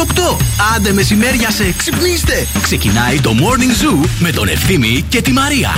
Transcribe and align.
Η 0.00 0.02
ώρα 0.02 0.12
είναι 0.16 0.36
8. 0.36 0.36
Άντε 0.76 0.92
μεσημέρια 0.92 1.50
σε 1.50 1.72
ξυπνήστε. 1.76 2.46
Ξεκινάει 2.62 3.20
το 3.20 3.30
Morning 3.30 4.04
Zoo 4.04 4.08
με 4.18 4.30
τον 4.30 4.48
Ευθύμη 4.48 5.04
και 5.08 5.22
τη 5.22 5.32
Μαρία. 5.32 5.70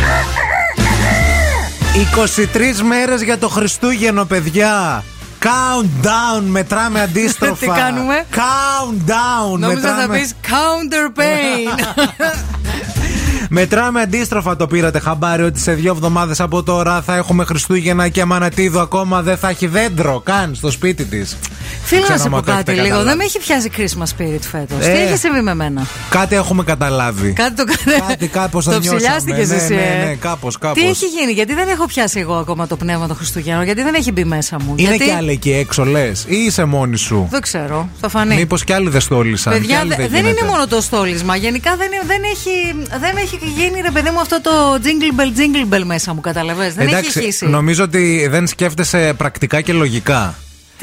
23 2.81 2.83
μέρες 2.87 3.23
για 3.23 3.39
το 3.39 3.49
Χριστούγεννο, 3.49 4.25
παιδιά. 4.25 5.05
Countdown, 5.43 6.43
μετράμε 6.45 7.01
αντίστροφα. 7.01 7.55
Τι 7.67 7.67
κάνουμε; 7.67 8.27
Countdown, 8.35 9.59
Νόμιζα 9.59 9.81
θα 9.81 9.95
μετράμε. 9.95 10.19
πεις 10.19 10.35
counter 10.43 11.21
pain. 11.21 11.79
Μετράμε 13.49 14.01
αντίστροφα 14.01 14.57
το 14.57 14.67
πήρατε 14.67 14.99
χαμπάρι 14.99 15.43
ότι 15.43 15.61
σε 15.61 15.73
δύο 15.73 15.93
εβδομάδες 15.93 16.41
από 16.41 16.63
τώρα 16.63 17.03
θα 17.03 17.17
έχουμε 17.17 17.45
Χριστούγεννα 17.45 18.09
και 18.09 18.21
Αμανατίδου 18.21 18.81
ακόμα 18.81 19.23
δεν 19.23 19.37
θα 19.37 19.49
έχει 19.49 19.67
δέντρο 19.67 20.21
καν 20.25 20.55
στο 20.55 20.71
σπίτι 20.71 21.05
της. 21.05 21.37
Φίλο 21.85 22.01
να 22.01 22.07
Ξέρω 22.07 22.19
σε 22.21 22.27
άμα 22.27 22.39
πω 22.41 22.45
το 22.47 22.53
έχετε 22.53 22.73
κάτι 22.73 22.87
λίγο. 22.87 22.97
καταλάβει. 22.97 23.09
Δεν 23.09 23.17
με 23.17 23.25
έχει 23.25 23.39
πιάσει 23.39 23.71
Christmas 23.77 24.23
spirit 24.23 24.41
φέτος. 24.51 24.87
Ε. 24.87 24.93
Τι 24.93 24.99
έχει 24.99 25.17
συμβεί 25.17 25.41
με 25.41 25.55
μένα. 25.55 25.87
Κάτι 26.11 26.35
έχουμε 26.35 26.63
καταλάβει. 26.65 27.33
Κάτι 27.33 27.55
το 27.55 27.65
κάνει. 27.65 28.01
Κάτι 28.09 28.27
κάπως 28.29 28.65
το 28.65 28.71
Το 28.71 28.79
νιώσαμε. 28.79 28.97
ψηλιάστηκες 29.01 29.49
Ναι, 29.49 29.55
εσύ. 29.57 29.75
ναι, 29.75 29.99
ε. 30.03 30.05
ναι, 30.05 30.15
κάπως, 30.15 30.59
κάπως. 30.59 30.83
Τι 30.83 30.89
έχει 30.89 31.07
γίνει, 31.07 31.33
γιατί 31.33 31.55
δεν 31.55 31.69
έχω 31.69 31.87
πιάσει 31.87 32.21
εγώ 32.21 32.35
ακόμα 32.35 32.67
το 32.67 32.77
πνεύμα 32.77 33.07
των 33.07 33.17
Χριστουγέννων, 33.17 33.65
γιατί 33.65 33.83
δεν 33.83 33.95
έχει 33.95 34.13
μπει 34.13 34.25
μέσα 34.25 34.57
μου. 34.65 34.75
Είναι 34.77 34.89
γιατί... 34.89 35.05
κι 35.05 35.11
άλλοι 35.11 35.31
εκεί 35.31 35.53
έξω 35.53 35.85
λες 35.85 36.25
ή 36.29 36.37
είσαι 36.37 36.65
μόνη 36.65 36.97
σου; 36.97 37.27
Δεν 37.31 37.41
ξέρω, 37.41 37.89
θα 38.01 38.09
φανεί. 38.09 38.35
Μήπως 38.35 38.65
κι 38.65 38.73
άλλοι 38.73 38.89
δεν 38.89 39.01
στόλισαν. 39.01 39.53
κι 39.53 39.59
Παιδιά, 39.59 39.79
άλλοι 39.79 39.89
δε- 39.89 39.97
δεν, 39.97 40.09
δεν 40.11 40.19
είναι 40.21 40.29
γίνεται. 40.29 40.47
μόνο 40.47 40.67
το 40.67 40.81
στόλισμα. 40.81 41.37
Γενικά 41.37 41.77
δεν, 41.77 41.89
δεν, 42.07 42.21
έχει, 42.33 42.85
δεν 43.01 43.17
έχει 43.17 43.39
γίνει, 43.57 43.81
ρε 43.81 43.91
παιδί 43.91 44.11
μου, 44.11 44.21
αυτό 44.21 44.41
το 44.41 44.51
jingle 44.83 45.21
bell, 45.21 45.39
jingle 45.39 45.75
bell 45.75 45.83
μέσα 45.85 46.15
μου, 46.15 46.21
καταλαβες. 46.21 46.75
Δεν 46.75 46.87
Εντάξει, 46.89 47.11
έχει 47.19 47.27
χύσει. 47.27 47.47
νομίζω 47.47 47.85
ότι 47.85 48.27
δεν 48.31 48.47
σκέφτεσαι 48.47 49.15
πρακτικά 49.17 49.61
και 49.61 49.73
λογικά. 49.73 50.35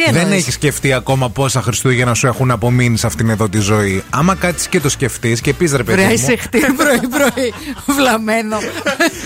Τι 0.06 0.12
δεν 0.12 0.22
εννοείς; 0.22 0.42
έχεις 0.42 0.54
σκεφτεί 0.54 0.94
ακόμα 0.94 1.30
πόσα 1.30 1.62
Χριστούγεννα 1.62 2.14
σου 2.14 2.28
έχουν 2.28 2.52
απομείνει 2.52 2.98
σε 2.98 3.08
αυτήν 3.08 3.30
εδώ 3.30 3.50
τη 3.50 3.60
ζωή. 3.60 4.04
Άμα 4.10 4.36
κάτσεις 4.36 4.68
και 4.68 4.80
το 4.80 4.90
σκεφτείς 4.90 5.42
και 5.42 5.54
πεις 5.54 5.72
ρε 5.72 5.84
παιδί 5.84 5.98
Βρέα, 5.98 6.08
μου. 6.08 6.14
είσαι 6.14 6.36
χτύρι 6.36 6.74
πρωί-πρωί, 6.82 7.54
βλαμμένο. 7.86 8.58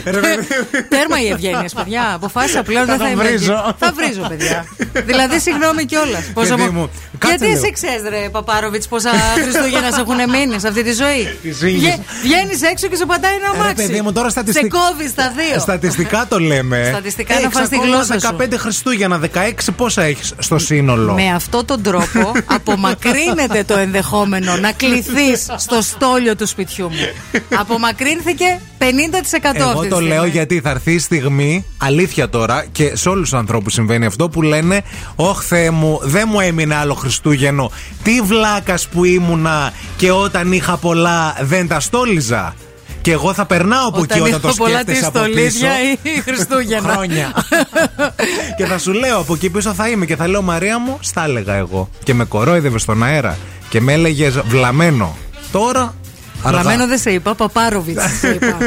Ρε 0.05 0.19
παιδί 0.19 0.47
Τέρμα 0.89 1.21
οι 1.21 1.27
ευγένειες, 1.27 1.73
παιδιά. 1.73 2.11
Αποφάσισα 2.13 2.63
πλέον 2.63 2.85
δεν 2.85 2.97
Θα 2.97 3.03
θα 3.03 3.09
τα 3.09 3.11
είμαι. 3.11 3.23
βρίζω. 3.23 3.53
εκεί. 3.67 3.75
Θα 3.79 3.91
βρίζω, 3.95 4.21
παιδιά. 4.27 4.65
δηλαδή, 5.05 5.39
συγγνώμη 5.39 5.85
κιόλας. 5.85 6.23
Παιδί 6.33 6.69
μου, 6.73 6.89
κάτσε 7.17 7.27
Γιατί 7.27 7.45
λίγο. 7.45 7.57
εσύ 7.57 7.71
ξέρεις, 7.71 8.01
ρε 8.09 8.29
Παπάροβιτς, 8.29 8.87
πόσα 8.87 9.09
Χριστούγεννας 9.43 9.93
σε 9.93 9.99
έχουν 10.01 10.15
μείνει 10.29 10.59
σε 10.59 10.67
αυτή 10.67 10.83
τη 10.83 10.91
ζωή; 10.93 11.23
Τι 11.41 11.51
ζήγες. 11.51 11.99
Βγαίνεις 12.23 12.61
έξω 12.61 12.87
και 12.87 12.95
σε 12.95 13.05
πατάει 13.05 13.33
ένα 13.35 13.49
Ρε 13.53 13.59
αμάξι. 13.59 13.87
παιδί 13.87 14.01
μου, 14.01 14.11
τώρα 14.11 14.25
Σε 14.27 14.31
στατιστικά. 14.31 14.77
κόβεις 14.77 15.09
στα 15.11 15.33
δύο. 15.37 15.59
Στατιστικά 15.59 16.25
το 16.29 16.39
λέμε. 16.39 16.85
Στατιστικά 16.89 17.33
να 17.33 17.39
Έχεις 17.39 17.53
φας 17.57 17.69
τη 17.69 17.75
ακόμα 17.75 17.95
γλώσσα 17.95 18.19
σου. 18.19 18.35
15 18.39 18.57
Χριστούγεννα, 18.57 19.19
16 19.19 19.71
πόσα 19.77 20.01
έχεις 20.03 20.33
στο 20.37 20.59
σύνολο. 20.63 21.13
Με 21.13 21.29
αυτόν 21.31 21.65
τον 21.65 21.81
τρόπο 21.81 22.31
απομακρύνεται 22.55 23.63
το 23.67 23.77
ενδεχόμενο 23.77 24.55
να 24.57 24.71
κληθείς 24.71 25.51
στο 25.57 25.81
στόλιο 25.81 26.35
του 26.35 26.47
σπιτιού 26.47 26.89
μου. 26.89 27.39
Απομακρύνθηκε 27.59 28.59
50% 28.79 28.83
Εγώ 28.83 29.69
αυτή 29.69 29.81
τη 29.81 29.87
το 29.89 29.95
στιγμή. 29.95 30.07
λέω 30.07 30.25
γιατί 30.25 30.59
θα 30.59 30.69
έρθει 30.69 30.91
η 30.93 30.99
στιγμή, 30.99 31.65
αλήθεια 31.77 32.29
τώρα, 32.29 32.65
και 32.71 32.91
σε 32.95 33.09
όλους 33.09 33.29
τους 33.29 33.39
ανθρώπους 33.39 33.73
συμβαίνει 33.73 34.05
αυτό 34.05 34.29
που 34.29 34.41
λένε: 34.41 34.81
Ωχ, 35.15 35.43
Θεέ 35.43 35.69
μου, 35.69 35.99
δεν 36.03 36.27
μου 36.31 36.39
έμεινε 36.39 36.75
άλλο 36.75 36.93
Χριστούγεννο. 36.93 37.71
Τι 38.03 38.21
βλάκας 38.21 38.87
που 38.87 39.03
ήμουνα 39.03 39.73
και 39.97 40.11
όταν 40.11 40.51
είχα 40.51 40.77
πολλά 40.77 41.35
δεν 41.41 41.67
τα 41.67 41.79
στόλιζα. 41.79 42.55
Και 43.03 43.11
εγώ 43.11 43.33
θα 43.33 43.45
περνάω 43.45 43.87
από 43.87 44.03
εκεί 44.03 44.19
όταν 44.19 44.41
το 44.41 44.47
είχα 44.47 44.57
πολλά 44.57 44.79
σκέφτεσαι 44.79 44.99
τη 44.99 45.05
από 45.05 45.19
πίσω. 45.19 45.33
στολίδια 45.33 45.71
ή 46.01 46.21
Χριστούγεννα. 46.21 46.91
Χρόνια. 46.93 47.33
και 48.57 48.65
θα 48.65 48.77
σου 48.77 48.93
λέω 48.93 49.19
από 49.19 49.33
εκεί 49.33 49.49
πίσω 49.49 49.73
θα 49.73 49.89
είμαι 49.89 50.05
και 50.05 50.15
θα 50.15 50.27
λέω 50.27 50.41
Μαρία 50.41 50.79
μου, 50.79 50.97
στα 51.01 51.23
έλεγα 51.23 51.53
εγώ. 51.53 51.89
Και 52.03 52.13
με 52.13 52.25
κορόιδευε 52.25 52.77
στον 52.77 53.03
αέρα 53.03 53.37
και 53.69 53.81
με 53.81 53.93
έλεγες 53.93 54.39
βλαμμένο. 54.39 55.17
Τώρα. 55.51 55.93
Αργά. 56.43 56.63
Λαμένο 56.63 56.87
δεν 56.87 56.97
σε 56.99 57.11
είπα, 57.11 57.35
Παπάροβιτς 57.35 58.03
σε 58.21 58.27
είπα. 58.29 58.57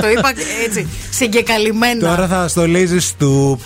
το 0.00 0.08
είπα 0.08 0.32
έτσι, 0.66 0.86
συγκεκαλυμμένα. 1.10 2.08
Τώρα 2.08 2.26
θα 2.26 2.48
στολίζεις 2.48 3.14
του 3.18 3.60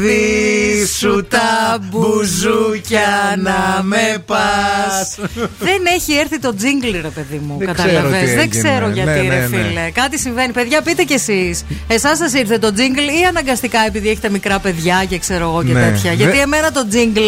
παραδείσου 0.00 1.24
τα 1.28 1.78
μπουζούκια 1.80 3.34
να 3.38 3.82
με 3.82 4.22
πας. 4.26 5.18
Δεν 5.60 5.82
έχει 5.96 6.12
έρθει 6.14 6.38
το 6.38 6.54
τζίγκλι, 6.54 7.00
ρε 7.00 7.08
παιδί 7.08 7.40
μου. 7.46 7.56
Δεν 7.58 7.66
Καταλαβες. 7.66 8.00
ξέρω 8.02 8.18
τι 8.20 8.26
Δεν 8.26 8.38
έγινε. 8.38 8.46
ξέρω 8.62 8.88
γιατί, 8.88 9.10
Ναι, 9.10 9.16
ρε 9.16 9.22
ναι, 9.28 9.34
ναι. 9.36 9.46
φίλε. 9.46 9.90
Κάτι 9.92 10.18
συμβαίνει. 10.18 10.52
Παιδιά, 10.52 10.82
πείτε 10.82 11.02
κι 11.02 11.12
εσείς. 11.12 11.64
Εσάς 11.86 12.18
σας 12.18 12.32
ήρθε 12.32 12.58
το 12.58 12.72
τζίγκλ 12.72 12.98
ή 13.06 13.24
αναγκαστικά 13.28 13.78
επειδή 13.86 14.08
έχετε 14.08 14.30
μικρά 14.30 14.58
παιδιά 14.58 15.04
και 15.08 15.18
ξέρω 15.18 15.44
εγώ 15.44 15.62
και 15.64 15.72
Ναι. 15.72 15.80
τέτοια. 15.80 16.10
Δε- 16.10 16.16
Γιατί 16.16 16.38
εμένα 16.38 16.72
το 16.72 16.88
τζίγκλ. 16.88 17.20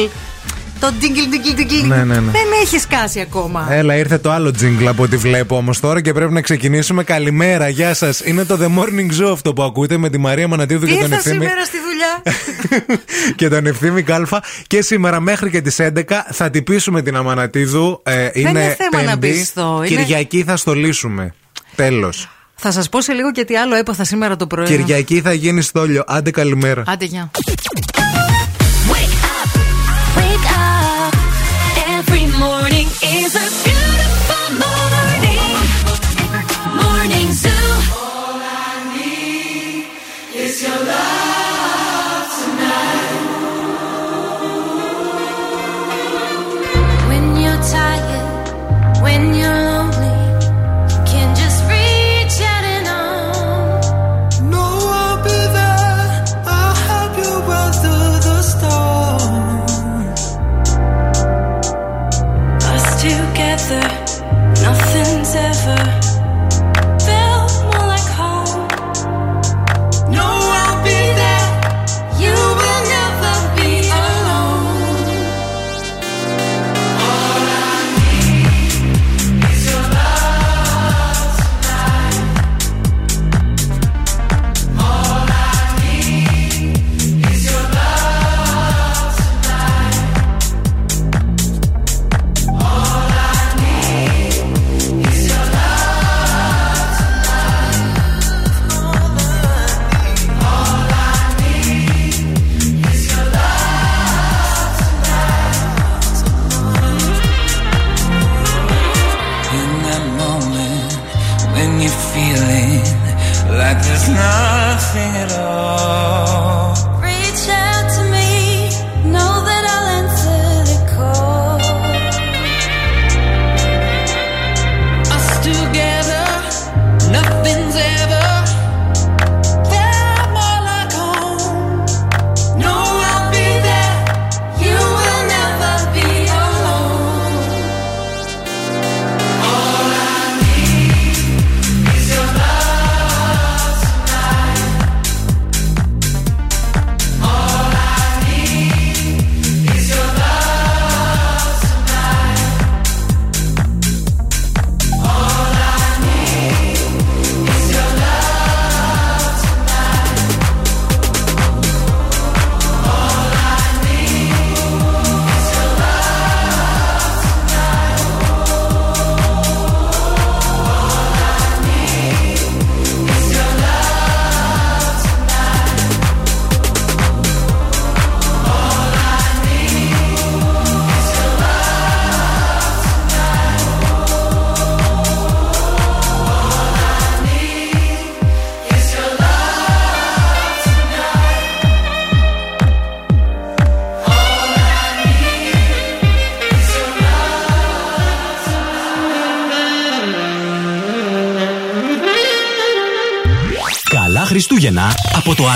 Το 0.83 0.93
τζίγκλ, 0.99 1.21
τζίγκλ, 1.29 1.65
τζίγκλ. 1.67 1.87
Ναι, 1.89 1.97
ναι, 1.97 2.05
ναι. 2.05 2.31
Δεν 2.31 2.47
έχει 2.63 2.79
σκάσει 2.79 3.21
ακόμα. 3.21 3.67
Έλα, 3.71 3.97
ήρθε 3.97 4.19
το 4.19 4.31
άλλο 4.31 4.51
τζίγκλ 4.51 4.89
από 4.89 5.03
ό,τι 5.03 5.17
βλέπω 5.17 5.57
όμως 5.57 5.81
τώρα 5.81 6.01
και 6.01 6.13
πρέπει 6.13 6.33
να 6.33 6.41
ξεκινήσουμε. 6.41 7.05
Καλημέρα, 7.05 7.69
γεια 7.69 7.95
σας. 7.95 8.21
Είναι 8.25 8.45
το 8.45 8.59
The 8.61 8.67
Morning 8.79 9.21
Zoo 9.23 9.31
αυτό 9.33 9.53
που 9.53 9.63
ακούτε 9.63 9.97
με 9.97 10.09
τη 10.11 10.19
Μαρία 10.19 10.49
Μανατίδου 10.49 10.87
Τι 10.87 10.93
και 10.93 10.93
τον 10.93 11.03
ήρθα 11.03 11.15
Ευθύμη. 11.17 11.35
σήμερα 11.35 11.65
στη 11.65 11.77
δουλειά; 11.87 12.23
και 13.37 13.49
τον 13.49 13.67
Ευθύμη 13.67 14.03
Κάλφα. 14.03 14.43
Και 14.67 14.83
σήμερα 14.83 15.21
μέχρι 15.21 15.51
και 15.51 15.61
τις 15.61 15.77
11 15.81 16.03
θα 16.33 16.51
τυπήσουμε 16.51 17.03
την 17.03 17.17
Αμανατίδου. 17.17 18.01
Ε, 18.05 18.29
είναι 18.33 18.49
είναι 18.49 18.77
θέμα 18.79 19.03
να 19.03 19.19
Πέμπτη. 19.19 19.39
πιστώ, 19.39 19.83
είναι- 19.87 20.03
Κυριακή 20.03 20.43
θα 20.45 20.57
στολίσουμε. 20.57 21.35
Τέλος. 21.77 22.29
Θα 22.55 22.71
σας 22.71 22.89
πω 22.89 23.01
σε 23.01 23.13
λίγο 23.13 23.33
και 23.33 23.45
τι 23.45 23.57
άλλο 23.57 23.75
έπαθα 23.75 24.05
σήμερα 24.05 24.37
το 24.37 24.47
πρωί. 24.47 24.67
Κυριακή 24.67 25.21
θα 25.21 25.33
γίνει 25.33 25.63
στόλιο. 25.63 26.05
Άντε 26.07 26.31
καλημέρα. 26.31 26.83
Άντε, 26.87 27.05
γεια. 27.05 27.31
Morning 32.83 32.97
is 33.03 33.35
a 33.37 33.62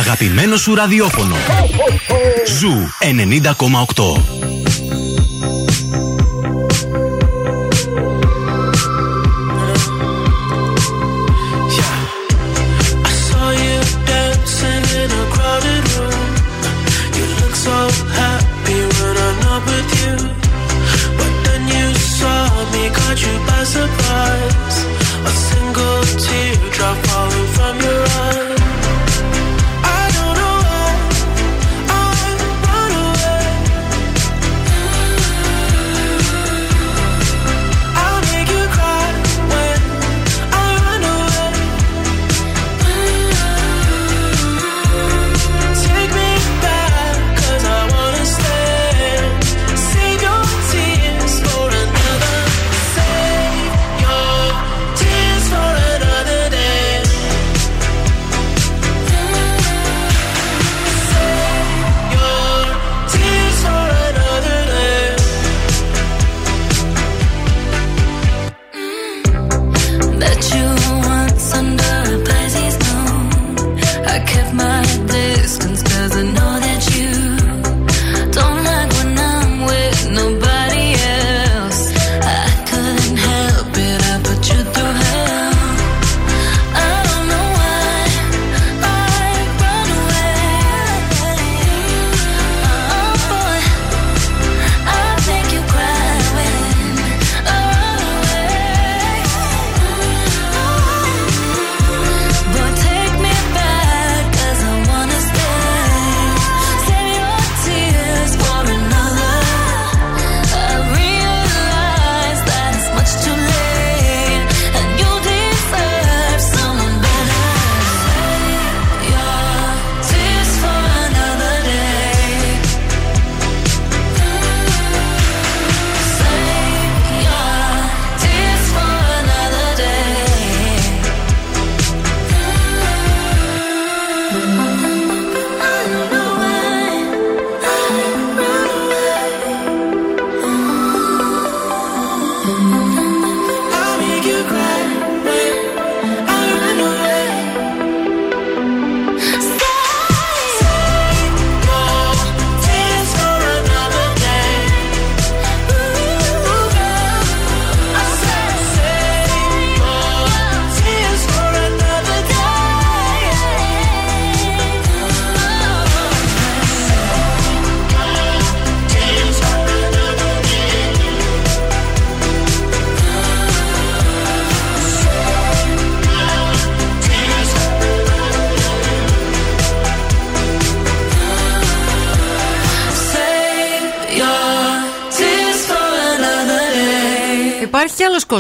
αγαπημένο 0.07 0.57
σου 0.57 0.75
ραδιόφωνο. 0.75 1.37
Ζου 2.59 2.73
90,8. 3.01 4.46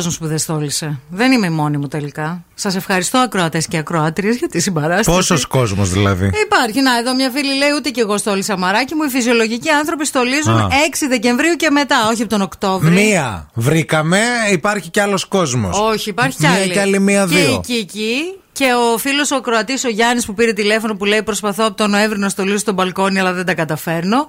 Κόσμος 0.06 0.18
που 0.18 0.26
δεν 0.26 0.38
στόλισε. 0.38 0.98
Δεν 1.10 1.32
είμαι 1.32 1.46
η 1.46 1.50
μόνη 1.50 1.76
μου 1.76 1.88
τελικά. 1.88 2.44
Σας 2.54 2.75
ευχαριστώ, 2.76 3.18
ακροατές 3.18 3.66
και 3.66 3.76
ακροάτριες, 3.78 4.36
για 4.36 4.48
τη 4.48 4.60
συμπαράσταση. 4.60 5.16
Πόσος 5.16 5.46
κόσμος 5.46 5.90
δηλαδή; 5.90 6.30
Υπάρχει. 6.44 6.80
Να, 6.80 6.98
εδώ 6.98 7.14
μια 7.14 7.30
φίλη 7.30 7.54
λέει: 7.56 7.68
Ούτε 7.76 7.90
κι 7.90 8.00
εγώ 8.00 8.18
στόλισα 8.18 8.56
μαράκι 8.58 8.94
μου. 8.94 9.02
Οι 9.02 9.08
φυσιολογικοί 9.08 9.68
άνθρωποι 9.70 10.06
στολίζουν 10.06 10.58
Α. 10.58 10.68
6 10.68 11.06
Δεκεμβρίου 11.08 11.54
και 11.56 11.70
μετά, 11.70 11.96
όχι 12.10 12.20
από 12.22 12.30
τον 12.30 12.40
Οκτώβριο. 12.40 12.92
Μία. 12.92 13.50
Βρήκαμε, 13.54 14.20
υπάρχει 14.52 14.90
κι 14.90 15.00
άλλος 15.00 15.25
κόσμος. 15.25 15.78
Όχι, 15.80 16.08
υπάρχει 16.08 16.36
κι 16.36 16.46
Μία 16.46 16.54
άλλη. 16.62 16.72
και 16.72 16.80
άλλη 16.80 16.98
μία, 17.00 17.26
Και 17.30 17.36
δύο. 17.36 17.54
εκεί, 17.54 17.72
εκεί. 17.75 18.16
Και 18.52 18.64
ο 18.94 18.98
φίλος 18.98 19.30
ο 19.30 19.40
Κροατή, 19.40 19.72
ο 19.86 19.88
Γιάννης, 19.88 20.26
που 20.26 20.34
πήρε 20.34 20.52
τηλέφωνο 20.52 20.94
που 20.96 21.04
λέει: 21.04 21.22
Προσπαθώ 21.22 21.64
από 21.66 21.76
τον 21.76 21.90
Νοέμβριο 21.90 22.20
να 22.20 22.28
στολίσω 22.28 22.64
τον 22.64 22.75
μπαλκόνι, 22.75 23.18
αλλά 23.20 23.32
δεν 23.32 23.44
τα 23.46 23.54
καταφέρνω. 23.54 24.26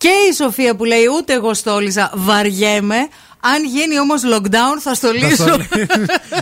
Και 0.00 0.08
η 0.30 0.32
Σοφία 0.34 0.74
που 0.76 0.84
λέει: 0.84 1.04
Ούτε 1.18 1.32
εγώ 1.32 1.54
στόλιζα, 1.54 2.10
βαριέμαι. 2.14 2.96
Αν 3.42 3.64
γίνει 3.64 3.98
όμως 4.00 4.22
lockdown, 4.24 4.74
θα 4.74 4.80
Θα 4.80 4.94
στολίσω. 4.94 5.34
στο- 5.34 5.56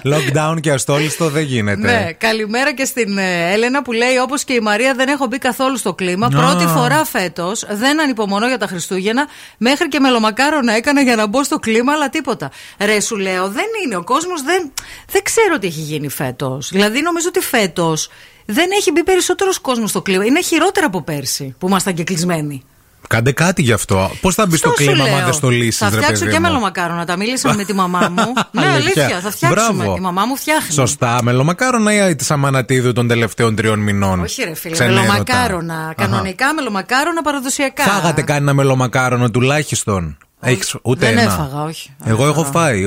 Lockdown 0.12 0.56
και 0.60 0.70
αστόλιστο 0.72 1.28
δεν 1.30 1.42
γίνεται. 1.42 1.80
Ναι, 1.80 2.12
καλημέρα 2.12 2.74
και 2.74 2.84
στην 2.84 3.18
ε, 3.18 3.52
Έλενα 3.52 3.82
που 3.82 3.92
λέει: 3.92 4.16
Όπως 4.16 4.44
και 4.44 4.52
η 4.52 4.60
Μαρία, 4.60 4.94
δεν 4.94 5.08
έχω 5.08 5.26
μπει 5.26 5.38
καθόλου 5.38 5.76
στο 5.76 5.94
κλίμα. 5.94 6.26
Α. 6.26 6.28
Πρώτη 6.28 6.66
φορά 6.66 7.04
φέτος, 7.04 7.64
δεν 7.70 8.00
ανυπομονώ 8.00 8.46
για 8.46 8.58
τα 8.58 8.66
Χριστούγεννα. 8.66 9.26
Μέχρι 9.58 9.88
και 9.88 10.00
μελομακάρονα 10.00 10.72
έκανα 10.72 11.00
για 11.00 11.16
να 11.16 11.26
μπω 11.26 11.44
στο 11.44 11.58
κλίμα, 11.58 11.92
αλλά 11.92 12.08
τίποτα. 12.08 12.50
Ρε, 12.78 13.00
σου 13.00 13.16
λέω, 13.16 13.48
δεν 13.48 13.66
είναι. 13.84 13.96
Ο 13.96 14.04
κόσμος 14.04 14.42
δεν, 14.42 14.72
δεν 15.10 15.22
ξέρω 15.22 15.58
τι 15.58 15.66
έχει 15.66 15.80
γίνει 15.80 16.08
φέτος. 16.08 16.68
Δηλαδή, 16.72 17.00
νομίζω 17.02 17.28
ότι 17.28 17.40
φέτος 17.40 18.10
δεν 18.46 18.70
έχει 18.78 18.90
μπει 18.92 19.02
περισσότερος 19.04 19.58
κόσμος 19.58 19.90
στο 19.90 20.02
κλίμα. 20.02 20.24
Είναι 20.24 20.42
χειρότερα 20.42 20.86
από 20.86 21.02
πέρσι 21.02 21.54
που 21.58 21.68
ήμασταν 21.68 21.94
και 21.94 22.04
κλεισμένοι. 22.04 22.62
Κάντε 23.08 23.32
κάτι 23.32 23.62
γι' 23.62 23.72
αυτό. 23.72 24.10
Πώς 24.20 24.34
θα 24.34 24.46
μπει 24.46 24.56
στο 24.56 24.68
Αυτό 24.68 24.82
σου 24.82 24.88
κλίμα, 24.90 25.04
λέω. 25.04 25.16
αν 25.16 25.24
δεν 25.24 25.32
στολίσει, 25.32 25.78
Θα 25.78 25.90
ρε 25.90 25.96
φτιάξω 25.96 26.24
παιδί 26.24 26.34
και 26.34 26.40
μου; 26.40 26.46
μελομακάρονα. 26.46 27.04
Τα 27.04 27.16
μίλησα 27.16 27.54
με 27.54 27.64
τη 27.64 27.72
μαμά 27.74 28.08
μου. 28.16 28.32
ναι, 28.52 28.66
Αλήθεια. 28.66 29.02
αλήθεια, 29.04 29.20
θα 29.20 29.30
φτιάξουμε. 29.30 29.72
Μπράβο. 29.84 29.96
Η 29.96 30.00
μαμά 30.00 30.24
μου 30.24 30.36
φτιάχνει. 30.36 30.72
Σωστά. 30.72 31.18
Μελομακάρονα 31.22 32.08
ή 32.08 32.16
της 32.16 32.30
Αμανατίδου 32.30 32.92
των 32.92 33.08
τελευταίων 33.08 33.54
τριών 33.56 33.78
μηνών. 33.78 34.20
Όχι, 34.20 34.42
ρε 34.44 34.54
φίλε, 34.54 34.72
Ξενέρωτα. 34.74 35.00
μελομακάρονα. 35.00 35.74
Αχα. 35.74 35.94
Κανονικά 35.94 36.54
μελομακάρονα 36.54 37.22
παραδοσιακά. 37.22 37.82
Φάγατε 37.82 38.22
κανένα 38.22 38.54
μελομακάρονο 38.54 39.30
τουλάχιστον. 39.30 40.16
Έχεις 40.40 40.76
ούτε 40.82 41.06
Δεν 41.06 41.18
ένα; 41.18 41.32
έφαγα, 41.32 41.62
όχι. 41.62 41.90
Δεν 41.98 42.12
Εγώ 42.12 42.26
έχω 42.26 42.40
έφαγα. 42.40 42.50
φάει 42.58 42.84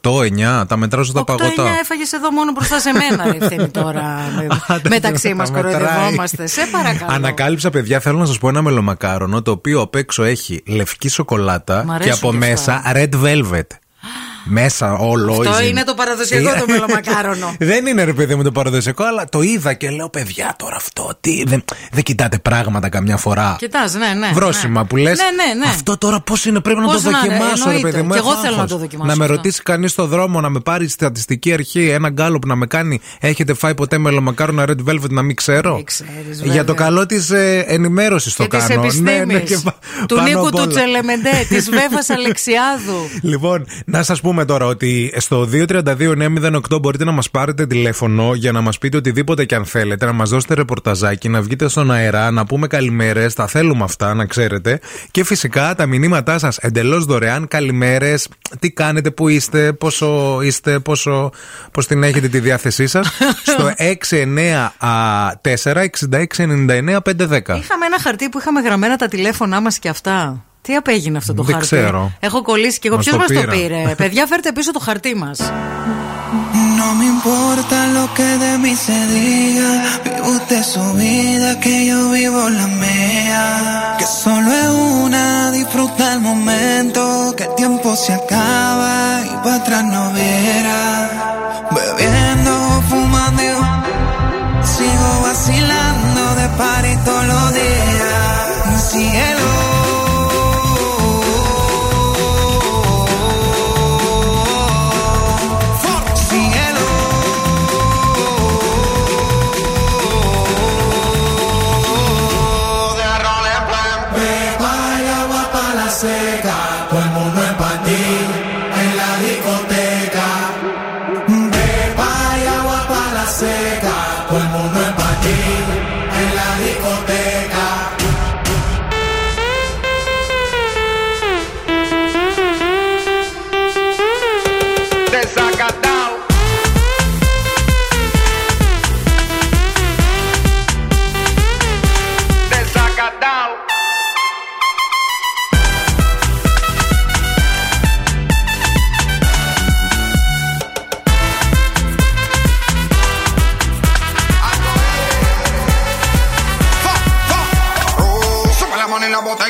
8-9, 0.00 0.64
τα 0.68 0.76
μετράω 0.76 1.04
στα 1.04 1.20
8-9 1.20 1.24
παγωτά. 1.24 1.64
έφαγες 1.80 2.12
εδώ 2.12 2.30
μόνο 2.32 2.52
μπροστά 2.52 2.80
σε 2.80 2.92
μένα, 2.92 3.24
ρε 3.32 3.36
ευθύνη 3.44 3.68
τώρα. 3.68 4.02
Άντε, 4.66 4.88
Μεταξύ 4.88 5.28
τα 5.28 5.34
μας 5.34 5.50
μετράει. 5.50 5.72
κοροϊδευόμαστε. 5.72 6.46
Σε 6.46 6.60
παρακαλώ. 6.72 7.12
Ανακάλυψα, 7.14 7.70
παιδιά, 7.70 8.00
θέλω 8.00 8.18
να 8.18 8.26
σας 8.26 8.38
πω 8.38 8.48
ένα 8.48 8.62
μελομακάρονο 8.62 9.42
το 9.42 9.50
οποίο 9.50 9.80
απ' 9.80 9.94
έξω 9.94 10.22
έχει 10.22 10.62
λευκή 10.66 11.08
σοκολάτα 11.08 11.82
Μ' 11.84 11.86
και 11.86 11.92
αρέσουν 11.92 12.12
από 12.18 12.30
και 12.30 12.36
μέσα 12.36 12.74
αυτά. 12.74 12.92
red 12.94 13.10
velvet. 13.24 13.66
Μέσα 14.48 14.92
όλο. 14.92 15.32
Αυτό 15.32 15.62
η- 15.62 15.66
είναι 15.70 15.84
το 15.84 15.94
παραδοσιακό 15.94 16.48
Ε, 16.50 16.58
το 16.58 16.64
μελομακάρονο. 16.72 17.54
δεν 17.58 17.86
είναι 17.86 18.04
ρε 18.04 18.12
παιδί 18.12 18.34
μου 18.34 18.42
το 18.42 18.52
παραδοσιακό, 18.52 19.04
αλλά 19.04 19.24
το 19.24 19.42
είδα 19.42 19.72
και 19.74 19.90
λέω 19.90 20.08
παιδιά 20.08 20.54
τώρα 20.58 20.76
αυτό. 20.76 21.12
Τι, 21.20 21.42
δεν, 21.46 21.64
δεν 21.92 22.02
κοιτάτε 22.02 22.38
πράγματα 22.38 22.88
καμιά 22.88 23.16
φορά. 23.16 23.56
Κοιτάς, 23.58 23.94
ναι, 23.94 24.06
ναι. 24.18 24.30
Βρόσιμα 24.34 24.80
ναι. 24.80 24.86
που 24.86 24.96
λες. 24.96 25.18
Ναι, 25.18 25.44
ναι, 25.44 25.54
ναι. 25.54 25.66
Αυτό 25.70 25.98
τώρα 25.98 26.20
πώς 26.20 26.44
είναι, 26.44 26.60
πρέπει 26.60 26.80
να 26.80 26.86
Πώς 26.86 27.02
το 27.02 27.10
να 27.10 27.18
είναι, 27.18 27.28
δοκιμάσω, 27.28 27.64
ρε 27.64 27.74
εννοείται. 27.76 27.90
παιδί 27.90 28.02
μου. 28.02 28.12
Κι 28.12 28.18
έχω 28.18 28.30
εγώ 28.30 28.36
θέλω 28.40 28.50
να 28.56 28.62
άγχος. 28.62 28.70
το 28.70 28.78
δοκιμάσω 28.78 29.10
Να 29.10 29.16
με 29.16 29.24
αυτό. 29.24 29.36
ρωτήσει 29.36 29.62
κανείς 29.62 29.90
στο 29.90 30.06
δρόμο, 30.06 30.40
να 30.40 30.48
με 30.48 30.60
πάρει 30.60 30.88
στατιστική 30.88 31.52
αρχή, 31.52 31.88
ένα 31.88 32.08
γκάλωπ 32.10 32.46
να 32.46 32.54
με 32.56 32.66
κάνει. 32.66 33.00
Έχετε 33.20 33.54
φάει 33.54 33.74
ποτέ 33.74 33.98
μελομακάρονα 33.98 34.64
Red 34.68 34.90
Velvet 34.90 35.10
να 35.10 35.22
μην 35.22 35.36
ξέρω. 35.36 35.74
Δεν 35.74 35.84
ξέρεις, 35.84 36.36
Για 36.36 36.44
βέβαια. 36.46 36.64
το 36.64 36.74
καλό 36.74 37.06
της 37.06 37.30
ε, 37.30 37.64
ενημέρωσης 37.68 38.34
το 38.34 38.42
Και 38.46 38.56
της 38.56 38.66
κάνω. 38.66 38.80
επιστήμης. 38.82 39.42
και 39.50 39.58
πα- 39.64 39.78
του 40.08 40.14
πάνω 40.14 40.28
Νίκου 40.28 40.46
απ' 40.46 40.50
του 40.52 40.58
όλα. 40.62 40.66
Τσελεμεντέ, 40.66 41.46
της 41.48 41.68
Βέβας 41.78 42.10
Αλεξιάδου. 42.10 43.08
Λοιπόν, 43.22 43.66
να 43.86 44.02
σας 44.02 44.20
πούμε 44.20 44.35
τώρα 44.44 44.66
ότι 44.66 45.12
στο 45.16 45.48
232-908 45.52 46.80
μπορείτε 46.80 47.04
να 47.04 47.12
μας 47.12 47.30
πάρετε 47.30 47.66
τηλέφωνο 47.66 48.34
για 48.34 48.52
να 48.52 48.60
μας 48.60 48.78
πείτε 48.78 48.96
οτιδήποτε 48.96 49.44
και 49.44 49.54
αν 49.54 49.64
θέλετε, 49.64 50.06
να 50.06 50.12
μας 50.12 50.30
δώσετε 50.30 50.54
ρεπορταζάκι, 50.54 51.28
να 51.28 51.42
βγείτε 51.42 51.68
στον 51.68 51.90
αέρα, 51.90 52.30
να 52.30 52.46
πούμε 52.46 52.66
καλημέρες. 52.66 53.34
Τα 53.34 53.46
θέλουμε 53.46 53.84
αυτά, 53.84 54.14
να 54.14 54.26
ξέρετε. 54.26 54.80
Και 55.10 55.24
φυσικά 55.24 55.74
τα 55.74 55.86
μηνύματά 55.86 56.38
σας 56.38 56.56
εντελώς 56.58 57.04
δωρεάν. 57.04 57.48
Καλημέρες, 57.48 58.28
τι 58.58 58.70
κάνετε, 58.70 59.10
πού 59.10 59.28
είστε, 59.28 59.72
πόσο 59.72 60.40
είστε, 60.42 60.78
πόσο 60.78 61.30
πώς 61.70 61.86
την 61.86 62.02
έχετε 62.02 62.28
τη 62.28 62.38
διάθεσή 62.38 62.86
σας. 62.86 63.08
στο 63.52 63.72
694-6699-510. 63.76 63.80
Είχαμε 67.56 67.86
ένα 67.86 67.98
χαρτί 68.00 68.28
που 68.28 68.38
είχαμε 68.38 68.60
γραμμένα 68.60 68.96
τα 68.96 69.08
τηλέφωνά 69.08 69.60
μας 69.60 69.78
και 69.78 69.88
αυτά. 69.88 70.45
Τι 70.65 70.75
απέγινε 70.75 71.17
αυτό 71.17 71.33
το 71.33 71.43
Δεν 71.43 71.53
χαρτί. 71.55 71.75
ξέρω. 71.75 72.11
Έχω 72.19 72.41
κολλήσει 72.41 72.79
και 72.79 72.87
εγώ. 72.87 72.95
Μας 72.97 73.05
Ποιο 73.05 73.13
το 73.13 73.19
μα 73.19 73.25
το 73.25 73.33
πήραν. 73.33 73.55
πήρε. 73.59 73.93
Παιδιά, 73.97 74.25
φέρτε 74.27 74.51
πίσω 74.51 74.71
το 74.73 74.79
χαρτί 74.79 75.15
μα. 75.15 75.31
No 76.83 76.89
me 76.99 77.05
importa 77.17 77.77
lo 77.97 78.05
que 78.17 78.29
de 78.45 78.53
mí 78.63 78.73
se 78.85 78.97
diga. 79.15 79.69
Vive 80.03 80.21
usted 80.35 80.63
su 80.75 80.85
vida, 81.01 81.49
que 81.63 81.75
yo 81.89 81.99
vivo 82.17 82.41
la 82.59 82.67
mía. 82.83 83.45
Que 83.99 84.07
solo 84.23 84.47
es 84.63 84.69
una, 85.03 85.25
disfruta 85.59 86.03
el 86.15 86.21
momento. 86.29 87.01
Que 87.37 87.43
el 87.49 87.53
tiempo 87.61 87.89
se 88.03 88.11
acaba 88.21 88.93
y 89.31 89.33
para 89.43 89.55
atrás 89.61 89.83
no 89.93 90.03
viera. 90.19 90.81
Bebiendo, 91.75 92.53
fumando. 92.89 93.49
Sigo 94.73 95.09
vacilando 95.27 96.21
de 96.39 96.47
party 96.59 96.93
todos 97.07 97.25
los 97.33 97.45
días. 97.59 98.81
Cielo. 98.89 99.11
Cielo. 99.11 99.54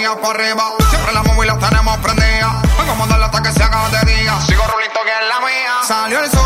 Siempre 0.06 1.12
la 1.12 1.22
móvil 1.24 1.48
la 1.48 1.58
tenemos 1.58 1.98
prendida. 1.98 2.62
Vengo 2.78 2.92
a 2.92 2.94
mandarla 2.94 3.26
hasta 3.26 3.42
que 3.42 3.50
se 3.50 3.60
haga 3.60 3.88
de 3.88 4.12
día. 4.12 4.40
Sigo 4.40 4.62
rulito 4.68 5.00
que 5.04 5.10
es 5.10 5.28
la 5.28 5.40
mía. 5.40 5.72
Salió 5.82 6.20
el 6.20 6.30
sol. 6.30 6.45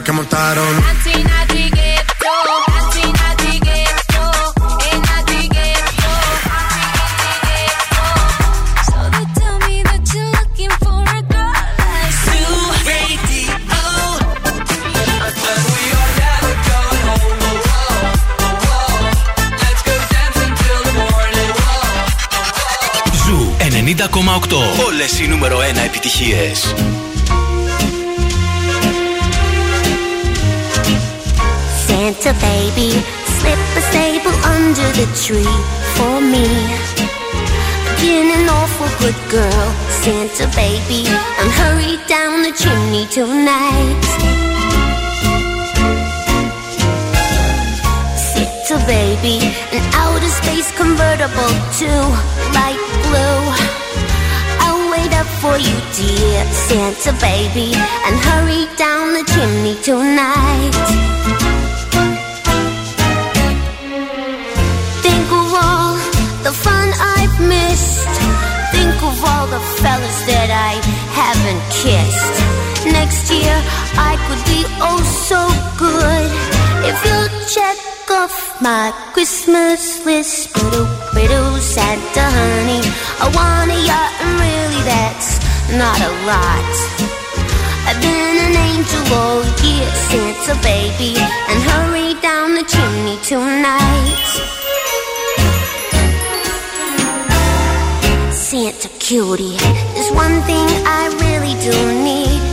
Que 0.00 0.12
montaron. 0.12 0.81
Tree 35.32 35.56
for 35.96 36.20
me. 36.20 36.46
An 38.34 38.48
awful 38.48 38.90
good 38.98 39.18
girl, 39.30 39.66
Santa 40.02 40.46
baby, 40.56 41.04
and 41.38 41.48
hurry 41.60 41.96
down 42.06 42.42
the 42.42 42.52
chimney 42.52 43.06
tonight. 43.06 44.02
Santa 48.16 48.78
baby, 48.86 49.38
an 49.76 49.82
outer 50.02 50.32
space 50.40 50.70
convertible 50.76 51.54
to 51.80 51.90
light 52.56 52.82
blue. 53.04 53.42
I'll 54.64 54.90
wait 54.90 55.12
up 55.20 55.28
for 55.42 55.56
you, 55.56 55.76
dear 55.96 56.44
Santa 56.68 57.12
baby, 57.20 57.72
and 58.06 58.14
hurry 58.28 58.64
down 58.76 59.14
the 59.14 59.24
chimney 59.32 59.76
tonight. 59.82 61.31
My 78.62 78.92
Christmas 79.12 80.06
list. 80.06 80.54
Biddle, 80.54 80.86
biddle, 81.14 81.56
Santa 81.58 82.22
honey, 82.22 82.82
I 83.18 83.26
want 83.34 83.74
a 83.74 83.78
yacht 83.90 84.12
and 84.22 84.32
really 84.38 84.82
that's 84.86 85.42
not 85.74 85.98
a 85.98 86.12
lot. 86.30 86.72
I've 87.88 88.00
been 88.00 88.36
an 88.46 88.54
angel 88.70 89.02
all 89.18 89.42
year, 89.66 89.90
Santa 90.06 90.54
baby, 90.62 91.18
and 91.18 91.58
hurry 91.70 92.14
down 92.22 92.54
the 92.54 92.62
chimney 92.62 93.18
tonight. 93.26 94.30
Santa 98.30 98.88
cutie, 99.00 99.56
there's 99.94 100.12
one 100.12 100.40
thing 100.42 100.66
I 100.86 101.10
really 101.18 101.54
do 101.66 101.74
need 102.04 102.51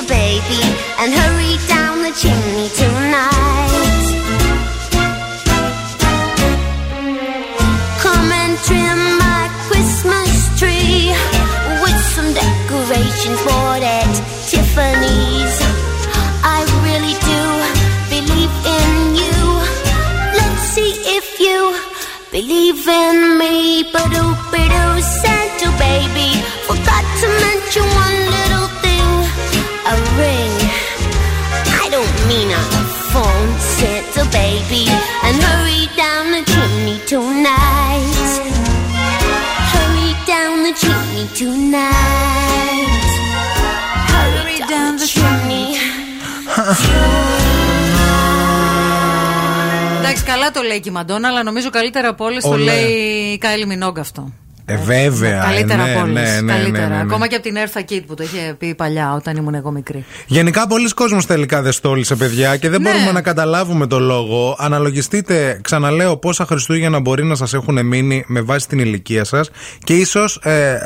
Santa 0.00 0.08
baby, 0.08 0.62
and 0.98 1.12
hurry 1.12 1.56
down 1.68 2.02
the 2.02 2.12
chimney 2.12 2.68
tonight. 2.76 4.06
Come 8.00 8.32
and 8.32 8.58
trim 8.64 9.18
my 9.18 9.48
Christmas 9.68 10.58
tree 10.58 11.12
with 11.82 12.00
some 12.14 12.32
decorations 12.32 13.40
bought 13.44 13.82
at 13.82 14.12
Tiffany's. 14.48 15.60
I 16.42 16.64
really 16.84 17.16
do 17.30 17.42
believe 18.14 18.54
in 18.78 19.14
you. 19.16 19.38
Let's 20.34 20.62
see 20.74 20.92
if 21.16 21.40
you 21.40 21.76
believe 22.30 22.86
in 22.86 23.38
me. 23.38 23.84
Ba-doo, 23.92 24.34
καλά 50.40 50.52
το 50.52 50.62
λέει 50.62 50.80
και 50.80 50.88
η 50.88 50.92
Μαντόνα, 50.92 51.28
αλλά 51.28 51.42
νομίζω 51.42 51.70
καλύτερα 51.70 52.08
από 52.08 52.24
όλες 52.24 52.42
το 52.42 52.48
Όλα. 52.48 52.64
λέει 52.64 52.92
η 53.32 53.38
Κάιλι 53.38 53.66
Μινόγκ 53.66 53.98
αυτό. 53.98 54.32
Ε, 54.72 54.76
βέβαια. 54.84 55.42
Καλύτερα 55.44 55.86
ε, 55.88 55.92
από 55.94 56.00
όλες. 56.02 56.30
ναι, 56.34 56.40
ναι, 56.40 56.52
Καλύτερα. 56.52 56.84
ναι, 56.88 56.90
ναι, 56.90 56.94
ναι. 56.96 57.00
Ακόμα 57.02 57.26
και 57.26 57.34
από 57.34 57.44
την 57.44 57.56
Έρθα 57.56 57.80
Κίτ 57.80 58.06
που 58.06 58.14
το 58.14 58.22
είχε 58.22 58.54
πει 58.58 58.74
παλιά 58.74 59.14
όταν 59.14 59.36
ήμουν 59.36 59.54
εγώ 59.54 59.70
μικρή. 59.70 60.04
Γενικά, 60.26 60.66
πολλοί 60.66 60.88
κόσμος 60.88 61.26
τελικά 61.26 61.62
δεν 61.62 61.72
στόλισε, 61.72 62.14
παιδιά, 62.16 62.56
και 62.56 62.68
δεν 62.68 62.82
Ναι. 62.82 62.90
μπορούμε 62.90 63.12
να 63.12 63.22
καταλάβουμε 63.22 63.86
το 63.86 63.98
λόγο. 63.98 64.56
Αναλογιστείτε, 64.58 65.60
ξαναλέω, 65.62 66.16
πόσα 66.16 66.44
Χριστούγεννα 66.46 67.00
μπορεί 67.00 67.24
να 67.24 67.34
σας 67.34 67.54
έχουν 67.54 67.86
μείνει 67.86 68.24
με 68.26 68.40
βάση 68.40 68.68
την 68.68 68.78
ηλικία 68.78 69.24
σας 69.24 69.50
και 69.84 69.94
ίσως 69.96 70.40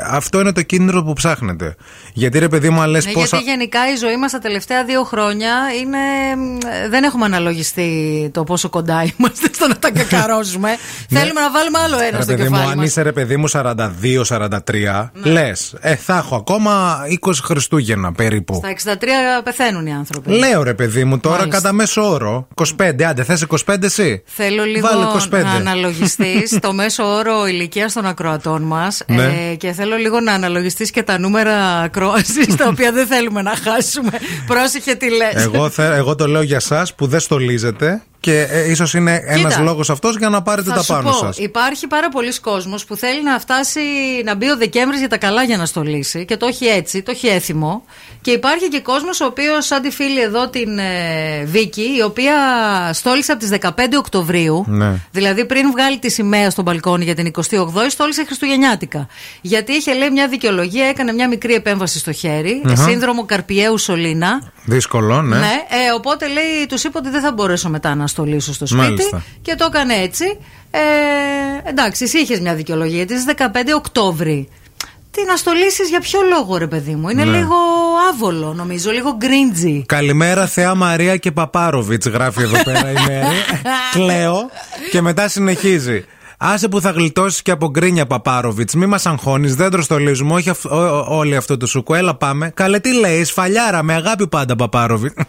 αυτό 0.09 0.39
είναι 0.39 0.51
το 0.51 0.61
κίνητρο 0.61 1.03
που 1.03 1.13
ψάχνετε. 1.13 1.75
Γιατί 2.13 2.39
ρε 2.39 2.47
παιδί 2.47 2.69
μου, 2.69 2.81
αν 2.81 2.89
λες 2.89 3.05
Ναι, 3.05 3.11
πόσα. 3.11 3.37
Γιατί 3.37 3.49
γενικά 3.51 3.79
η 3.91 3.95
ζωή 3.95 4.17
μας 4.17 4.31
τα 4.31 4.39
τελευταία 4.39 4.83
δύο 4.83 5.03
χρόνια 5.03 5.53
είναι. 5.81 5.97
μ, 6.43 6.57
Δεν 6.89 7.03
έχουμε 7.03 7.25
αναλογιστεί 7.25 7.89
το 8.33 8.43
πόσο 8.43 8.69
κοντά 8.69 9.03
είμαστε 9.17 9.47
στο 9.53 9.67
να 9.67 9.75
τα 9.77 9.91
κακαρώσουμε. 9.91 10.69
Θέλουμε 11.09 11.39
να 11.41 11.51
βάλουμε 11.51 11.79
άλλο 11.83 11.95
ένα 12.07 12.17
Ρε 12.17 12.23
στο 12.23 12.31
παιδί 12.33 12.43
μου, 12.43 12.49
κεφάλι 12.49 12.71
αν 12.71 12.77
μας. 12.77 12.87
είσαι 12.87 13.01
ρε 13.01 13.11
παιδί 13.11 13.37
μου 13.37 13.47
42-43, 13.75 15.11
λες, 15.23 15.75
ε, 15.79 15.95
θα 15.95 16.17
έχω 16.17 16.35
ακόμα 16.35 16.99
20 17.27 17.31
Χριστούγεννα 17.43 18.11
περίπου. 18.13 18.53
Στα 18.53 18.69
63 18.93 19.41
πεθαίνουν 19.43 19.85
οι 19.85 19.93
άνθρωποι. 19.93 20.31
Λέω 20.31 20.63
ρε 20.63 20.73
παιδί 20.73 21.03
μου 21.03 21.19
τώρα 21.19 21.37
Μάλιστα. 21.37 21.57
κατά 21.61 21.73
μέσο 21.73 22.09
όρο 22.11 22.47
25, 22.55 23.03
άντε 23.03 23.23
θες 23.23 23.45
25 23.65 23.83
εσύ. 23.83 24.23
Θέλω 24.25 24.63
λίγο 24.63 24.87
Βάλε 24.87 25.05
25. 25.39 25.43
να 25.43 25.51
αναλογιστείς 25.51 26.57
το 26.61 26.73
μέσο 26.73 27.03
όρο 27.15 27.47
ηλικίας 27.47 27.93
των 27.93 28.05
ακροατών 28.05 28.61
μας 28.61 29.01
Ναι. 29.07 29.23
ε, 29.51 29.55
και 29.55 29.71
θέλω 29.71 29.95
λίγο 29.95 30.19
να 30.19 30.33
αναλογιστείς 30.33 30.91
και 30.91 31.03
τα 31.03 31.19
νούμερα 31.19 31.79
ακρόασης 31.79 32.55
τα 32.55 32.67
οποία 32.67 32.91
δεν 32.91 33.07
θέλουμε 33.07 33.41
να 33.41 33.55
χάσουμε. 33.55 34.11
Πρόσεχε 34.47 34.95
τι 34.95 35.09
λες. 35.09 35.33
εγώ, 35.43 35.69
θε, 35.69 35.95
εγώ 35.95 36.15
το 36.15 36.27
λέω 36.27 36.41
για 36.41 36.55
εσά 36.55 36.87
που 36.95 37.07
δεν 37.07 37.19
στολίζετε 37.19 38.01
και 38.25 38.47
ε, 38.49 38.69
ίσως 38.71 38.93
είναι 38.93 39.21
ένας 39.25 39.51
Κοίτα. 39.53 39.63
λόγος 39.63 39.89
αυτός 39.89 40.17
για 40.17 40.29
να 40.29 40.41
πάρετε 40.41 40.69
Θα 40.69 40.75
τα 40.75 40.81
σου 40.83 40.93
πάνω 40.93 41.09
πω, 41.09 41.15
σας. 41.17 41.37
Υπάρχει 41.37 41.87
πάρα 41.87 42.09
πολλοί 42.09 42.39
κόσμος 42.39 42.85
που 42.85 42.95
θέλει 42.95 43.23
να 43.23 43.39
φτάσει 43.39 43.79
να 44.25 44.35
μπει 44.35 44.49
ο 44.49 44.57
Δεκέμβρης 44.57 44.99
για 44.99 45.09
τα 45.09 45.17
καλά 45.17 45.43
για 45.43 45.57
να 45.57 45.65
στολίσει 45.65 46.25
και 46.25 46.37
το 46.37 46.45
έχει 46.45 46.65
έτσι, 46.65 47.01
το 47.01 47.11
έχει 47.11 47.27
έθιμο. 47.27 47.83
Και 48.21 48.31
υπάρχει 48.31 48.67
και 48.69 48.79
κόσμος 48.79 49.21
ο 49.21 49.25
οποίος, 49.25 49.65
σαν 49.65 49.81
τη 49.81 49.89
φίλη 49.89 50.21
εδώ 50.21 50.49
την 50.49 50.77
ε, 50.77 51.43
Βίκη, 51.45 51.95
η 51.97 52.01
οποία 52.01 52.33
στόλισε 52.93 53.31
από 53.31 53.41
τις 53.41 53.49
15 53.61 53.69
Οκτωβρίου, 53.97 54.65
Ναι. 54.67 54.93
δηλαδή 55.11 55.45
πριν 55.45 55.71
βγάλει 55.71 55.99
τη 55.99 56.09
σημαία 56.11 56.49
στο 56.49 56.61
μπαλκόνι 56.61 57.03
για 57.03 57.15
την 57.15 57.31
28η, 57.35 57.85
στόλισε 57.89 58.23
Χριστουγεννιάτικα. 58.25 59.07
Γιατί 59.41 59.71
είχε 59.73 59.93
λέει 59.93 60.09
μια 60.09 60.27
δικαιολογία, 60.27 60.85
έκανε 60.85 61.13
μια 61.13 61.27
μικρή 61.27 61.53
επέμβαση 61.53 61.99
στο 61.99 62.11
χέρι, 62.11 62.61
σύνδρομο 62.73 63.25
Καρπιαίου 63.25 63.77
Σολίνα. 63.77 64.51
Δύσκολο, 64.65 65.21
ναι. 65.21 65.37
Ναι, 65.37 65.45
ε, 65.69 65.91
οπότε 65.95 66.27
λέει, 66.27 66.65
τους 66.67 66.83
είπε 66.83 66.97
ότι 66.97 67.09
δεν 67.09 67.21
θα 67.21 67.31
μπορέσω 67.31 67.69
μετά 67.69 67.95
να 67.95 68.07
στολίσω 68.07 68.53
στο 68.53 68.65
σπίτι. 68.65 68.81
Μάλιστα. 68.83 69.23
Και 69.41 69.55
το 69.55 69.65
έκανε 69.65 69.93
έτσι. 69.93 70.25
Ε, 70.71 71.69
εντάξει, 71.69 72.03
εσύ 72.03 72.17
είχες 72.19 72.39
μια 72.39 72.55
δικαιολογία 72.55 72.95
γιατί 72.95 73.19
στις 73.19 73.33
15 73.37 73.73
Οκτώβρη. 73.75 74.49
Τι 75.11 75.25
να 75.25 75.35
στολίσεις 75.35 75.89
για 75.89 75.99
ποιο 75.99 76.19
λόγο, 76.29 76.57
ρε 76.57 76.67
παιδί 76.67 76.95
μου; 76.95 77.09
Είναι 77.09 77.23
Ναι. 77.23 77.37
λίγο 77.37 77.55
άβολο, 78.09 78.53
νομίζω, 78.53 78.91
λίγο 78.91 79.15
γκριντζι. 79.17 79.83
Καλημέρα 79.85 80.47
Θεά 80.47 80.75
Μαρία 80.75 81.17
και 81.17 81.31
Παπάροβιτς 81.31 82.05
γράφει 82.07 82.41
εδώ 82.41 82.63
πέρα 82.71 82.91
η 82.91 82.93
Μέρη. 83.07 83.35
Κλαίω 83.91 84.49
και 84.91 85.01
μετά 85.01 85.27
συνεχίζει. 85.27 86.05
Άσε 86.37 86.67
που 86.67 86.81
θα 86.81 86.89
γλιτώσεις 86.91 87.41
και 87.41 87.51
από 87.51 87.69
γκρίνια 87.69 88.05
Παπάροβιτς. 88.05 88.73
Μη 88.75 88.85
μας 88.85 89.05
αγχώνεις, 89.05 89.55
δεν 89.55 89.69
τροστολίζουμε. 89.71 90.33
Όχι 90.33 90.49
αυ- 90.49 90.65
ό- 90.65 90.75
ό- 90.75 91.05
όλοι 91.09 91.35
αυτό 91.35 91.57
το 91.57 91.65
σουκού. 91.67 91.93
Έλα 91.93 92.15
πάμε. 92.15 92.51
Καλέ, 92.53 92.79
τι 92.79 92.93
λέει, 92.93 93.23
σφαλιάρα, 93.23 93.83
με 93.83 93.93
αγάπη 93.93 94.27
πάντα 94.27 94.55
Παπάροβιτς. 94.55 95.13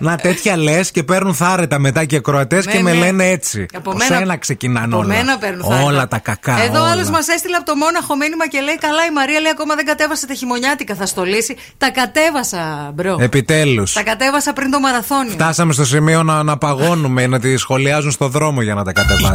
Να 0.00 0.16
τέτοια 0.16 0.56
λες 0.56 0.90
και 0.90 1.02
παίρνουν 1.02 1.34
θάρρητα 1.34 1.78
μετά 1.78 2.04
και 2.04 2.20
ακροατές 2.20 2.66
και 2.66 2.76
Ναι, 2.76 2.82
με 2.82 2.92
ναι. 2.92 2.98
λένε 2.98 3.28
έτσι. 3.28 3.66
Από 3.74 3.90
Από 3.90 3.98
μένα- 3.98 4.16
σένα 4.16 4.36
ξεκινάνε 4.36 4.86
Από 4.86 4.96
όλα. 4.96 5.06
μένα 5.06 5.38
παίρνουν 5.38 5.62
θάρρητα. 5.64 5.82
όλα 5.88 6.08
τα 6.08 6.18
κακά. 6.18 6.62
Εδώ 6.62 6.80
όλα. 6.80 6.90
άλλος 6.90 7.10
μας 7.10 7.28
έστειλε 7.28 7.56
από 7.56 7.64
το 7.64 7.74
Μόναχο 7.76 8.16
μήνυμα 8.16 8.48
και 8.48 8.60
λέει: 8.60 8.78
Καλά, 8.78 9.04
η 9.04 9.12
Μαρία 9.12 9.40
λέει 9.40 9.50
ακόμα 9.50 9.74
δεν 9.74 9.84
κατέβασε 9.84 10.26
τα 10.26 10.34
χειμωνιάτικα, 10.34 10.94
θα 10.94 11.06
στολίσει. 11.06 11.56
Τα 11.78 11.90
κατέβασα, 11.90 12.90
bro. 12.94 13.16
Επιτέλους. 13.20 13.92
Τα 13.92 14.02
κατέβασα 14.02 14.52
πριν 14.52 14.70
το 14.70 14.80
μαραθώνιο. 14.80 15.32
Φτάσαμε 15.32 15.72
στο 15.72 15.84
σημείο 15.84 16.22
να, 16.22 16.42
να 16.42 16.58
παγώνουμε, 16.58 17.26
να 17.26 17.38
τη 17.40 17.56
σχολιάζουν 17.56 18.10
στο 18.10 18.28
δρόμο 18.28 18.62
για 18.62 18.74
να 18.74 18.84
τα 18.84 18.90
Η 18.90 18.94
κατεβάσουν. 18.94 19.34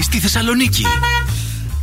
Κίνηση 0.00 0.02
στη 0.02 0.18
Θεσσαλονίκη. 0.18 0.84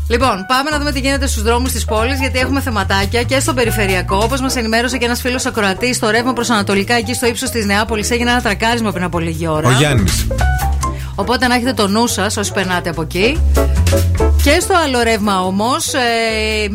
Λοιπόν, 0.08 0.45
πάμε 0.47 0.69
να 0.69 0.77
δούμε 0.77 0.91
τι 0.91 0.99
γίνεται 0.99 1.27
στους 1.27 1.43
δρόμους 1.43 1.71
της 1.71 1.86
πόλης, 1.86 2.19
γιατί 2.19 2.39
έχουμε 2.39 2.62
θεματάκια 2.62 3.23
και 3.23 3.39
στο 3.39 3.53
περιφερειακό. 3.53 4.17
Όπως 4.23 4.41
μας 4.41 4.56
ενημέρωσε 4.56 4.97
και 4.97 5.06
ένας 5.06 5.21
φίλος 5.21 5.45
ακροατή, 5.45 5.93
στο 5.93 6.10
ρεύμα 6.10 6.34
προς 6.34 6.49
Ανατολικά, 6.49 6.93
εκεί 6.93 7.13
στο 7.13 7.27
ύψος 7.27 7.49
της 7.49 7.65
Νεάπολης, 7.65 8.12
έγινε 8.12 8.30
ένα 8.32 8.41
τρακάρισμα 8.41 8.91
πριν 8.91 9.03
από 9.03 9.19
λίγη 9.19 9.47
ώρα. 9.47 9.67
Ο 9.67 9.71
Γιάννης. 9.71 10.27
Οπότε 11.19 11.47
να 11.47 11.56
έχετε 11.56 11.73
το 11.73 11.88
νου 11.88 12.08
σας 12.08 12.38
όσοι 12.38 12.51
περνάτε 12.51 12.89
από 12.89 13.01
εκεί. 13.01 13.41
Και 14.43 14.60
στο 14.60 14.73
άλλο 14.86 15.03
ρεύμα 15.03 15.43
όμως 15.43 15.93
ε, 15.93 15.99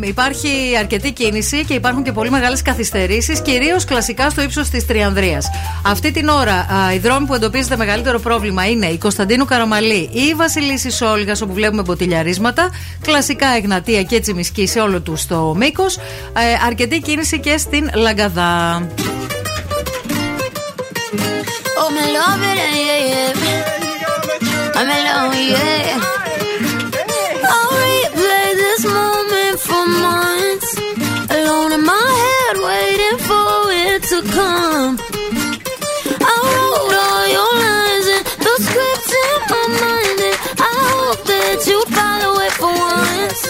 υπάρχει 0.01 0.49
αρκετή 0.79 1.13
κίνηση 1.13 1.65
και 1.65 1.75
υπάρχουν 1.75 2.03
και 2.03 2.13
πολύ 2.13 2.31
μεγάλες 2.31 2.63
καθυστερήσεις, 2.63 3.41
κυρίως 3.41 3.85
κλασικά 3.85 4.31
στο 4.31 4.43
ύψος 4.43 4.69
της 4.69 4.87
Τριανδρίας. 4.87 5.51
Αυτή 5.87 6.11
την 6.11 6.29
ώρα 6.29 6.55
α, 6.55 6.93
οι 6.95 6.99
δρόμοι 6.99 7.27
που 7.27 7.35
εντοπίζεται 7.35 7.77
μεγαλύτερο 7.77 8.19
πρόβλημα 8.19 8.69
είναι 8.69 8.87
η 8.87 8.99
Κωνσταντίνου 8.99 9.45
Καραμαλή 9.45 10.11
ή 10.13 10.21
η 10.21 10.35
Βασιλίση 10.35 11.05
Όλγα, 11.05 11.37
όπου 11.43 11.53
βλέπουμε 11.53 11.83
μποτιλιαρίσματα. 11.83 12.71
Κλασικά 13.03 13.47
Εγνατία 13.57 14.03
και 14.03 14.21
Τσιμισκή 14.21 14.67
σε 14.67 14.81
όλο 14.81 15.01
τους 15.01 15.27
το 15.27 15.55
μήκος. 15.57 15.97
Ε, 15.97 16.01
αρκετή 16.67 17.01
κίνηση 17.01 17.41
και 17.41 17.59
στην 17.59 17.91
Λαγκαδά. 17.95 18.87
Oh, 21.85 21.91
I'm 24.83 24.91
alone, 24.91 25.31
replay 27.79 28.49
this 28.63 28.83
moment 28.85 29.61
for 29.61 29.87
months. 29.87 30.71
Alone 31.31 31.71
in 31.79 31.85
my 31.87 32.09
head, 32.23 32.57
waiting 32.59 33.19
for 33.29 33.71
it 33.71 34.03
to 34.11 34.19
come. 34.35 34.99
I 36.19 36.35
wrote 36.43 36.95
all 36.99 37.27
your 37.37 37.53
lines 37.63 38.07
the 38.43 38.55
in 39.23 39.39
my 39.55 39.65
mind, 39.87 40.19
and 40.29 40.37
I 40.59 40.75
hope 40.91 41.23
that 41.31 41.59
you 41.63 41.79
follow 41.95 42.33
it 42.43 42.53
for 42.59 42.75
once. 42.75 43.41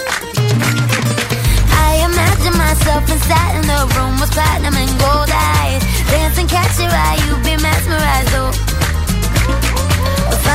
I 1.81 2.05
imagine 2.13 2.55
myself 2.61 3.09
inside 3.09 3.55
in 3.57 3.65
the 3.65 3.81
room 3.97 4.19
with 4.21 4.29
platinum 4.37 4.75
and 4.77 4.93
gold 5.01 5.31
eyes. 5.33 5.81
Dancing, 6.11 6.47
catch 6.47 6.77
your 6.77 6.93
eye, 6.93 7.17
you 7.25 7.33
be 7.41 7.57
mesmerized, 7.57 8.35
oh. 8.37 9.82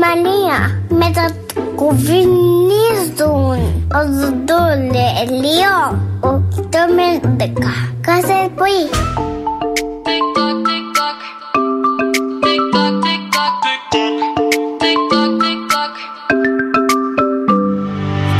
η 0.00 0.02
Μανία 0.06 0.58
μετακουβινίζουν 0.88 3.60
ως 3.94 4.10
δολελείο 4.46 5.78
οκτώ 6.20 6.82
με 6.94 7.20
δέκα. 7.36 7.72
Κάθε 8.00 8.48
πρωί. 8.54 8.84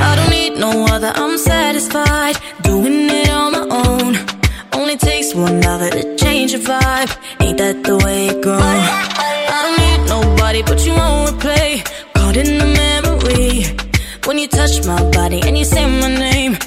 I 0.03 0.05
don't 0.16 0.31
need 0.37 0.55
no 0.64 0.70
other, 0.94 1.12
I'm 1.23 1.35
satisfied. 1.51 2.37
Doing 2.62 3.11
it 3.20 3.29
on 3.40 3.49
my 3.57 3.64
own. 3.85 4.12
Only 4.79 4.96
takes 5.09 5.29
one 5.35 5.59
other 5.73 5.90
to 5.96 6.03
change 6.23 6.51
your 6.55 6.64
vibe. 6.70 7.11
Ain't 7.42 7.59
that 7.62 7.77
the 7.87 7.94
way 8.05 8.20
it 8.33 8.38
goes? 8.49 9.29
Nobody, 10.50 10.68
but 10.68 10.84
you 10.84 10.92
won't 10.94 11.38
replay. 11.38 11.84
Caught 12.14 12.36
in 12.36 12.58
the 12.58 12.66
memory. 12.82 13.62
When 14.26 14.36
you 14.36 14.48
touch 14.48 14.84
my 14.84 15.00
body 15.10 15.40
and 15.46 15.56
you 15.56 15.64
say 15.64 15.86
my 15.86 16.08
name, 16.08 16.58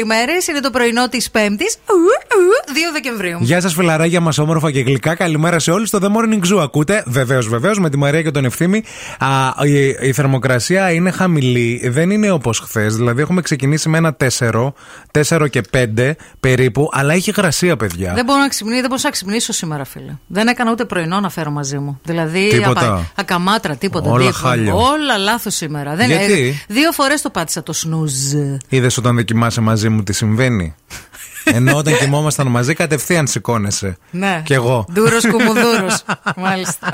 καλημέρες. 0.00 0.46
Είναι 0.46 0.60
το 0.60 0.70
πρωινό 0.70 1.08
της 1.08 1.30
Πέμπτης, 1.30 1.76
2 1.86 1.89
Δεκεμβρίου. 1.89 1.89
Γεια 3.42 3.60
σας, 3.60 3.74
φιλαράκια 3.74 4.20
μας, 4.20 4.38
όμορφα 4.38 4.70
και 4.70 4.80
γλυκά. 4.80 5.14
Καλημέρα 5.14 5.58
σε 5.58 5.70
όλους. 5.70 5.90
Το 5.90 5.98
The 6.02 6.06
Morning 6.06 6.52
Zoo 6.54 6.58
ακούτε; 6.62 7.02
Βεβαίως, 7.06 7.48
βεβαίως, 7.48 7.78
με 7.78 7.90
τη 7.90 7.96
Μαρία 7.96 8.22
και 8.22 8.30
τον 8.30 8.44
Ευθύμη. 8.44 8.82
Α, 9.18 9.66
η, 9.66 9.86
η 10.08 10.12
θερμοκρασία 10.12 10.92
είναι 10.92 11.10
χαμηλή. 11.10 11.88
Δεν 11.88 12.10
είναι 12.10 12.30
όπως 12.30 12.58
χθες. 12.58 12.96
Δηλαδή, 12.96 13.20
έχουμε 13.20 13.40
ξεκινήσει 13.42 13.88
με 13.88 13.98
ένα 13.98 14.16
4, 14.38 14.72
4 15.28 15.46
και 15.50 15.60
5 15.70 16.12
περίπου, 16.40 16.88
αλλά 16.92 17.12
έχει 17.14 17.30
γρασία, 17.36 17.76
παιδιά. 17.76 18.12
Δεν 18.14 18.24
μπορώ 18.24 18.38
να 18.40 18.48
ξυπνήσω, 18.48 18.78
δεν 18.80 18.88
μπορούσα 18.88 19.06
να 19.06 19.12
ξυπνήσω 19.12 19.52
σήμερα, 19.52 19.84
φίλε. 19.84 20.16
Δεν 20.26 20.46
έκανα 20.48 20.70
ούτε 20.70 20.84
πρωινό 20.84 21.20
να 21.20 21.28
φέρω 21.30 21.50
μαζί 21.50 21.78
μου. 21.78 22.00
Δηλαδή, 22.04 22.48
Τίποτα. 22.50 22.86
απα- 22.86 23.10
ακαμάτρα, 23.14 23.76
τίποτα. 23.76 24.10
Όλα 24.10 24.18
τίποτα. 24.26 24.38
χάλια. 24.48 24.74
Όλα 24.74 25.16
λάθος 25.18 25.54
σήμερα. 25.54 25.94
Δεν, 25.94 26.06
Γιατί; 26.06 26.32
ε, 26.68 26.72
δύο 26.74 26.92
φορές 26.92 27.22
το 27.22 27.30
πάτησα 27.30 27.62
το 27.62 27.72
σνουζ. 27.72 28.12
Είδες 28.68 28.96
όταν 28.96 29.14
δεν 29.16 29.24
κοιμάσαι 29.24 29.60
μαζί 29.60 29.88
μου 29.88 30.02
τι 30.02 30.12
συμβαίνει; 30.12 30.74
Ενώ 31.52 31.76
όταν 31.76 31.96
κοιμόμασταν 31.98 32.46
μαζί, 32.46 32.74
κατευθείαν 32.74 33.26
σηκώνεσαι. 33.26 33.96
Ναι. 34.10 34.42
Κι 34.44 34.52
εγώ. 34.52 34.84
Δούρο 34.88 35.16
κουμουδούρος. 35.32 36.02
Μάλιστα. 36.36 36.90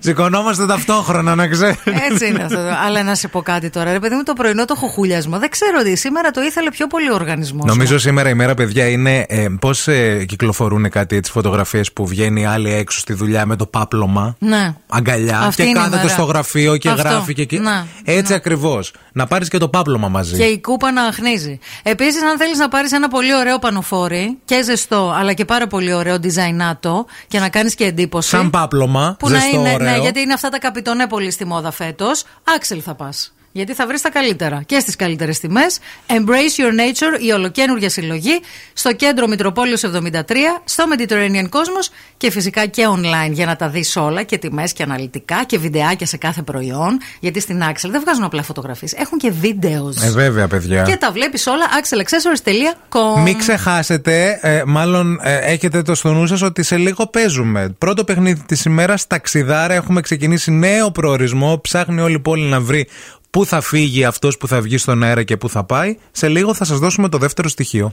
Σηκωνόμαστε 0.00 0.66
ταυτόχρονα, 0.66 1.34
να 1.34 1.48
ξέρεις. 1.48 1.76
Έτσι 2.10 2.26
είναι 2.26 2.42
αυτό. 2.42 2.58
Αλλά 2.86 3.02
να 3.02 3.14
σε 3.14 3.28
πω 3.28 3.42
κάτι 3.42 3.70
τώρα. 3.70 3.92
Ρε 3.92 3.98
παιδί 3.98 4.14
μου, 4.14 4.22
το 4.22 4.32
πρωινό 4.32 4.64
το 4.64 4.74
χοχούλιασμα. 4.74 5.38
Δεν 5.38 5.50
ξέρω 5.50 5.76
ότι 5.80 5.96
σήμερα 5.96 6.30
το 6.30 6.40
ήθελε 6.40 6.70
πιο 6.70 6.86
πολύ 6.86 7.10
ο 7.10 7.14
οργανισμός. 7.14 7.64
Νομίζω 7.66 7.98
σήμερα 7.98 8.28
η 8.28 8.34
μέρα, 8.34 8.54
παιδιά, 8.54 8.86
είναι 8.88 9.24
ε, 9.28 9.46
πώς 9.60 9.88
κυκλοφορούν 10.26 10.90
κάτι 10.90 11.16
έτσι 11.16 11.32
φωτογραφίες 11.32 11.92
που 11.92 12.06
βγαίνει 12.06 12.46
άλλη 12.46 12.72
έξω 12.72 12.98
στη 12.98 13.12
δουλειά 13.12 13.46
με 13.46 13.56
το 13.56 13.66
πάπλωμα. 13.66 14.36
Ναι. 14.38 14.74
Αγκαλιά 14.88 15.38
Αυτή 15.40 15.62
και 15.62 15.68
είναι 15.68 15.78
η 15.78 15.82
κάθεται 15.82 15.96
μέρα. 15.96 16.08
στο 16.08 16.22
γραφείο 16.22 16.76
και 16.76 16.88
Αυτό. 16.88 17.02
γράφει 17.08 17.34
και 17.34 17.42
εκεί. 17.42 17.58
Ναι. 17.58 17.84
Έτσι 18.04 18.34
ακριβώς. 18.34 18.92
Να 19.12 19.26
πάρεις 19.26 19.48
και 19.48 19.58
το 19.58 19.68
πάπλωμα 19.68 20.08
μαζί. 20.08 20.36
Και 20.36 20.42
η 20.44 20.60
κούπα 20.60 20.92
να 20.92 21.02
χνίζει. 21.12 21.58
Επίσης, 21.82 22.22
αν 22.22 22.38
θέλεις 22.38 22.58
να 22.58 22.68
πάρεις 22.68 22.92
ένα 23.00 23.08
πολύ 23.08 23.34
ωραίο 23.34 23.58
πανοφόρι 23.58 24.38
και 24.44 24.62
ζεστό, 24.62 25.14
αλλά 25.16 25.32
και 25.32 25.44
πάρα 25.44 25.66
πολύ 25.66 25.92
ωραίο 25.92 26.16
designato 26.22 27.04
και 27.28 27.38
να 27.38 27.48
κάνεις 27.48 27.74
και 27.74 27.84
εντύπωση. 27.84 28.28
Σαν 28.28 28.50
πάπλωμα, 28.50 29.16
Που 29.18 29.28
ζεστό, 29.28 29.44
να 29.56 29.58
είναι, 29.58 29.74
ωραίο. 29.74 29.90
ναι, 29.90 29.96
γιατί 29.98 30.20
είναι 30.20 30.32
αυτά 30.32 30.48
τα 30.48 30.58
καπιτονέ 30.58 31.06
πολύ 31.06 31.30
στη 31.30 31.44
μόδα 31.44 31.70
φέτος. 31.70 32.24
Άξελ 32.56 32.80
θα 32.84 32.94
πας. 32.94 33.32
Γιατί 33.52 33.74
θα 33.74 33.86
βρεις 33.86 34.00
τα 34.00 34.10
καλύτερα 34.10 34.62
και 34.66 34.78
στις 34.78 34.96
καλύτερες 34.96 35.38
τιμές. 35.38 35.78
Embrace 36.06 36.60
Your 36.60 36.72
Nature, 36.80 37.22
η 37.22 37.30
ολοκένουργια 37.30 37.90
συλλογή, 37.90 38.40
στο 38.72 38.92
κέντρο 38.92 39.26
Μητροπόλεως 39.26 39.82
73, 39.84 40.60
στο 40.64 40.84
Mediterranean 40.94 41.44
Cosmos 41.44 41.92
και 42.16 42.30
φυσικά 42.30 42.66
και 42.66 42.86
online 42.88 43.30
για 43.30 43.46
να 43.46 43.56
τα 43.56 43.68
δεις 43.68 43.96
όλα 43.96 44.22
και 44.22 44.38
τιμές 44.38 44.72
και 44.72 44.82
αναλυτικά 44.82 45.44
και 45.46 45.58
βιντεάκια 45.58 46.06
σε 46.06 46.16
κάθε 46.16 46.42
προϊόν. 46.42 47.00
Γιατί 47.20 47.40
στην 47.40 47.62
Άξελ 47.62 47.90
δεν 47.90 48.00
βγάζουν 48.00 48.24
απλά 48.24 48.42
φωτογραφίες, 48.42 48.92
έχουν 48.92 49.18
και 49.18 49.30
βίντεος. 49.30 49.96
Ε, 49.96 50.10
βέβαια, 50.10 50.48
παιδιά. 50.48 50.82
Και 50.82 50.96
τα 50.96 51.12
βλέπεις 51.12 51.46
όλα 51.46 51.64
axelaccessories.com. 51.82 53.22
Μην 53.22 53.38
ξεχάσετε, 53.38 54.38
ε, 54.42 54.62
μάλλον 54.66 55.20
ε, 55.22 55.36
έχετε 55.36 55.82
το 55.82 55.94
στο 55.94 56.12
νου 56.12 56.26
σας 56.26 56.42
ότι 56.42 56.62
σε 56.62 56.76
λίγο 56.76 57.06
παίζουμε. 57.06 57.74
Πρώτο 57.78 58.04
παιχνίδι 58.04 58.42
της 58.46 58.64
ημέρας, 58.64 59.06
ταξιδάρα. 59.06 59.74
Έχουμε 59.74 60.00
ξεκινήσει 60.00 60.50
νέο 60.50 60.90
προορισμό. 60.90 61.60
Ψάχνει 61.62 62.00
όλη 62.00 62.14
η 62.14 62.20
πόλη 62.20 62.44
να 62.44 62.60
βρει 62.60 62.88
πού 63.30 63.46
θα 63.46 63.60
φύγει 63.60 64.04
αυτός 64.04 64.36
που 64.36 64.48
θα 64.48 64.60
βγει 64.60 64.78
στον 64.78 65.02
αέρα 65.02 65.22
και 65.22 65.36
πού 65.36 65.48
θα 65.48 65.64
πάει. 65.64 65.96
Σε 66.10 66.28
λίγο 66.28 66.54
θα 66.54 66.64
σας 66.64 66.78
δώσουμε 66.78 67.08
το 67.08 67.18
δεύτερο 67.18 67.48
στοιχείο. 67.48 67.92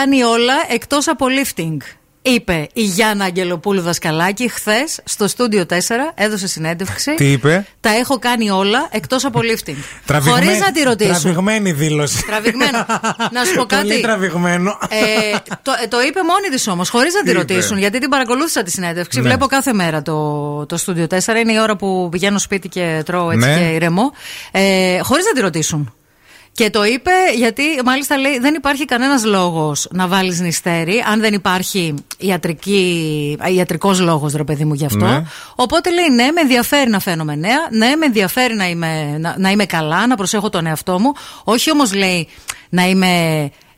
Κάνει 0.00 0.22
όλα 0.22 0.54
εκτός 0.70 1.08
από 1.08 1.26
lifting. 1.28 1.76
Είπε 2.22 2.66
η 2.72 2.82
Γιάννα 2.82 3.24
Αγγελοπούλου 3.24 3.80
Δασκαλάκη 3.80 4.48
χθες 4.48 5.00
στο 5.04 5.28
στούντιο 5.28 5.66
4, 5.68 5.74
έδωσε 6.14 6.46
συνέντευξη. 6.48 7.14
Τι 7.14 7.32
είπε; 7.32 7.66
Τα 7.80 7.90
έχω 7.90 8.18
κάνει 8.18 8.50
όλα 8.50 8.88
εκτός 8.90 9.24
από 9.24 9.40
lifting. 9.42 9.74
Τραβηγμέ- 10.06 10.44
Χωρίς 10.44 10.58
να 10.60 10.72
τη 10.72 10.82
ρωτήσω. 10.82 11.10
Τραβηγμένη 11.10 11.72
δήλωση. 11.72 12.24
Τραβηγμένο. 12.26 12.86
να 13.32 13.44
σου 13.44 13.54
πω 13.54 13.64
κάτι. 13.64 13.88
Πολύ 13.88 14.00
τραβηγμένο. 14.00 14.78
Ε, 14.88 15.36
το, 15.62 15.72
ε, 15.82 15.86
το 15.88 16.00
είπε 16.00 16.20
μόνη 16.22 16.48
της 16.50 16.68
όμως, 16.68 16.88
χωρίς 16.88 17.14
να 17.14 17.20
τη 17.20 17.24
Τι 17.24 17.30
είπε; 17.30 17.38
ρωτήσουν, 17.40 17.78
γιατί 17.78 17.98
την 17.98 18.08
παρακολούθησα 18.08 18.62
τη 18.62 18.70
συνέντευξη. 18.70 19.18
Ναι. 19.20 19.24
Βλέπω 19.24 19.46
κάθε 19.46 19.72
μέρα 19.72 20.02
το, 20.02 20.66
το 20.66 20.76
στούντιο 20.76 21.06
4. 21.06 21.16
Είναι 21.40 21.52
η 21.52 21.58
ώρα 21.60 21.76
που 21.76 22.08
πηγαίνω 22.10 22.38
σπίτι 22.38 22.68
και 22.68 23.02
τρώω 23.04 23.30
έτσι 23.30 23.48
Ναι. 23.48 23.56
και 23.58 23.64
ηρεμώ. 23.64 24.12
Ε, 24.50 24.98
χωρίς 25.02 25.24
να 25.24 25.32
τη 25.32 25.40
ρωτήσουν. 25.40 25.94
Και 26.56 26.70
το 26.70 26.84
είπε 26.84 27.10
γιατί 27.36 27.62
μάλιστα 27.84 28.16
λέει 28.16 28.38
δεν 28.38 28.54
υπάρχει 28.54 28.84
κανένας 28.84 29.24
λόγος 29.24 29.88
να 29.90 30.06
βάλεις 30.06 30.40
νηστέρι 30.40 31.04
αν 31.10 31.20
δεν 31.20 31.34
υπάρχει 31.34 31.94
ιατρική, 32.18 33.38
ιατρικός 33.54 34.00
λόγος 34.00 34.32
ρε 34.32 34.44
παιδί 34.44 34.64
μου 34.64 34.74
γι' 34.74 34.84
αυτό. 34.84 35.04
Ναι. 35.04 35.22
Οπότε 35.54 35.90
λέει 35.92 36.08
ναι 36.08 36.30
με 36.32 36.40
ενδιαφέρει 36.40 36.90
να 36.90 36.98
φαίνομαι 37.00 37.34
νέα, 37.34 37.58
ναι 37.70 37.96
με 37.96 38.06
ενδιαφέρει 38.06 38.54
να 38.54 38.68
είμαι, 38.68 39.16
να, 39.18 39.34
να 39.38 39.50
είμαι 39.50 39.64
καλά, 39.64 40.06
να 40.06 40.16
προσέχω 40.16 40.48
τον 40.48 40.66
εαυτό 40.66 41.00
μου. 41.00 41.12
Όχι 41.44 41.70
όμως 41.70 41.94
λέει 41.94 42.28
να 42.68 42.88
είμαι 42.88 43.10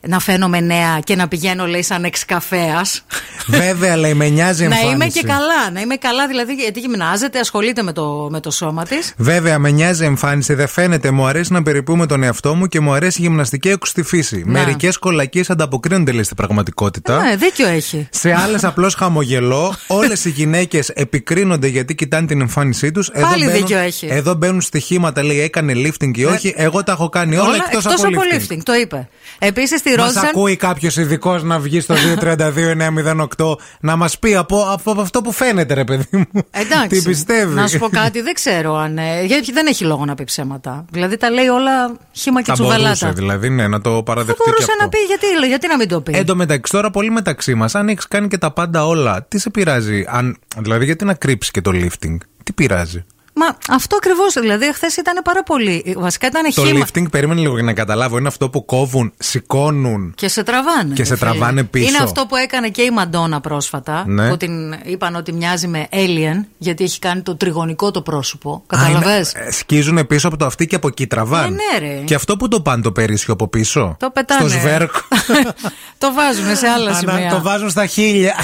να 0.07 0.19
φαίνομαι 0.19 0.59
νέα 0.59 0.99
και 1.03 1.15
να 1.15 1.27
πηγαίνω 1.27 1.65
λέει 1.65 1.83
σαν 1.83 2.03
εξκαφέας 2.03 3.03
Βέβαια, 3.47 3.97
λέει, 3.97 4.13
με 4.13 4.29
νοιάζει 4.29 4.63
η 4.63 4.67
να 4.67 4.75
εμφάνιση. 4.75 4.95
είμαι 4.95 5.07
και 5.07 5.21
καλά, 5.23 5.71
να 5.73 5.81
είμαι 5.81 5.95
καλά 5.95 6.27
δηλαδή 6.27 6.53
γιατί 6.53 6.79
γυμνάζεται, 6.79 7.39
ασχολείται 7.39 7.83
με 7.83 7.91
το, 7.93 8.27
με 8.31 8.39
το 8.39 8.51
σώμα 8.51 8.83
της 8.83 9.13
Βέβαια, 9.17 9.59
με 9.59 9.69
νοιάζει 9.71 10.03
η 10.03 10.05
εμφάνιση, 10.05 10.53
δεν 10.53 10.67
φαίνεται. 10.67 11.11
Μου 11.11 11.25
αρέσει 11.25 11.53
να 11.53 11.63
περιποιούμε 11.63 12.05
τον 12.05 12.23
εαυτό 12.23 12.55
μου 12.55 12.67
και 12.67 12.79
μου 12.79 12.93
αρέσει 12.93 13.21
η 13.21 13.23
γυμναστική 13.23 13.69
έξω 13.69 13.91
στη 13.91 14.03
φύση. 14.03 14.43
Να. 14.45 14.51
Μερικές 14.51 14.97
κολακίες 14.97 15.49
ανταποκρίνονται, 15.49 16.11
λέει, 16.11 16.23
στην 16.23 16.35
πραγματικότητα. 16.35 17.21
Ναι, 17.23 17.35
δίκιο 17.35 17.67
έχει 17.67 18.07
Σε 18.11 18.33
άλλες 18.33 18.63
απλώς 18.63 18.93
χαμογελώ. 18.95 19.75
Όλες 19.87 20.25
οι 20.25 20.29
γυναίκες 20.29 20.89
επικρίνονται 20.89 21.67
γιατί 21.67 21.95
κοιτάνε 21.95 22.27
την 22.27 22.41
εμφάνισή 22.41 22.91
τους. 22.91 23.11
Πάλι 23.21 23.49
δίκιο 23.49 23.77
έχει. 23.77 24.07
Εδώ 24.09 24.33
μπαίνουν 24.33 24.61
στοιχήματα, 24.61 25.23
λέει, 25.23 25.39
έκανε 25.39 25.73
lifting 25.75 26.17
ή 26.17 26.25
όχι. 26.25 26.53
Εγώ 26.57 26.83
τα 26.83 26.91
έχω 26.91 27.09
κάνει 27.09 27.37
όλα, 27.37 27.55
εκτός 27.55 27.85
εκτός 27.85 28.03
από, 28.03 28.07
από 28.07 28.21
lifting. 28.33 28.53
lifting. 28.53 28.59
Το 28.63 28.73
είπε. 28.73 29.09
Επίσης 29.39 29.81
τη 29.91 29.97
Μας 29.97 30.05
ρώτησαν. 30.13 30.25
ακούει 30.29 30.55
κάποιος 30.55 30.97
ειδικός 30.97 31.43
να 31.43 31.59
βγει 31.59 31.79
στο 31.79 31.95
232-908 33.37 33.55
να 33.79 33.95
μας 33.95 34.19
πει 34.19 34.35
από, 34.35 34.65
από 34.71 35.01
αυτό 35.01 35.21
που 35.21 35.31
φαίνεται, 35.31 35.73
ρε 35.73 35.83
παιδί 35.83 36.07
μου. 36.11 36.25
Εντάξει. 36.51 36.87
Τι 36.87 37.01
πιστεύεις; 37.09 37.55
Να 37.55 37.67
σου 37.67 37.77
πω 37.77 37.89
κάτι, 37.89 38.21
δεν 38.21 38.33
ξέρω 38.33 38.75
αν. 38.75 38.97
ε, 38.97 39.23
γιατί 39.23 39.51
δεν 39.51 39.67
έχει 39.67 39.83
λόγο 39.83 40.05
να 40.05 40.15
πει 40.15 40.23
ψέματα. 40.23 40.85
Δηλαδή 40.91 41.17
τα 41.17 41.29
λέει 41.29 41.47
όλα 41.47 41.91
χήμα 42.11 42.41
και 42.41 42.51
Θα 42.51 42.63
μπορούσε 42.63 42.77
τσουβαλάτα. 42.79 43.11
δηλαδή, 43.11 43.49
ναι, 43.49 43.67
να 43.67 43.81
το 43.81 43.95
Θα 43.95 44.03
παραδεχτεί 44.03 44.41
μπορούσε 44.45 44.65
και 44.65 44.71
αυτό. 44.71 44.83
να 44.83 44.89
πει 44.89 44.97
γιατί, 45.07 45.47
γιατί 45.47 45.67
να 45.67 45.77
μην 45.77 45.87
το 45.87 46.01
πει; 46.01 46.11
Εν 46.17 46.25
τω 46.25 46.35
μεταξύ, 46.35 46.71
τώρα 46.71 46.89
πολύ 46.91 47.09
μεταξύ 47.11 47.53
μας, 47.55 47.75
αν 47.75 47.87
έχεις 47.89 48.07
κάνει 48.07 48.27
και 48.27 48.37
τα 48.37 48.51
πάντα 48.51 48.85
όλα, 48.87 49.25
τι 49.27 49.39
σε 49.39 49.49
πειράζει, 49.49 50.03
αν, 50.07 50.37
δηλαδή 50.57 50.85
γιατί 50.85 51.05
να 51.05 51.13
κρύψεις 51.13 51.51
και 51.51 51.61
το 51.61 51.71
lifting, 51.73 52.17
τι 52.43 52.53
πειράζει; 52.53 53.05
Μα 53.39 53.57
αυτό 53.75 53.95
ακριβώς. 53.95 54.33
Δηλαδή, 54.33 54.73
χθες 54.73 54.97
ήταν 54.97 55.21
πάρα 55.23 55.43
πολύ. 55.43 55.95
Βασικά 55.97 56.27
ήταν 56.27 56.43
Το 56.53 56.65
χήμα. 56.65 56.85
lifting, 56.85 57.11
περίμενε 57.11 57.41
λίγο 57.41 57.53
για 57.53 57.63
να 57.63 57.73
καταλάβω, 57.73 58.17
είναι 58.17 58.27
αυτό 58.27 58.49
που 58.49 58.65
κόβουν, 58.65 59.13
σηκώνουν. 59.19 60.13
Και 60.15 60.27
σε 60.27 60.43
τραβάνε. 60.43 60.93
Και 60.93 61.03
σε 61.03 61.09
ρε 61.13 61.15
φίλε. 61.19 61.29
τραβάνε 61.29 61.63
πίσω. 61.63 61.87
Είναι 61.87 61.97
αυτό 62.03 62.25
που 62.25 62.35
έκανε 62.35 62.69
και 62.69 62.81
η 62.81 62.89
Μαντόνα 62.91 63.41
πρόσφατα. 63.41 64.03
Ναι. 64.07 64.29
Που 64.29 64.37
την 64.37 64.75
είπαν 64.83 65.15
ότι 65.15 65.33
μοιάζει 65.33 65.67
με 65.67 65.87
alien, 65.91 66.45
γιατί 66.57 66.83
έχει 66.83 66.99
κάνει 66.99 67.21
το 67.21 67.35
τριγωνικό 67.35 67.91
το 67.91 68.01
πρόσωπο. 68.01 68.53
Α, 68.53 68.77
Κατάλαβε. 68.77 69.13
είναι- 69.15 69.47
ε, 69.47 69.51
Σκίζουν 69.51 70.07
πίσω 70.07 70.27
από 70.27 70.37
το 70.37 70.45
αυτί 70.45 70.67
και 70.67 70.75
από 70.75 70.87
εκεί 70.87 71.07
τραβάν. 71.07 71.43
Ε, 71.45 71.49
ναι, 71.49 71.87
ρε. 71.87 72.01
Και 72.05 72.15
αυτό 72.15 72.37
που 72.37 72.47
το 72.47 72.61
πάνε 72.61 72.81
το 72.81 72.91
περίσσιο 72.91 73.33
από 73.33 73.47
πίσω; 73.47 73.95
Το 73.99 74.09
πετάνε. 74.09 74.49
Στο 74.49 74.59
σβέρκο. 74.59 74.99
το 75.97 76.13
βάζουν 76.13 76.55
σε 76.55 76.67
άλλα 76.67 76.89
Ανα- 76.89 77.13
σημεία. 77.13 77.29
το 77.29 77.41
βάζουν 77.41 77.69
στα 77.69 77.85
χίλια. 77.85 78.35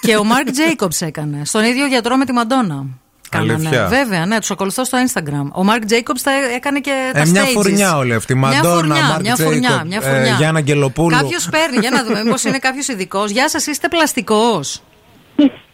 Και 0.00 0.16
ο 0.16 0.24
Μαρκ 0.24 0.50
Τζέικοψ 0.50 1.00
έκανε. 1.00 1.44
Στον 1.44 1.64
ίδιο 1.64 1.86
γιατρό 1.86 2.16
με 2.16 2.24
τη 2.24 2.32
Μαντόνα. 2.32 2.86
Αλήθεια. 3.32 3.86
Βέβαια, 3.86 4.26
ναι, 4.26 4.38
τους 4.38 4.50
ακολουθώ 4.50 4.84
στο 4.84 4.98
Instagram. 5.06 5.48
Ο 5.52 5.64
Μαρκ 5.64 5.84
Τζέικοψ 5.84 6.22
τα 6.22 6.30
έκανε 6.54 6.80
και 6.80 7.10
τα 7.12 7.20
Ε, 7.20 7.26
μια 7.26 7.44
stages. 7.44 7.50
φουρνιά 7.52 7.96
όλοι 7.96 8.14
αυτοί. 8.14 8.34
Μια 8.34 8.48
Μαντόνα, 8.48 8.74
φουρνιά, 8.74 9.04
Μαρκ 9.04 9.20
μια 9.20 9.36
φουρνιά, 9.36 9.68
Τζέικοπ, 9.68 9.86
μια 9.86 10.00
ε, 10.02 10.10
φουρνιά. 10.12 10.34
Γιάννα 10.38 10.58
Αγγελοπούλου. 10.58 11.16
Κάποιος 11.16 11.48
παίρνει, 11.50 11.76
για 11.80 11.90
να 11.90 12.04
δούμε, 12.04 12.24
μήπως 12.24 12.44
είναι 12.44 12.58
κάποιος 12.58 12.88
ειδικός. 12.88 13.30
Γεια 13.30 13.48
σας, 13.48 13.66
είστε 13.66 13.88
πλαστικός. 13.88 14.82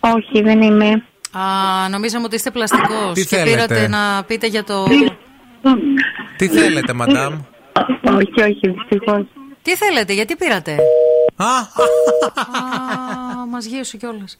Όχι, 0.00 0.42
δεν 0.42 0.62
είμαι. 0.62 0.88
Α, 1.32 1.42
νομίζαμε 1.88 2.24
ότι 2.24 2.34
είστε 2.34 2.50
πλαστικός. 2.50 3.12
Τι 3.14 3.26
και 3.26 3.36
θέλετε; 3.36 3.50
πήρατε 3.50 3.88
να 3.88 4.22
πείτε 4.26 4.46
για 4.46 4.64
το. 4.64 4.84
Τι 6.36 6.48
θέλετε, 6.48 6.92
μαντάμ; 6.92 7.34
Όχι, 8.02 8.42
όχι, 8.42 8.68
δυστυχώς. 8.68 9.24
Τι 9.62 9.76
θέλετε, 9.76 10.12
γιατί 10.12 10.36
πήρατε; 10.36 10.76
Α, 11.36 11.46
Μας 13.50 13.64
γύρωσε 13.64 13.96
κιόλας. 13.96 14.36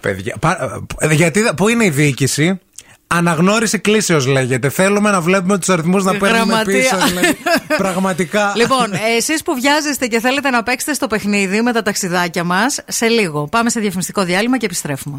Παιδιά, 0.00 0.36
πα- 0.40 0.82
ε, 1.00 1.14
γιατί, 1.14 1.40
δεν- 1.40 1.54
πού 1.54 1.68
είναι 1.68 1.84
η 1.84 1.90
διοίκηση; 1.90 2.60
Αναγνώριση 3.08 3.78
κλήσεως 3.78 4.26
λέγεται. 4.26 4.68
Θέλουμε 4.68 5.10
να 5.10 5.20
βλέπουμε 5.20 5.58
τους 5.58 5.68
αριθμούς 5.68 6.04
να 6.04 6.10
παίρνουμε 6.10 6.38
Γραμματεία. 6.38 6.80
πίσω. 6.80 6.96
Δηλαδή, 7.06 7.36
πραγματικά. 7.76 8.52
Λοιπόν, 8.56 8.92
εσείς 9.16 9.42
που 9.42 9.54
βιάζεστε 9.60 10.06
και 10.06 10.20
θέλετε 10.20 10.50
να 10.50 10.62
παίξετε 10.62 10.92
στο 10.94 11.06
παιχνίδι 11.06 11.62
με 11.62 11.72
τα 11.72 11.82
ταξιδάκια 11.82 12.44
μας, 12.44 12.78
σε 12.88 13.06
λίγο. 13.06 13.46
Πάμε 13.46 13.70
σε 13.70 13.80
διαφημιστικό 13.80 14.22
διάλειμμα 14.24 14.58
και 14.58 14.64
επιστρέφουμε. 14.66 15.16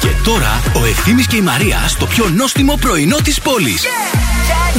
Και 0.00 0.08
τώρα 0.24 0.62
ο 0.74 0.84
Ευθύμης 0.84 1.26
και 1.26 1.36
η 1.36 1.40
Μαρία 1.40 1.78
στο 1.88 2.06
πιο 2.06 2.28
νόστιμο 2.28 2.74
πρωινό 2.80 3.16
της 3.16 3.40
πόλης. 3.40 3.82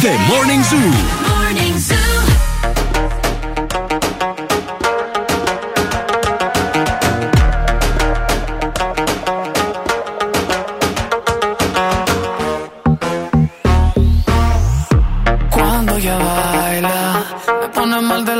The 0.01 0.07
Morning 0.07 0.73
Zoo. 0.73 0.93
Morning 1.29 1.91
Zoo. 1.91 2.18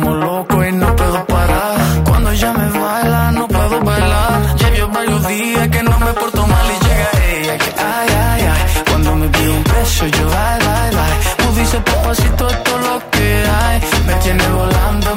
como 0.00 0.14
loco 0.14 0.64
y 0.64 0.72
no 0.72 0.94
puedo 0.96 1.24
parar. 1.26 2.04
Cuando 2.04 2.30
ella 2.30 2.52
me 2.52 2.78
baila, 2.78 3.32
no 3.32 3.48
puedo 3.48 3.80
bailar. 3.80 4.56
Llevo 4.56 4.92
varios 4.92 5.26
días 5.28 5.68
que 5.68 5.82
no 5.82 5.98
me 5.98 6.12
porto 6.12 6.46
mal 6.46 6.66
y 6.66 6.84
llega 6.86 7.10
ella 7.34 7.58
que 7.58 7.70
ay, 7.78 8.08
ay, 8.30 8.42
ay. 8.52 8.82
Cuando 8.88 9.16
me 9.16 9.28
pide 9.28 9.50
un 9.50 9.64
beso, 9.64 10.06
yo 10.06 10.24
bye, 10.26 10.58
bye, 10.66 10.90
bye. 10.98 11.44
No 11.44 11.52
dice 11.52 11.80
papacito 11.80 12.48
esto 12.48 12.70
es 12.78 12.86
lo 12.86 13.10
que 13.10 13.44
hay. 13.60 13.80
Me 14.06 14.14
tiene 14.14 14.48
volando, 14.48 15.16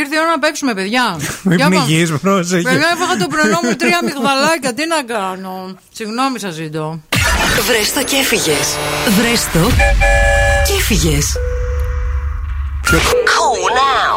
Ήρθε 0.00 0.14
η 0.14 0.18
ώρα 0.20 0.30
να 0.30 0.38
παίξουμε, 0.38 0.74
παιδιά. 0.74 1.16
Μην 1.42 1.56
Για 1.56 1.68
πάμε. 1.68 1.76
πνιγείς, 1.84 2.12
πρόσεχε. 2.22 2.62
Παιδιά, 2.62 2.88
έφαγα 2.94 3.16
το 3.16 3.26
πρωινό 3.26 3.58
μου 3.62 3.74
τρία 3.76 4.00
μυγδαλάκια. 4.04 4.74
Τι 4.74 4.86
να 4.86 5.14
κάνω. 5.14 5.74
Συγγνώμη, 5.92 6.38
σας 6.38 6.54
ζητώ. 6.54 7.00
Βρες 7.66 7.92
το 7.92 8.02
και 8.04 8.16
έφυγες. 8.16 8.76
Βρες 9.18 9.44
το 9.52 9.70
και 10.66 10.72
έφυγες. 10.78 11.36
Call 12.90 13.62
now. 13.80 14.16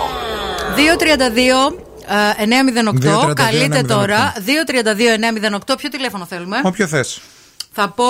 232 0.76 1.74
ε, 2.40 2.46
908. 2.46 3.30
232, 3.30 3.34
Καλείτε 3.36 3.80
908. 3.82 3.88
τώρα. 3.88 4.34
232 4.36 5.60
908. 5.72 5.78
Ποιο 5.78 5.90
τηλέφωνο 5.90 6.26
θέλουμε; 6.26 6.60
Όποιο 6.64 6.88
θες. 6.88 7.22
Θα 7.76 7.90
πω 7.90 8.04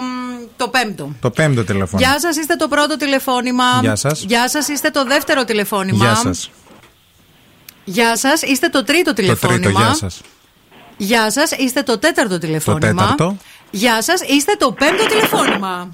μ, 0.00 0.46
το 0.56 0.68
πέμπτο. 0.68 1.12
Το 1.20 1.30
πέμπτο 1.30 1.64
τηλέφωνο. 1.64 2.02
Γεια 2.02 2.20
σας, 2.20 2.36
είστε 2.36 2.56
το 2.56 2.68
πρώτο 2.68 2.96
τηλεφώνημα. 2.96 3.64
Γεια 3.80 3.96
σας. 3.96 4.22
Γεια 4.22 4.48
σας, 4.48 4.68
είστε 4.68 4.90
το 4.90 5.04
δεύτερο 5.04 5.44
τηλεφώνημα. 5.44 6.04
Γεια 6.04 6.14
σας. 6.14 6.50
Γεια 7.84 8.16
σας, 8.16 8.42
είστε 8.42 8.68
το 8.68 8.84
τρίτο 8.84 9.04
Το 9.04 9.12
τηλεφώνημα. 9.12 9.58
τρίτο, 9.60 9.78
γεια 9.78 9.94
σας. 9.94 10.20
Γεια 10.96 11.30
σας, 11.30 11.50
είστε 11.50 11.82
το 11.82 11.98
τέταρτο 11.98 12.38
τηλεφώνημα. 12.38 13.02
τέταρτο. 13.02 13.36
Γεια 13.70 14.02
σας, 14.02 14.20
είστε 14.20 14.52
το 14.58 14.72
πέμπτο 14.72 15.06
τηλεφώνημα. 15.06 15.88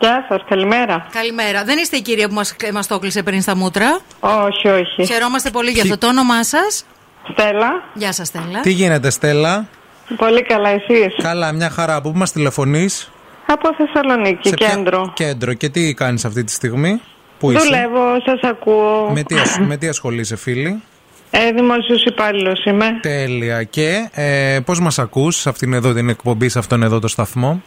Γεια 0.00 0.26
σας, 0.28 0.42
καλημέρα. 0.48 1.06
Καλημέρα. 1.12 1.64
Δεν 1.64 1.78
είστε 1.78 1.96
η 1.96 2.02
κυρία 2.02 2.28
που 2.28 2.34
μας 2.34 2.54
μας 2.72 2.86
το 2.86 2.94
έκλεισε 2.94 3.22
πριν 3.22 3.42
στα 3.42 3.56
μούτρα. 3.56 4.00
Όχι, 4.20 4.68
όχι. 4.68 5.06
Χαιρόμαστε 5.06 5.50
πολύ 5.50 5.70
για 5.70 5.82
αυτό. 5.82 5.98
Το 5.98 6.06
όνομά 6.06 6.44
σας. 6.44 6.84
Στέλλα. 7.32 7.68
Γεια 7.94 8.12
σας, 8.12 8.26
Στέλλα. 8.26 8.60
Τι 8.60 8.70
γίνεται, 8.70 9.10
Στέλλα; 9.10 9.68
Πολύ 10.16 10.42
καλά, 10.42 10.68
εσείς; 10.68 11.14
Καλά, 11.22 11.52
μια 11.52 11.70
χαρά. 11.70 11.94
Από 11.94 12.10
πού 12.10 12.18
μας 12.18 12.32
τηλεφωνείς, 12.32 13.10
Από 13.46 13.68
Θεσσαλονίκη, 13.76 14.50
κέντρο. 14.50 15.12
Κέντρο. 15.14 15.52
Και 15.52 15.68
τι 15.68 15.94
κάνεις 15.94 16.24
αυτή 16.24 16.44
τη 16.44 16.52
στιγμή, 16.52 17.00
Πού 17.38 17.50
είσαι; 17.50 17.60
Δουλεύω, 17.64 18.04
σας 18.26 18.40
ακούω. 18.50 19.10
Με 19.14 19.22
τι, 19.22 19.38
ασ- 19.38 19.58
με 19.58 19.76
τι 19.76 19.88
ασχολείσαι, 19.88 20.36
φίλη; 20.36 20.82
Ε, 21.30 21.50
Δημόσιος 21.52 22.04
υπάλληλος 22.04 22.64
είμαι. 22.64 22.86
Τέλεια. 23.00 23.62
Και 23.62 24.08
ε, 24.12 24.58
πώς 24.64 24.80
μας 24.80 24.98
ακούς 24.98 25.36
σε 25.36 25.48
αυτήν 25.48 25.72
εδώ 25.72 25.92
την 25.92 26.08
εκπομπή, 26.08 26.48
σε 26.48 26.58
αυτόν 26.58 26.82
εδώ 26.82 26.98
το 26.98 27.08
σταθμό; 27.08 27.62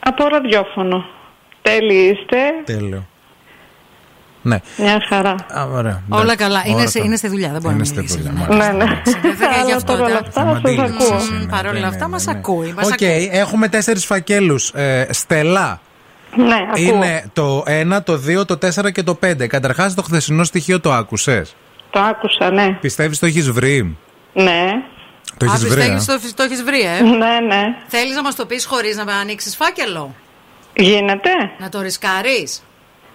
Από 0.00 0.28
ραδιόφωνο. 0.28 1.04
Τέλειοι 1.62 2.16
είστε. 2.18 2.38
Τέλειο. 2.64 3.06
Ναι. 4.46 4.58
Μια 4.76 5.06
χαρά. 5.08 5.30
Α, 5.58 5.64
ωραία. 5.72 6.02
Όλα 6.08 6.22
Εντάξει. 6.22 6.36
καλά. 6.36 6.62
Είναι, 6.64 6.74
Ωραία, 6.74 6.86
σε- 6.86 6.92
καλά. 6.92 7.06
είναι 7.06 7.16
στη 7.16 7.28
δουλειά, 7.28 7.48
δεν 7.50 7.60
μπορεί 7.60 7.74
Είναι 7.74 7.78
να 7.78 7.84
στη 7.84 7.94
μιλήσεις. 7.96 8.16
δουλειά, 8.16 8.32
Ναι. 8.32 8.46
μάλιστα. 8.48 8.72
Ναι, 8.72 8.84
ναι. 8.84 9.00
Δεν 9.36 9.52
Αλλά 9.52 9.64
γι' 9.66 9.72
αυτό. 9.72 9.92
παρόλα 9.92 10.08
δεν- 10.08 10.16
αυτά 10.26 10.40
Θα 10.42 10.46
σας 10.52 10.62
μαντήλωσες, 10.62 11.10
ακούω. 11.10 11.36
είναι. 11.36 11.46
Παρ' 11.50 11.66
όλα 11.66 11.78
Ναι, 11.80 11.86
αυτά 11.86 12.04
ναι, 12.04 12.10
μας 12.10 12.24
ναι. 12.26 12.32
ακούει, 12.36 12.72
μας 12.76 12.86
Οκ, 12.86 12.92
ακούει. 12.92 13.28
έχουμε 13.32 13.68
τέσσερις 13.68 14.04
φακέλους. 14.06 14.68
Ε, 14.74 15.06
Στελά. 15.10 15.80
Ναι, 16.36 16.54
ακούω. 16.74 16.84
Είναι 16.94 17.30
το 17.32 17.62
1, 17.66 18.02
το 18.02 18.16
2, 18.16 18.44
το 18.44 18.56
4 18.56 18.90
και 18.90 19.02
το 19.02 19.14
5. 19.14 19.46
Καταρχάς, 19.46 19.94
το 19.94 20.02
χθεσινό 20.02 20.44
στοιχείο 20.44 20.80
το 20.80 20.92
άκουσες; 20.92 21.54
Το 21.90 22.00
άκουσα, 22.00 22.50
ναι. 22.50 22.72
Πιστεύεις 22.80 23.18
το 23.18 23.26
έχεις 23.26 23.50
βρει; 23.50 23.96
Ναι. 24.32 24.62
Το 25.36 25.46
Α, 25.50 25.54
έχει 25.54 25.66
βρει. 25.66 25.74
πιστεύεις 25.80 26.08
ε; 26.08 26.12
το, 26.12 26.34
το 26.34 26.42
έχεις 26.42 26.62
βρει, 26.62 26.80
ε; 26.80 27.02
Ναι, 27.02 27.40
ναι. 27.54 27.62
Θέλεις 27.86 28.14
να 28.14 28.22
μας 28.22 28.34
το 28.34 28.46
πεις 28.46 28.64
χωρίς 28.66 28.96
να 28.96 29.14
ανοίξεις 29.16 29.56
φάκελο; 29.56 30.14
Γίνεται. 30.74 31.30
Να 31.58 31.68
το 31.68 31.80
ρισκάρεις; 31.80 32.62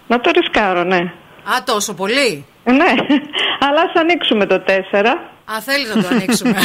Να 0.06 0.20
το 0.20 0.30
ρισκάρω, 0.34 0.82
ναι. 0.84 1.12
Α, 1.44 1.62
τόσο 1.64 1.94
πολύ; 1.94 2.44
Ναι. 2.64 2.92
Αλλά 3.66 3.80
ας 3.80 4.00
ανοίξουμε 4.00 4.46
το 4.46 4.62
4. 4.66 4.70
Α, 5.44 5.60
θέλεις 5.60 5.94
να 5.94 6.02
το 6.02 6.08
ανοίξουμε. 6.08 6.54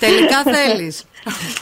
Τελικά 0.00 0.42
θέλεις. 0.42 1.04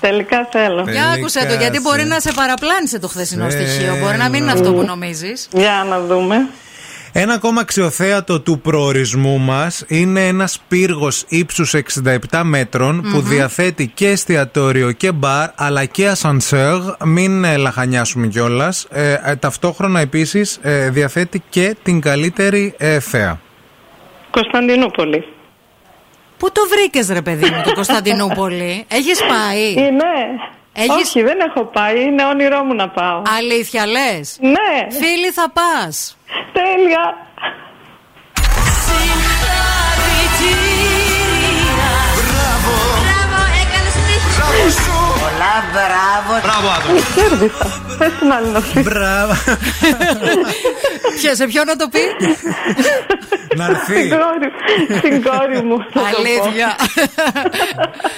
Τελικά 0.00 0.48
θέλω. 0.50 0.84
Για 0.88 1.06
άκουσε 1.06 1.46
το, 1.46 1.54
γιατί 1.54 1.80
μπορεί 1.80 2.04
να 2.04 2.20
σε 2.20 2.32
παραπλάνησε 2.32 2.98
το 2.98 3.08
χθεσινό 3.08 3.50
Θέλω. 3.50 3.66
στοιχείο. 3.66 3.96
Μπορεί 3.96 4.16
να 4.16 4.28
μην 4.28 4.42
είναι 4.42 4.52
αυτό 4.52 4.72
που 4.72 4.82
νομίζεις. 4.82 5.48
Για 5.52 5.86
να 5.88 6.00
δούμε. 6.00 6.48
Ένα 7.18 7.34
ακόμα 7.34 7.60
αξιοθέατο 7.60 8.40
του 8.40 8.60
προορισμού 8.60 9.38
μας 9.38 9.84
είναι 9.88 10.26
ένας 10.26 10.60
πύργος 10.68 11.24
ύψους 11.28 11.74
67 12.30 12.40
μέτρων 12.44 13.02
που 13.12 13.20
διαθέτει 13.20 13.88
και 13.94 14.08
εστιατόριο 14.08 14.92
και 14.92 15.12
μπαρ 15.12 15.50
αλλά 15.54 15.84
και 15.84 16.08
ασανσέρ. 16.08 16.76
Μην 17.04 17.44
ε, 17.44 17.56
λαχανιάσουμε 17.56 18.26
κιόλας. 18.26 18.86
ταυτόχρονα 19.40 20.00
επίσης 20.00 20.58
ε, 20.62 20.90
διαθέτει 20.90 21.42
και 21.48 21.76
την 21.82 22.00
καλύτερη 22.00 22.74
ε, 22.76 23.00
θέα. 23.00 23.40
Κωνσταντινούπολη. 24.30 25.24
Πού 26.38 26.52
το 26.52 26.60
βρήκες 26.70 27.08
ρε 27.08 27.22
παιδί 27.22 27.44
μου 27.50 27.62
το 27.64 27.72
Κωνσταντινούπολη; 27.72 28.84
Έχεις 28.98 29.20
πάει; 29.20 29.70
Είναι. 29.70 30.04
Έχεις- 30.78 30.90
Όχι, 30.94 31.22
δεν 31.22 31.38
έχω 31.40 31.64
πάει. 31.64 32.00
Είναι 32.02 32.24
όνειρό 32.24 32.62
μου 32.64 32.74
να 32.74 32.88
πάω. 32.88 33.22
Αλήθεια 33.38 33.86
λες; 33.86 34.36
Ναι. 34.40 34.86
Φίλοι 34.98 35.30
θα 35.30 35.50
πας. 35.50 36.16
Τέλεια. 36.52 37.04
Πολλά 42.14 42.32
μπράβο. 42.32 42.74
Μπράβο, 44.36 45.05
άτομο. 46.76 46.98
Κέρδισα. 47.14 47.82
Πες 47.98 48.12
την 48.18 48.32
άλλη 48.32 48.48
να 48.48 48.60
πεις. 48.60 48.82
Μπράβο. 48.82 49.32
Ποιο, 51.20 51.34
σε 51.34 51.46
ποιον 51.46 51.64
να 51.66 51.76
το 51.76 51.88
πει; 51.88 52.00
να 53.56 53.64
Στην 53.64 53.94
έρθει. 53.96 54.08
κόρη, 54.08 54.50
στην 54.98 55.22
κόρη 55.22 55.62
μου. 55.62 55.76
θα 55.78 56.00
το 56.00 56.00
πω. 56.00 56.06
Αλήθεια. 56.18 56.74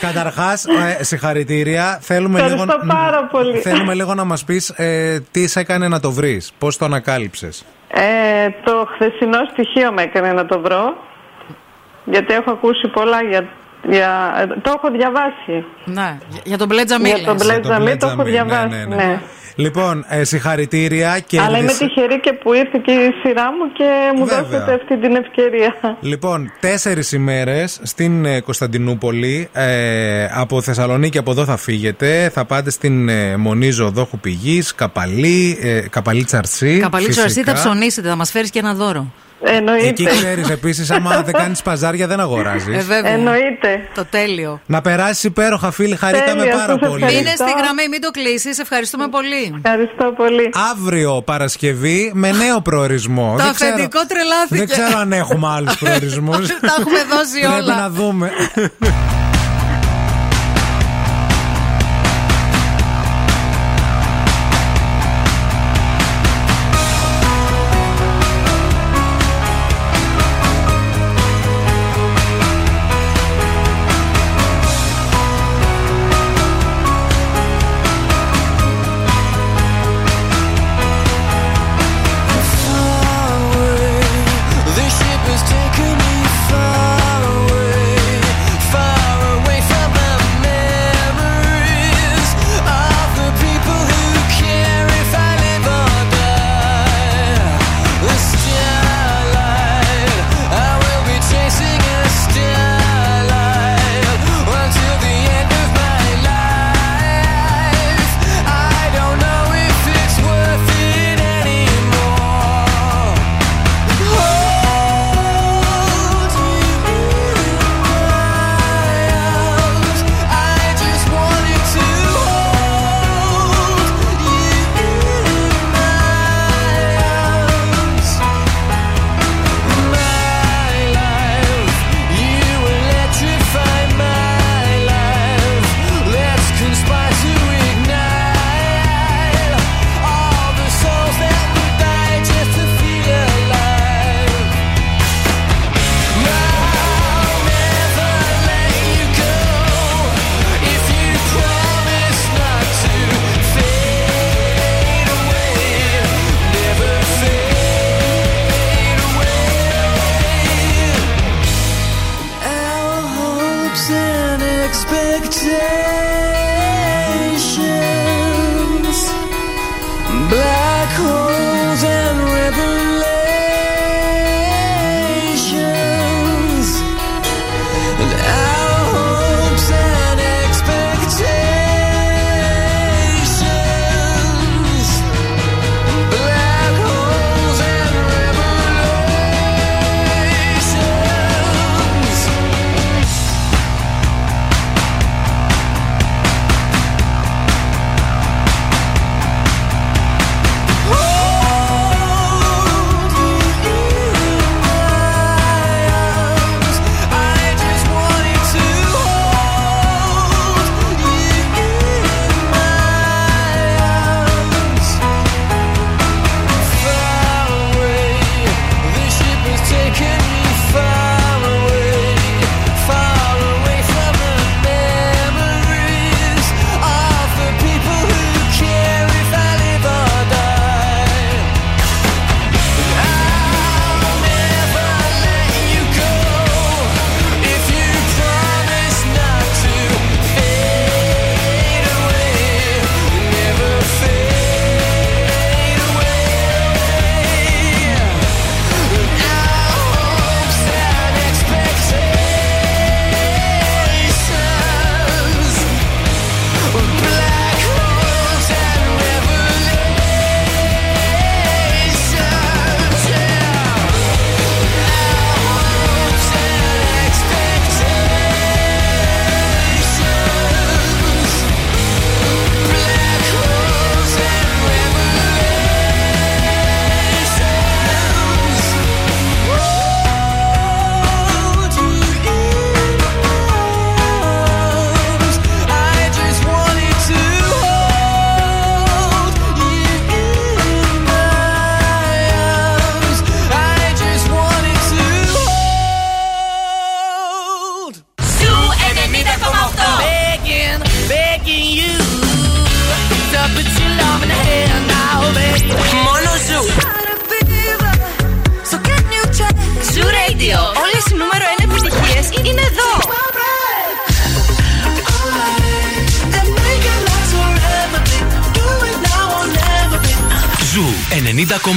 Καταρχάς, 0.01 0.65
ε, 0.99 1.05
συγχαρητήρια. 1.05 1.99
Θέλουμε 2.03 2.41
λίγο, 2.43 2.63
Ευχαριστώ 2.63 2.87
πάρα 2.87 3.25
πολύ. 3.31 3.59
θέλουμε 3.59 3.95
λίγο 3.95 4.15
να 4.15 4.25
μας 4.25 4.45
πεις 4.45 4.69
ε, 4.69 5.21
τι 5.31 5.47
σε 5.49 5.61
έκανε 5.61 5.89
να 5.89 6.01
το 6.01 6.11
βρεις. 6.11 6.53
Πώς 6.59 6.77
το 6.77 6.85
ανακάλυψες; 6.85 7.65
Ε, 7.89 8.49
το 8.65 8.89
χθεσινό 8.95 9.39
στοιχείο 9.53 9.93
με 9.93 10.03
έκανε 10.03 10.33
να 10.33 10.47
το 10.47 10.61
βρω. 10.61 10.97
Γιατί 12.05 12.35
έχω 12.35 12.51
ακούσει 12.51 12.89
πολλά 12.89 13.23
για. 13.23 13.49
Για 13.91 14.35
ε, 14.41 14.47
το 14.61 14.73
έχω 14.77 14.91
διαβάσει. 14.97 15.65
Ναι, 15.85 16.19
για 16.45 16.59
τον 16.59 16.67
μπλε 16.69 16.85
τζαμί 16.85 17.09
Για 17.09 17.25
τον 17.25 17.37
λες. 17.37 17.43
μπλε 17.43 17.53
Για 17.53 17.63
το 17.63 17.69
τζαμί 17.69 17.85
μπλε 17.85 17.97
το 17.97 18.07
έχω 18.07 18.23
τζαμί, 18.23 18.31
ναι, 18.31 18.37
διαβάσει. 18.37 18.77
ναι, 18.77 18.85
ναι. 18.85 19.05
ναι. 19.05 19.21
Λοιπόν, 19.55 20.05
ε, 20.09 20.25
συγχαρητήρια 20.25 21.19
και 21.27 21.41
Αλλά 21.41 21.59
είμαι 21.59 21.73
τυχερή 21.73 22.21
και 22.21 22.33
που 22.33 22.53
ήρθε 22.53 22.81
και 22.85 22.91
η 22.93 23.13
σειρά 23.23 23.45
μου 23.45 23.73
και 23.73 23.85
μου 24.17 24.25
Βέβαια. 24.25 24.43
δώσατε 24.43 24.73
αυτή 24.73 24.99
την 24.99 25.17
ευκαιρία. 25.17 25.97
Λοιπόν, 26.01 26.53
τέσσερις 26.61 27.13
ημέρες 27.13 27.81
στην 27.83 28.25
ε, 28.25 28.41
Κωνσταντινούπολη. 28.41 29.49
Ε, 29.53 30.29
από 30.35 30.61
Θεσσαλονίκη 30.63 31.19
από 31.19 31.31
εδώ 31.31 31.45
θα 31.45 31.57
φύγετε. 31.57 32.31
Θα 32.35 32.45
πάτε 32.45 32.71
στην 32.71 33.09
ε, 33.09 33.37
Μονή 33.37 33.71
Ζωοδόχου 33.71 34.19
Πηγής, 34.19 34.75
Καπαλή, 34.75 35.59
ε, 35.63 35.81
Καπαλή 35.81 36.25
Τσαρσί. 36.25 36.79
Καπαλίτσο 36.79 37.21
Αρσί 37.21 37.35
φυσικά. 37.35 37.55
θα 37.55 37.59
ψωνίσετε, 37.69 38.09
θα 38.09 38.17
μας 38.17 38.31
φέρεις 38.31 38.51
και 38.51 38.59
ένα 38.59 38.75
δώρο. 38.75 39.13
Εννοείται. 39.43 39.87
Εκεί 39.89 40.05
ξέρεις 40.05 40.49
επίσης, 40.49 40.91
άμα 40.91 41.23
δεν 41.23 41.35
κάνεις 41.43 41.63
παζάρια, 41.63 42.07
δεν 42.07 42.21
αγοράζεις. 42.21 42.77
Ε, 42.77 42.81
βέβαια. 42.81 43.13
Εννοείται. 43.13 43.89
Το 43.95 44.05
τέλειο. 44.05 44.61
Να 44.67 44.81
περάσεις 44.81 45.25
υπέροχα, 45.25 45.71
φίλοι. 45.71 45.97
Χαρήκαμε 45.97 46.41
Τέλεια, 46.41 46.57
πάρα 46.57 46.73
σας 46.73 46.89
πολύ. 46.89 47.05
ευχαριστώ. 47.05 47.23
Μείνε 47.45 47.51
στη 47.51 47.63
γραμμή, 47.63 47.89
μην 47.91 48.01
το 48.01 48.11
κλείσεις. 48.11 48.59
Ευχαριστούμε 48.59 49.09
πολύ. 49.09 49.55
Ευχαριστώ 49.65 50.13
πολύ. 50.17 50.51
Αύριο 50.73 51.23
Παρασκευή 51.23 52.11
με 52.15 52.33
νέο 52.33 52.61
προορισμό. 52.61 53.35
Το 53.39 53.45
Δεν 53.45 53.55
ξέρω- 53.55 53.73
αφεντικό 53.75 54.01
τρελάθηκε. 54.07 54.57
Δεν 54.57 54.69
ξέρω 54.69 54.99
αν 54.99 55.13
έχουμε 55.13 55.49
άλλους 55.49 55.77
προορισμούς. 55.79 56.47
Τα 56.69 56.75
έχουμε 56.79 56.99
δώσει 57.11 57.41
Πρέπει 57.41 57.55
όλα. 57.63 57.77
να 57.77 57.91
δούμε. 57.91 58.31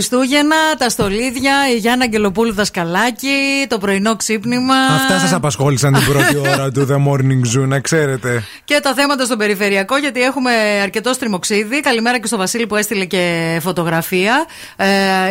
Χριστούγεννα, 0.00 0.56
τα 0.78 0.88
στολίδια, 0.88 1.52
η 1.74 1.76
Γιάννα 1.76 2.04
Αγγελοπούλου 2.04 2.52
δασκαλάκι, 2.52 3.66
το 3.68 3.78
πρωινό 3.78 4.16
ξύπνημα. 4.16 4.74
Αυτά 4.74 5.18
σας 5.18 5.32
απασχόλησαν 5.32 5.94
την 5.94 6.04
πρώτη 6.04 6.36
ώρα 6.50 6.70
του 6.70 6.86
The 6.90 6.94
Morning 6.94 7.58
Zoo, 7.58 7.66
να 7.66 7.80
ξέρετε. 7.80 8.44
Και 8.64 8.80
τα 8.82 8.94
θέματα 8.94 9.24
στον 9.24 9.38
περιφερειακό, 9.38 9.96
γιατί 9.96 10.22
έχουμε 10.22 10.50
αρκετό 10.82 11.12
στριμοξίδι. 11.12 11.80
Καλημέρα 11.80 12.18
και 12.18 12.26
στο 12.26 12.36
Βασίλη 12.36 12.66
που 12.66 12.76
έστειλε 12.76 13.04
και 13.04 13.58
φωτογραφία. 13.62 14.44
Ε, 14.76 14.86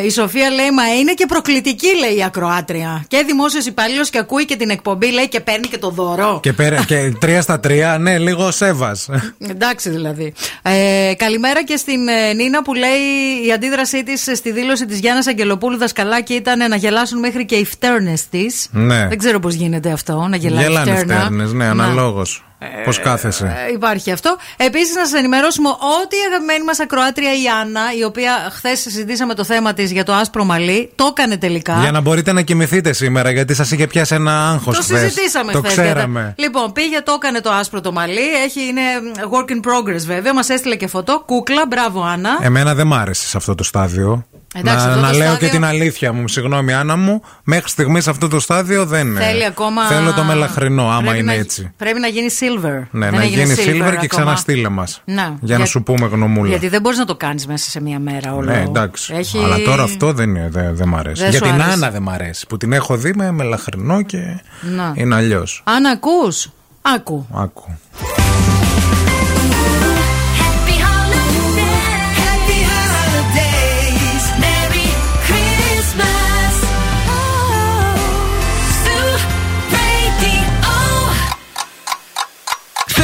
η 0.06 0.10
Σοφία 0.10 0.50
λέει: 0.50 0.72
Μα 0.72 0.96
είναι 1.00 1.14
και 1.14 1.26
προκλητική, 1.26 1.88
λέει 2.00 2.18
η 2.18 2.24
Ακροάτρια. 2.24 3.06
Και 3.08 3.24
δημόσιος 3.28 3.66
υπάλληλος 3.66 4.10
και 4.10 4.18
ακούει 4.18 4.46
και 4.46 4.56
την 4.56 4.70
εκπομπή, 4.70 5.12
λέει 5.12 5.28
και 5.28 5.40
παίρνει 5.40 5.68
και 5.68 5.78
το 5.78 5.90
δώρο. 5.90 6.40
Και, 6.42 6.54
πέρα, 6.54 6.86
και 6.86 7.14
τρία 7.20 7.42
στα 7.42 7.60
τρία, 7.60 7.98
ναι, 7.98 8.18
λίγο 8.18 8.52
σέβας. 8.52 9.10
Εντάξει 9.50 9.90
δηλαδή. 9.90 10.34
Ε, 10.62 11.14
καλημέρα 11.18 11.64
και 11.64 11.76
στην 11.76 12.08
ε, 12.08 12.34
Νίνα 12.34 12.62
που 12.64 12.74
λέει 12.74 13.00
η 13.48 13.52
αντίδρασή 13.52 14.04
της 14.04 14.22
στη 14.36 14.52
δήλωση 14.52 14.86
της 14.86 15.00
Γιάννας 15.00 15.28
Αγγελοπούλου 15.28 15.78
δασκαλάκι 15.78 16.34
ήταν 16.34 16.70
να 16.70 16.76
γελάσουν 16.76 17.20
μέχρι 17.20 17.46
και 17.46 17.56
οι 17.56 17.66
φτέρνες 17.66 18.30
της. 18.30 18.68
Ναι. 18.72 19.08
Δεν 19.08 19.18
ξέρω 19.18 19.40
πώς 19.40 19.54
γίνεται 19.54 19.92
αυτό, 19.92 20.28
να 20.30 20.36
γελάει 20.36 20.64
Γελάνε 20.64 20.92
φτέρνα. 20.92 21.16
φτέρνες, 21.20 21.54
ναι, 21.54 21.66
Να. 21.66 21.70
αναλόγως. 21.72 22.44
Πώς 22.86 23.00
κάθεσαι; 23.00 23.46
Ε, 23.70 23.72
υπάρχει 23.74 24.12
αυτό. 24.12 24.38
Επίσης, 24.58 24.96
να 24.96 25.06
σας 25.06 25.20
ενημερώσουμε 25.20 25.70
ότι 25.70 26.16
η 26.16 26.20
αγαπημένη 26.30 26.64
μας 26.64 26.80
ακροάτρια 26.80 27.32
η 27.32 27.48
Άννα, 27.62 27.82
η 28.00 28.04
οποία 28.04 28.50
χθες 28.52 28.80
συζητήσαμε 28.80 29.34
το 29.34 29.44
θέμα 29.44 29.74
της 29.74 29.92
για 29.92 30.04
το 30.04 30.14
άσπρο 30.14 30.44
μαλλί, 30.44 30.92
το 30.96 31.06
έκανε 31.10 31.38
τελικά. 31.38 31.78
Για 31.82 31.92
να 31.92 32.02
μπορείτε 32.02 32.32
να 32.32 32.42
κοιμηθείτε 32.42 32.94
σήμερα, 32.94 33.32
γιατί 33.32 33.54
σας 33.54 33.72
είχε 33.72 33.88
πιάσει 33.88 34.16
ένα 34.16 34.50
άγχος 34.50 34.76
Το 34.76 34.82
συζητήσαμε 34.84 35.52
Το 35.52 35.60
χθες, 35.60 35.72
ξέραμε. 35.72 36.20
γιατί- 36.22 36.42
Λοιπόν, 36.42 36.72
πήγε, 36.72 37.02
το 37.02 37.12
έκανε 37.16 37.40
το 37.42 37.50
άσπρο 37.52 37.82
το 37.82 37.92
μαλλί. 37.92 38.28
Έχει, 38.46 38.62
είναι 38.68 38.82
work 39.32 39.50
in 39.52 39.56
progress 39.70 40.02
βέβαια. 40.06 40.34
Μας 40.34 40.50
έστειλε 40.50 40.76
και 40.76 40.88
φωτό. 40.88 41.24
Κούκλα, 41.26 41.64
μπράβο 41.68 42.02
Άννα. 42.04 42.38
Εμένα 42.42 42.76
δεν 42.76 42.88
μ' 42.88 42.94
άρεσε 42.94 43.28
σε 43.28 43.38
αυτό 43.38 43.56
το 43.56 43.64
στάδιο. 43.64 44.26
Εντάξει, 44.56 44.86
να 44.86 44.92
αυτό 44.92 45.00
το 45.02 45.06
να 45.06 45.12
λέω 45.14 45.28
στάδιο- 45.28 45.48
και 45.48 45.56
την 45.56 45.66
αλήθεια 45.66 46.14
μου. 46.14 46.28
Συγγνώμη, 46.28 46.74
Άννα 46.74 46.96
μου. 46.96 47.22
Μέχρι 47.44 47.70
στιγμής 47.70 48.08
αυτό 48.08 48.28
το 48.28 48.40
στάδιο 48.40 48.86
δεν 48.86 49.08
είναι. 49.08 49.20
Θέλει 49.20 49.46
ακόμα. 49.46 49.86
Θέλω 49.88 50.14
το 50.14 50.24
μελαχρινό, 50.24 50.90
άμα 50.90 51.02
Πρέπει 51.02 51.18
είναι 51.18 51.32
να- 51.34 51.38
έτσι. 51.40 51.72
Πρέπει 51.78 52.00
να 52.00 52.08
γίνει 52.08 52.28
silver. 52.40 52.88
Ναι, 52.92 53.10
Δεν 53.10 53.16
να 53.20 53.24
έγινε 53.24 53.44
γίνει 53.44 53.56
silver, 53.56 53.64
και 53.80 53.84
ακόμα. 53.86 54.08
ξαναστείλε 54.08 54.70
μας. 54.70 55.02
Να, 55.06 55.38
Για 55.42 55.58
να 55.58 55.66
σου 55.66 55.84
πούμε 55.84 56.08
γνωμούλα. 56.08 56.50
Γιατί 56.50 56.68
δεν 56.68 56.82
μπορείς 56.82 56.98
να 56.98 57.06
το 57.06 57.16
κάνεις 57.16 57.48
μέσα 57.48 57.70
σε 57.70 57.82
μία 57.82 58.00
μέρα 58.00 58.34
όλο. 58.34 58.52
Ναι, 58.52 58.62
εντάξει. 58.68 59.14
Έχει... 59.18 59.38
Αλλά 59.44 59.58
τώρα 59.62 59.84
αυτό 59.84 60.14
δεν, 60.14 60.30
είναι, 60.30 60.48
δεν, 60.52 60.76
δεν 60.76 60.88
μ' 60.88 60.96
αρέσει. 60.96 61.22
Δεν 61.22 61.30
Για 61.30 61.40
σου 61.40 61.46
την 61.46 61.54
άρεσε. 61.54 61.72
Άννα 61.74 61.90
δεν 61.92 62.02
μ' 62.02 62.10
αρέσει. 62.10 62.48
Που 62.48 62.58
την 62.58 62.74
έχω 62.74 62.98
δει 62.98 63.14
με 63.16 63.32
μελαχρινό 63.32 64.02
και 64.02 64.18
Να. 64.76 64.94
είναι 64.96 65.16
αλλιώς. 65.16 65.62
Αν 65.66 65.86
ακούς, 65.86 66.50
άκου. 66.82 67.28
Άκου. 67.34 67.78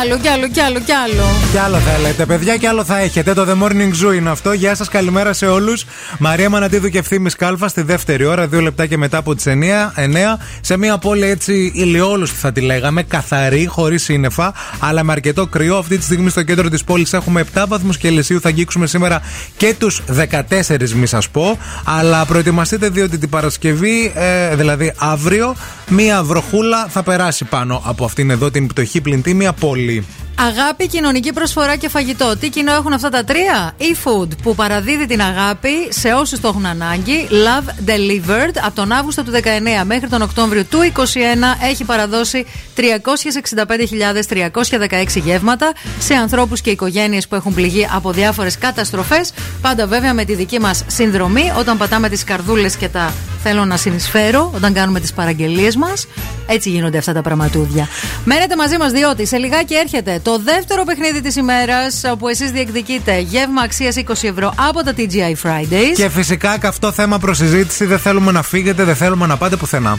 άλλο, 0.00 0.18
κι 0.18 0.28
άλλο, 0.28 0.48
κι 0.48 0.60
άλλο, 0.60 0.80
κι 0.80 0.92
άλλο. 0.92 1.24
Κι 1.50 1.58
άλλο 1.58 1.78
θα 1.78 1.98
λέτε, 1.98 2.26
παιδιά, 2.26 2.56
κι 2.56 2.66
άλλο 2.66 2.84
θα 2.84 2.98
έχετε. 2.98 3.34
Το 3.34 3.46
The 3.48 3.62
Morning 3.62 4.06
Zoo 4.06 4.14
είναι 4.14 4.30
αυτό. 4.30 4.52
Γεια 4.52 4.74
σας, 4.74 4.88
καλημέρα 4.88 5.32
σε 5.32 5.46
όλους. 5.46 5.84
Μαρία 6.18 6.50
Μανατίδου 6.50 6.88
και 6.88 6.98
ευθύνη 6.98 7.30
Κάλφα 7.30 7.68
στη 7.68 7.82
δεύτερη 7.82 8.24
ώρα, 8.24 8.46
δύο 8.46 8.60
λεπτά 8.60 8.86
και 8.86 8.96
μετά 8.96 9.18
από 9.18 9.34
τις 9.34 9.46
9, 9.46 9.92
9 9.96 10.38
σε 10.60 10.76
μια 10.76 10.98
πόλη 10.98 11.26
έτσι 11.26 11.72
ηλιόλουστη 11.74 12.36
θα 12.36 12.52
τη 12.52 12.60
λέγαμε, 12.60 13.02
καθαρή, 13.02 13.66
χωρίς 13.66 14.02
σύννεφα, 14.02 14.54
αλλά 14.78 15.04
με 15.04 15.12
αρκετό 15.12 15.46
κρυό. 15.46 15.76
Αυτή 15.76 15.98
τη 15.98 16.04
στιγμή 16.04 16.30
στο 16.30 16.42
κέντρο 16.42 16.68
της 16.68 16.84
πόλης 16.84 17.12
έχουμε 17.12 17.44
7 17.54 17.64
βαθμούς 17.68 17.96
και 17.96 18.22
θα 18.40 18.48
αγγίξουμε 18.48 18.86
σήμερα 18.86 19.20
και 19.56 19.74
τους 19.78 20.02
14, 20.08 20.92
μη 20.94 21.06
σας 21.06 21.28
πω. 21.28 21.58
Αλλά 21.84 22.24
προετοιμαστείτε 22.24 22.88
διότι 22.88 23.18
την 23.18 23.28
Παρασκευή, 23.28 24.12
ε, 24.14 24.54
δηλαδή 24.56 24.92
αύριο, 24.96 25.54
μία 25.88 26.22
βροχούλα 26.22 26.86
θα 26.88 27.02
περάσει 27.02 27.44
πάνω 27.44 27.82
από 27.84 28.04
αυτήν 28.04 28.30
εδώ 28.30 28.50
την 28.50 28.66
πτωχή 28.66 29.00
πλυντήμια 29.00 29.52
πόλη. 29.52 29.87
πολύ 29.88 30.04
Αγάπη, 30.40 30.86
κοινωνική 30.86 31.32
προσφορά 31.32 31.76
και 31.76 31.88
φαγητό. 31.88 32.36
Τι 32.36 32.48
κοινό 32.48 32.72
έχουν 32.72 32.92
αυτά 32.92 33.08
τα 33.08 33.24
τρία; 33.24 33.72
E-Food 33.78 34.28
που 34.42 34.54
παραδίδει 34.54 35.06
την 35.06 35.20
αγάπη 35.20 35.70
σε 35.88 36.12
όσους 36.12 36.40
το 36.40 36.48
έχουν 36.48 36.66
ανάγκη. 36.66 37.28
Love 37.30 37.68
Delivered 37.88 38.54
από 38.64 38.74
τον 38.74 38.92
Αύγουστο 38.92 39.22
του 39.24 39.30
19 39.30 39.84
μέχρι 39.84 40.08
τον 40.08 40.22
Οκτώβριο 40.22 40.64
του 40.64 40.78
21 40.96 41.02
έχει 41.62 41.84
παραδώσει 41.84 42.46
365.316 42.76 42.82
γεύματα 45.24 45.72
σε 45.98 46.14
ανθρώπους 46.14 46.60
και 46.60 46.70
οικογένειες 46.70 47.28
που 47.28 47.34
έχουν 47.34 47.54
πληγεί 47.54 47.88
από 47.94 48.10
διάφορες 48.12 48.58
καταστροφές. 48.58 49.32
Πάντα 49.60 49.86
βέβαια 49.86 50.14
με 50.14 50.24
τη 50.24 50.34
δική 50.34 50.60
μας 50.60 50.84
συνδρομή 50.86 51.52
όταν 51.58 51.76
πατάμε 51.76 52.08
τις 52.08 52.24
καρδούλες 52.24 52.76
και 52.76 52.88
τα 52.88 53.12
θέλω 53.42 53.64
να 53.64 53.76
συνεισφέρω 53.76 54.50
όταν 54.54 54.72
κάνουμε 54.72 55.00
τις 55.00 55.12
παραγγελίες 55.12 55.76
μας. 55.76 56.06
Έτσι 56.46 56.70
γίνονται 56.70 56.98
αυτά 56.98 57.12
τα 57.12 57.22
πραγματούδια. 57.22 57.88
Μένετε 58.24 58.56
μαζί 58.56 58.76
μας 58.76 58.92
διότι 58.92 59.26
σε 59.26 59.36
λιγάκι 59.36 59.74
έρχεται 59.74 60.20
το 60.28 60.38
δεύτερο 60.38 60.84
παιχνίδι 60.84 61.20
της 61.20 61.36
ημέρας 61.36 62.02
όπου 62.10 62.28
εσείς 62.28 62.50
διεκδικείτε 62.50 63.18
γεύμα 63.18 63.62
αξίας 63.62 63.96
20 63.96 64.10
ευρώ 64.22 64.54
από 64.68 64.82
τα 64.84 64.94
TGI 64.96 65.34
Fridays. 65.42 65.94
Και 65.94 66.08
φυσικά 66.08 66.58
καυτό 66.58 66.92
θέμα 66.92 67.18
προσυζήτηση. 67.18 67.84
Δεν 67.84 67.98
θέλουμε 67.98 68.32
να 68.32 68.42
φύγετε, 68.42 68.84
δεν 68.84 68.96
θέλουμε 68.96 69.26
να 69.26 69.36
πάτε 69.36 69.56
πουθενά. 69.56 69.98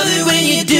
love 0.00 0.08
it 0.18 0.26
when 0.26 0.46
you 0.46 0.64
do. 0.64 0.79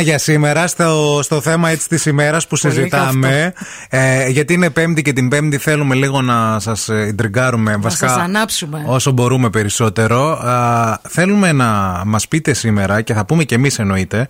Θέμα 0.00 0.10
για 0.10 0.18
σήμερα, 0.18 0.66
στο, 0.66 1.20
στο 1.22 1.40
θέμα 1.40 1.70
έτσι 1.70 1.88
της 1.88 2.06
ημέρας 2.06 2.46
που 2.46 2.58
Πολύ 2.60 2.74
συζητάμε. 2.74 3.52
Ε, 3.88 4.28
γιατί 4.28 4.52
είναι 4.52 4.70
Πέμπτη 4.70 5.02
και 5.02 5.12
την 5.12 5.28
Πέμπτη 5.28 5.58
θέλουμε 5.58 5.94
λίγο 5.94 6.22
να 6.22 6.60
σας 6.60 6.88
ε, 6.88 7.06
ιντριγκάρουμε. 7.06 7.76
Να 7.76 7.90
σας 7.90 8.16
ανάψουμε. 8.16 8.82
όσο 8.86 9.10
μπορούμε 9.10 9.50
περισσότερο. 9.50 10.32
Α, 10.32 11.00
θέλουμε 11.08 11.52
να 11.52 12.02
μας 12.06 12.28
πείτε 12.28 12.52
σήμερα 12.52 13.00
και 13.00 13.14
θα 13.14 13.24
πούμε 13.24 13.44
και 13.44 13.54
εμείς 13.54 13.78
εννοείται 13.78 14.28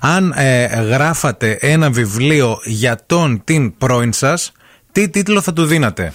αν 0.00 0.34
ε, 0.36 0.64
γράφατε 0.64 1.58
ένα 1.60 1.90
βιβλίο 1.90 2.58
για 2.64 2.98
τον 3.06 3.40
την 3.44 3.76
πρώην 3.78 4.12
σας 4.12 4.52
τι 4.92 5.08
τίτλο 5.08 5.40
θα 5.40 5.52
του 5.52 5.64
δίνατε; 5.64 6.12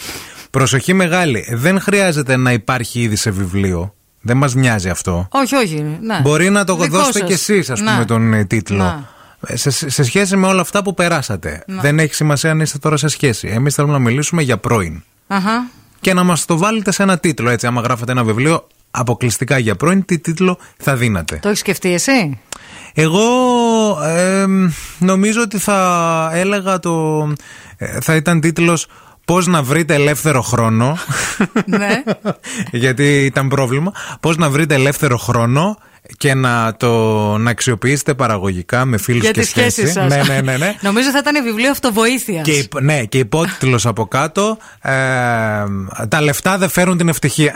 Προσοχή 0.51 0.93
μεγάλη. 0.93 1.45
Δεν 1.51 1.79
χρειάζεται 1.79 2.37
να 2.37 2.51
υπάρχει 2.51 2.99
ήδη 2.99 3.15
σε 3.15 3.29
βιβλίο. 3.31 3.96
Δεν 4.27 4.37
μας 4.37 4.53
νοιάζει 4.55 4.89
αυτό. 4.89 5.27
Όχι, 5.31 5.55
όχι. 5.55 5.97
Ναι. 6.01 6.19
Μπορεί 6.21 6.49
να 6.49 6.63
το 6.63 6.75
Δικό 6.75 6.97
δώσετε 6.97 7.17
σας. 7.19 7.27
κι 7.27 7.33
εσείς 7.33 7.69
ας 7.69 7.79
Να. 7.81 7.91
πούμε 7.91 8.05
τον 8.05 8.33
ε, 8.33 8.45
τίτλο. 8.45 8.77
Να. 8.77 9.09
Ε, 9.47 9.55
Σε, 9.55 9.69
σε 9.69 10.03
σχέση 10.03 10.35
με 10.37 10.47
όλα 10.47 10.61
αυτά 10.61 10.83
που 10.83 10.93
περάσατε. 10.93 11.63
Να. 11.67 11.81
Δεν 11.81 11.99
έχει 11.99 12.13
σημασία 12.13 12.51
αν 12.51 12.59
είστε 12.59 12.77
τώρα 12.77 12.97
σε 12.97 13.07
σχέση. 13.07 13.47
Εμείς 13.47 13.73
θέλουμε 13.75 13.93
να 13.93 13.99
μιλήσουμε 13.99 14.41
για 14.41 14.57
πρώην. 14.57 15.03
Αχα. 15.27 15.67
Και 16.01 16.13
να 16.13 16.23
μας 16.23 16.45
το 16.45 16.57
βάλετε 16.57 16.91
σε 16.91 17.03
ένα 17.03 17.17
τίτλο. 17.17 17.49
Έτσι, 17.49 17.67
άμα 17.67 17.81
γράφετε 17.81 18.11
ένα 18.11 18.23
βιβλίο 18.23 18.67
αποκλειστικά 18.91 19.57
για 19.57 19.75
πρώην, 19.75 20.05
τι 20.05 20.19
τίτλο 20.19 20.57
θα 20.77 20.95
δίνατε. 20.95 21.39
Το 21.41 21.47
έχεις 21.47 21.59
σκεφτεί 21.59 21.93
εσύ; 21.93 22.39
Εγώ 22.93 23.23
ε, 24.03 24.45
νομίζω 24.99 25.41
ότι 25.41 25.57
θα 25.57 26.29
έλεγα 26.33 26.79
το. 26.79 27.21
ε, 27.77 27.97
θα 28.01 28.15
ήταν 28.15 28.39
τίτλος 28.39 28.87
Πώς 29.27 29.47
να 29.47 29.63
βρείτε 29.63 29.93
ελεύθερο 29.93 30.41
χρόνο; 30.41 30.97
ναι. 31.65 32.03
γιατί 32.71 33.25
ήταν 33.25 33.47
πρόβλημα. 33.47 33.91
Πώς 34.19 34.37
να 34.37 34.49
βρείτε 34.49 34.75
ελεύθερο 34.75 35.17
χρόνο 35.17 35.77
και 36.17 36.33
να 36.33 36.75
το 36.77 36.91
να 37.37 37.49
αξιοποιήσετε 37.49 38.13
παραγωγικά 38.13 38.85
με 38.85 38.97
φίλους 38.97 39.21
Για 39.21 39.31
και 39.31 39.39
τη 39.39 39.45
σχέση 39.45 39.69
σχέση. 39.69 39.91
σας. 39.91 40.07
Ναι, 40.15 40.21
ναι, 40.27 40.41
ναι, 40.41 40.57
ναι. 40.57 40.75
Νομίζω 40.87 41.09
θα 41.09 41.17
ήταν 41.17 41.43
βιβλίο 41.43 41.71
αυτοβοήθειας. 41.71 42.43
Και, 42.43 42.51
υπ- 42.51 42.81
ναι, 42.81 43.03
και 43.03 43.17
υπότιτλος 43.17 43.85
από 43.85 44.05
κάτω 44.07 44.57
ε, 44.81 44.91
Τα 46.09 46.21
λεφτά 46.21 46.57
δεν 46.57 46.69
φέρουν 46.69 46.97
την 46.97 47.07
ευτυχία 47.09 47.53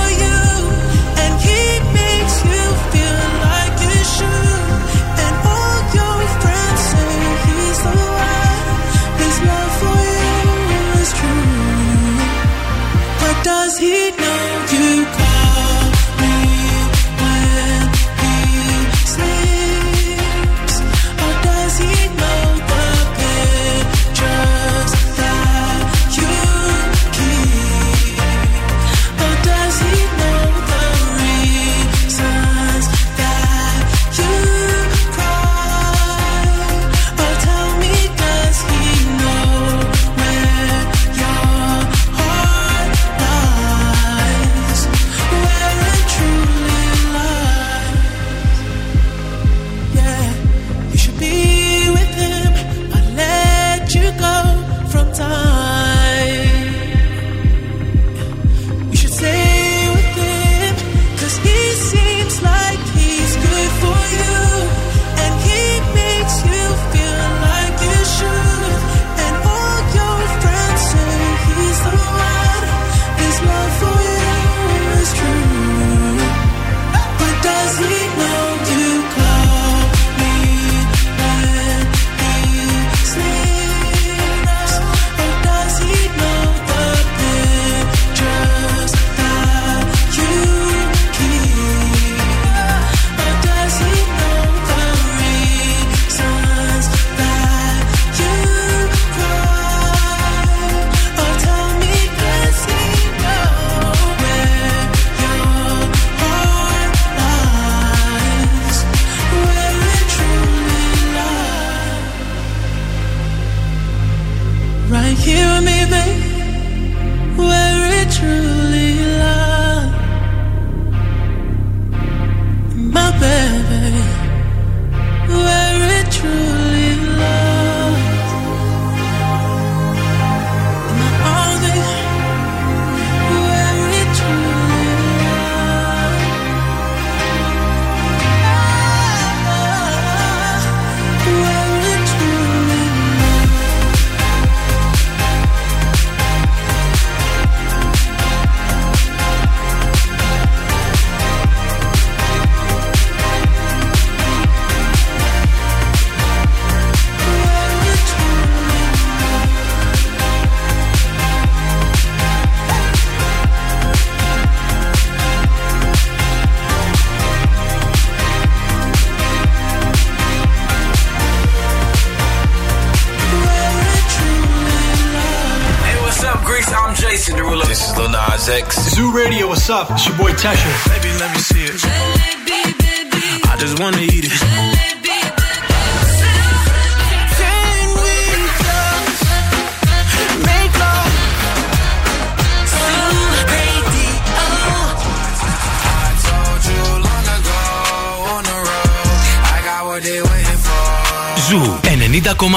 Ζου 201.49 201.79
εν 201.81 202.01
ην 202.01 202.13
ΗΔΚΟ 202.13 202.47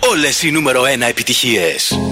8 0.00 0.08
όλες 0.10 0.42
οι 0.42 0.50
νούμερο 0.50 0.84
ένα 0.86 1.06
ΠΤΧΕΣ. 1.06 2.11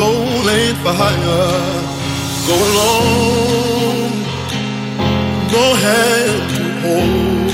Soul 0.00 0.48
ain't 0.48 0.78
for. 0.78 0.94
Go 2.48 2.54
alone, 2.68 4.12
no 5.52 5.64
hand 5.84 6.42
to 6.54 6.64
hold. 6.82 7.50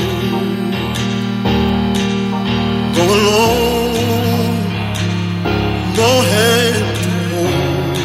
Go 2.97 3.05
alone, 3.18 4.59
no 6.01 6.11
hand 6.30 6.86
to 6.99 7.11
hold. 7.32 7.97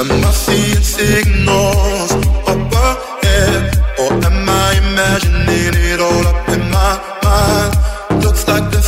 Am 0.00 0.10
I 0.24 0.32
seeing 0.44 0.84
signals 0.98 2.12
up 2.50 2.72
ahead, 2.88 3.62
or 4.00 4.10
am 4.28 4.48
I 4.48 4.68
imagining 4.84 5.43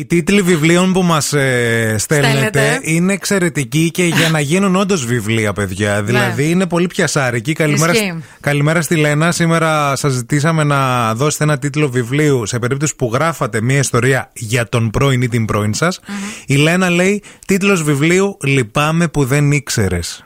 Οι 0.00 0.04
τίτλοι 0.06 0.42
βιβλίων 0.42 0.92
που 0.92 1.02
μας 1.02 1.24
στέλνετε 1.26 1.98
Στέλνετε. 1.98 2.80
είναι 2.82 3.12
εξαιρετικοί 3.12 3.90
και 3.90 4.04
για 4.04 4.28
να 4.28 4.40
γίνουν 4.40 4.76
όντως 4.76 5.04
βιβλία, 5.04 5.52
παιδιά. 5.52 6.02
Δηλαδή 6.02 6.50
είναι 6.50 6.66
πολύ 6.66 6.86
πιασάρικοι. 6.86 7.52
Καλημέρα, 7.52 7.92
Ισχύει. 7.92 8.06
σ- 8.20 8.40
καλημέρα 8.40 8.82
στη 8.82 8.96
Λένα. 8.96 9.32
Σήμερα 9.32 9.96
σας 9.96 10.12
ζητήσαμε 10.12 10.64
να 10.64 11.14
δώσετε 11.14 11.44
ένα 11.44 11.58
τίτλο 11.58 11.88
βιβλίου 11.88 12.46
σε 12.46 12.58
περίπτωση 12.58 12.96
που 12.96 13.10
γράφατε 13.12 13.60
μια 13.60 13.78
ιστορία 13.78 14.30
για 14.34 14.68
τον 14.68 14.90
πρώην 14.90 15.22
ή 15.22 15.28
την 15.28 15.44
πρώην 15.44 15.74
σας. 15.74 16.00
Η 16.46 16.54
Λένα 16.56 16.90
λέει 16.90 17.22
τίτλος 17.46 17.82
βιβλίου 17.82 18.36
Λυπάμαι 18.44 19.08
που 19.08 19.24
δεν 19.24 19.52
ήξερες. 19.52 20.24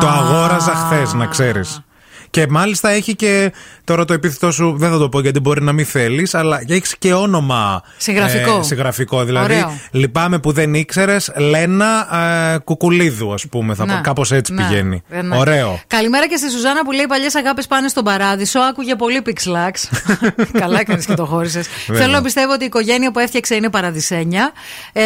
Το 0.00 0.08
αγόραζα 0.08 0.74
χθες, 0.74 1.12
να 1.12 1.26
ξέρεις. 1.26 1.84
Και 2.30 2.46
μάλιστα 2.48 2.88
έχει 2.90 3.16
και. 3.16 3.52
Τώρα 3.90 4.04
το 4.04 4.12
επίθετό 4.12 4.50
σου 4.52 4.74
δεν 4.78 4.90
θα 4.90 4.98
το 4.98 5.08
πω 5.08 5.20
γιατί 5.20 5.40
μπορεί 5.40 5.62
να 5.62 5.72
μην 5.72 5.86
θέλεις, 5.86 6.34
αλλά 6.34 6.60
έχεις 6.68 6.96
και 6.98 7.12
όνομα. 7.14 7.82
Συγγραφικό. 7.96 8.58
ε, 8.58 8.62
συγγραφικό. 8.62 9.24
Δηλαδή, 9.24 9.52
Ωραίο. 9.54 9.78
λυπάμαι 9.90 10.38
που 10.38 10.52
δεν 10.52 10.74
ήξερες. 10.74 11.32
Λένα 11.36 12.08
ε, 12.54 12.58
Κουκουλίδου, 12.58 13.32
ας 13.32 13.46
πούμε. 13.46 13.74
Θα 13.74 13.84
Ναι. 13.84 13.94
πω. 13.94 14.00
Κάπως 14.00 14.32
έτσι 14.32 14.52
Ναι. 14.52 14.62
πηγαίνει. 14.66 15.02
Ε, 15.10 15.22
ναι. 15.22 15.36
Ωραίο. 15.36 15.80
Καλημέρα 15.86 16.28
και 16.28 16.36
στη 16.36 16.50
Σουζάνα 16.50 16.84
που 16.84 16.92
λέει: 16.92 17.06
Παλιές 17.08 17.34
αγάπη 17.34 17.66
πάνε 17.68 17.88
στον 17.88 18.04
παράδεισο. 18.04 18.58
Άκουγε 18.60 18.94
πολύ 18.96 19.22
πιξλάξ. 19.22 19.88
Καλά 20.60 20.80
έκανες 20.80 21.06
και 21.06 21.14
το 21.14 21.24
χώρισες. 21.24 21.66
Βέβαια. 21.86 22.02
Θέλω 22.02 22.14
να 22.16 22.22
πιστεύω 22.22 22.52
ότι 22.52 22.62
η 22.62 22.66
οικογένεια 22.66 23.10
που 23.12 23.18
έφτιαξε 23.18 23.54
είναι 23.54 23.70
παραδεισένια. 23.70 24.52
Ε, 24.92 25.02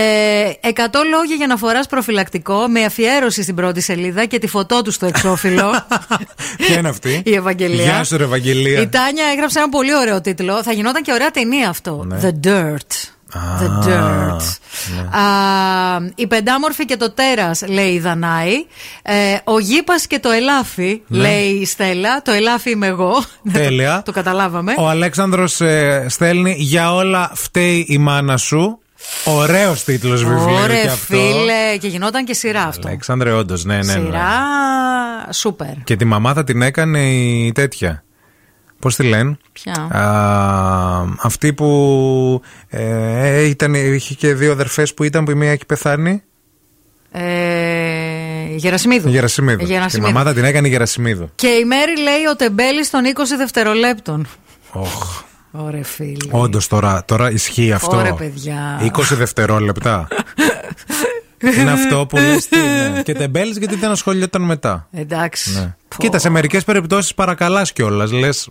100 0.60 0.68
λόγια 1.10 1.36
για 1.36 1.46
να 1.46 1.56
φοράς 1.56 1.86
προφυλακτικό 1.86 2.68
με 2.68 2.84
αφιέρωση 2.84 3.42
στην 3.42 3.54
πρώτη 3.54 3.80
σελίδα 3.80 4.24
και 4.26 4.38
τη 4.38 4.46
φωτό 4.46 4.82
του 4.82 4.90
στο 4.90 5.06
εξώφυλλο. 5.06 5.86
Ποια 6.66 6.78
είναι 6.78 6.88
αυτή; 6.88 7.22
Η 7.24 7.34
Ευαγγελία. 7.34 7.84
Γεια 7.84 8.04
σου, 8.04 8.16
ρε 8.16 8.24
Ευαγγελία. 8.74 8.82
Η 8.82 8.86
Τάνια 8.88 9.24
έγραψε 9.32 9.58
ένα 9.58 9.68
πολύ 9.68 9.96
ωραίο 9.96 10.20
τίτλο. 10.20 10.62
Θα 10.62 10.72
γινόταν 10.72 11.02
και 11.02 11.12
ωραία 11.12 11.30
ταινία 11.30 11.68
αυτό. 11.68 12.04
Ναι. 12.06 12.18
The 12.22 12.46
Dirt. 12.46 13.08
The 13.60 13.88
Dirt. 13.88 14.40
ναι. 14.94 15.18
Α, 15.18 15.24
η 16.14 16.26
πεντάμορφη 16.26 16.84
και 16.84 16.96
το 16.96 17.10
τέρας, 17.12 17.62
λέει 17.68 17.88
η 17.92 17.98
Δανάη. 17.98 18.52
Ε, 19.02 19.12
ο 19.44 19.58
γήπας 19.58 20.06
και 20.06 20.18
το 20.18 20.30
ελάφι, 20.30 21.02
Ναι. 21.06 21.18
λέει 21.18 21.46
η 21.48 21.64
Στέλλα. 21.66 22.22
Το 22.22 22.32
ελάφι 22.32 22.70
είμαι 22.70 22.86
εγώ. 22.86 23.24
Τέλεια. 23.52 24.02
το 24.04 24.12
καταλάβαμε. 24.12 24.74
Ο 24.78 24.88
Αλέξανδρος 24.88 25.60
ε, 25.60 26.06
στέλνει 26.08 26.54
Για 26.58 26.94
όλα 26.94 27.30
φταίει 27.34 27.84
η 27.88 27.98
μάνα 27.98 28.36
σου. 28.36 28.78
Ωραίος 29.24 29.84
τίτλος 29.84 30.24
βιβλίου 30.24 30.54
Ωραία, 30.62 30.82
και 30.82 30.88
αυτό. 30.88 30.96
φίλε. 31.16 31.76
Και 31.80 31.88
γινόταν 31.88 32.24
και 32.24 32.34
σειρά 32.34 32.62
αυτό. 32.62 32.88
Αλέξανδρε, 32.88 33.32
όντως, 33.32 33.64
ναι, 33.64 33.76
ναι, 33.76 33.94
ναι. 33.94 34.04
Σειρά. 34.04 34.30
Σούπερ. 35.32 35.74
Και 35.84 35.96
τη 35.96 36.04
μαμά 36.04 36.32
θα 36.34 36.44
την 36.44 36.62
έκανε 36.62 36.98
η 37.12 37.52
τέτοια. 37.52 38.04
Πώς 38.84 38.96
τη 38.96 39.02
λένε; 39.02 39.36
Ποια; 39.52 39.72
Α, 39.72 41.04
αυτή 41.22 41.52
που 41.52 42.42
ε, 42.68 43.42
ήταν, 43.42 43.74
είχε 43.74 44.14
και 44.14 44.34
δύο 44.34 44.52
αδερφές 44.52 44.94
που 44.94 45.04
ήταν 45.04 45.24
που 45.24 45.30
η 45.30 45.34
μία 45.34 45.50
έχει 45.50 45.66
πεθάνει. 45.66 46.22
Ε, 47.10 47.22
Γερασιμίδου. 48.56 49.08
Η 49.08 49.10
Γερασιμίδου. 49.10 49.58
Τη 49.58 49.64
Γερασιμίδου. 49.64 50.12
μαμά 50.12 50.24
θα 50.26 50.34
την 50.34 50.44
έκανε 50.44 50.66
η 50.66 50.70
Γερασιμίδου. 50.70 51.30
Και 51.34 51.46
η 51.46 51.64
Μέρη 51.64 52.00
λέει 52.00 52.26
ο 52.32 52.36
τεμπέλη 52.36 52.86
των 52.86 53.02
20 53.04 53.22
δευτερολέπτων. 53.38 54.26
Οχ. 54.72 55.22
Ωραία, 55.50 55.84
φίλε. 55.84 56.30
Όντως 56.30 56.66
τώρα, 56.66 57.04
τώρα 57.04 57.30
ισχύει 57.30 57.72
αυτό. 57.72 57.96
Ωραία, 57.96 58.14
παιδιά. 58.14 58.90
20 58.96 59.02
δευτερόλεπτα. 59.10 60.08
Είναι 61.60 61.70
αυτό 61.70 62.06
που 62.08 62.16
λες 62.16 62.48
τι 62.48 62.58
είναι. 62.58 63.02
Και 63.04 63.14
τεμπέλης 63.14 63.56
γιατί 63.56 63.74
δεν 63.74 63.90
ασχολιόταν 63.90 64.42
μετά. 64.42 64.88
Εντάξει. 64.92 65.50
Ναι. 65.54 65.74
Κοίτα, 65.98 66.18
σε 66.18 66.28
μερικές 66.28 66.64
περιπτώσεις 66.64 67.14
παρακαλάς 67.14 67.72
κιόλας. 67.72 68.12
Λες 68.12 68.48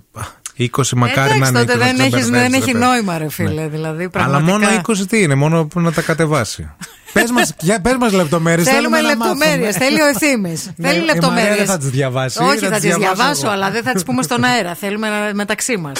20 0.60 0.68
μακάρι 0.96 1.30
να 1.40 1.48
Εντάξει, 1.48 1.50
είναι 1.52 1.60
20. 1.62 1.66
τότε 1.66 1.78
δεν, 1.78 1.96
να 1.96 2.04
έχεις, 2.04 2.16
ξεμπερδεύεις, 2.20 2.30
δεν 2.30 2.52
ρε 2.52 2.58
έχει 2.58 2.72
παιδί. 2.72 2.84
νόημα, 2.86 3.18
ρε 3.18 3.30
φίλε. 3.30 3.68
Δηλαδή, 3.68 4.02
Αλλά 4.02 4.10
πραγματικά. 4.10 4.52
μόνο 4.52 4.82
20 4.88 5.06
τι 5.10 5.22
είναι, 5.22 5.36
μόνο 5.36 5.66
που 5.66 5.80
να 5.80 5.92
τα 5.92 6.02
κατεβάσει. 6.02 6.72
πες 7.14 7.32
μας, 7.32 7.54
για, 7.60 7.82
πες 7.82 7.96
μας 8.00 8.12
λεπτομέρειες. 8.12 8.68
Θέλουμε 8.68 9.02
να 9.02 9.08
λεπτομέρειες. 9.08 9.66
μάθουμε. 9.66 9.86
Θέλει 9.86 10.02
ο 10.02 10.06
ευθύνη. 10.08 10.50
Ναι, 10.76 10.88
Θέλει 10.88 10.98
η 10.98 11.00
Μαρία 11.00 11.14
λεπτομέρειες. 11.14 11.58
δεν 11.58 11.66
θα 11.66 11.78
τις 11.78 11.90
διαβάσει, 11.90 12.44
Όχι, 12.44 12.58
θα 12.58 12.66
θα 12.68 12.72
τις 12.72 12.80
τις 12.82 12.96
διαβάσω 12.96 13.14
διαβάσω, 13.16 13.42
εγώ. 13.46 13.52
αλλά 13.56 13.72
δεν 13.72 13.84
θα 13.84 13.92
τις 13.94 14.04
πούμε 14.04 14.22
στον 14.22 14.44
αέρα. 14.44 14.76
Θέλουμε 14.76 15.08
να- 15.10 15.34
μεταξύ 15.34 15.78
μας. 15.78 16.00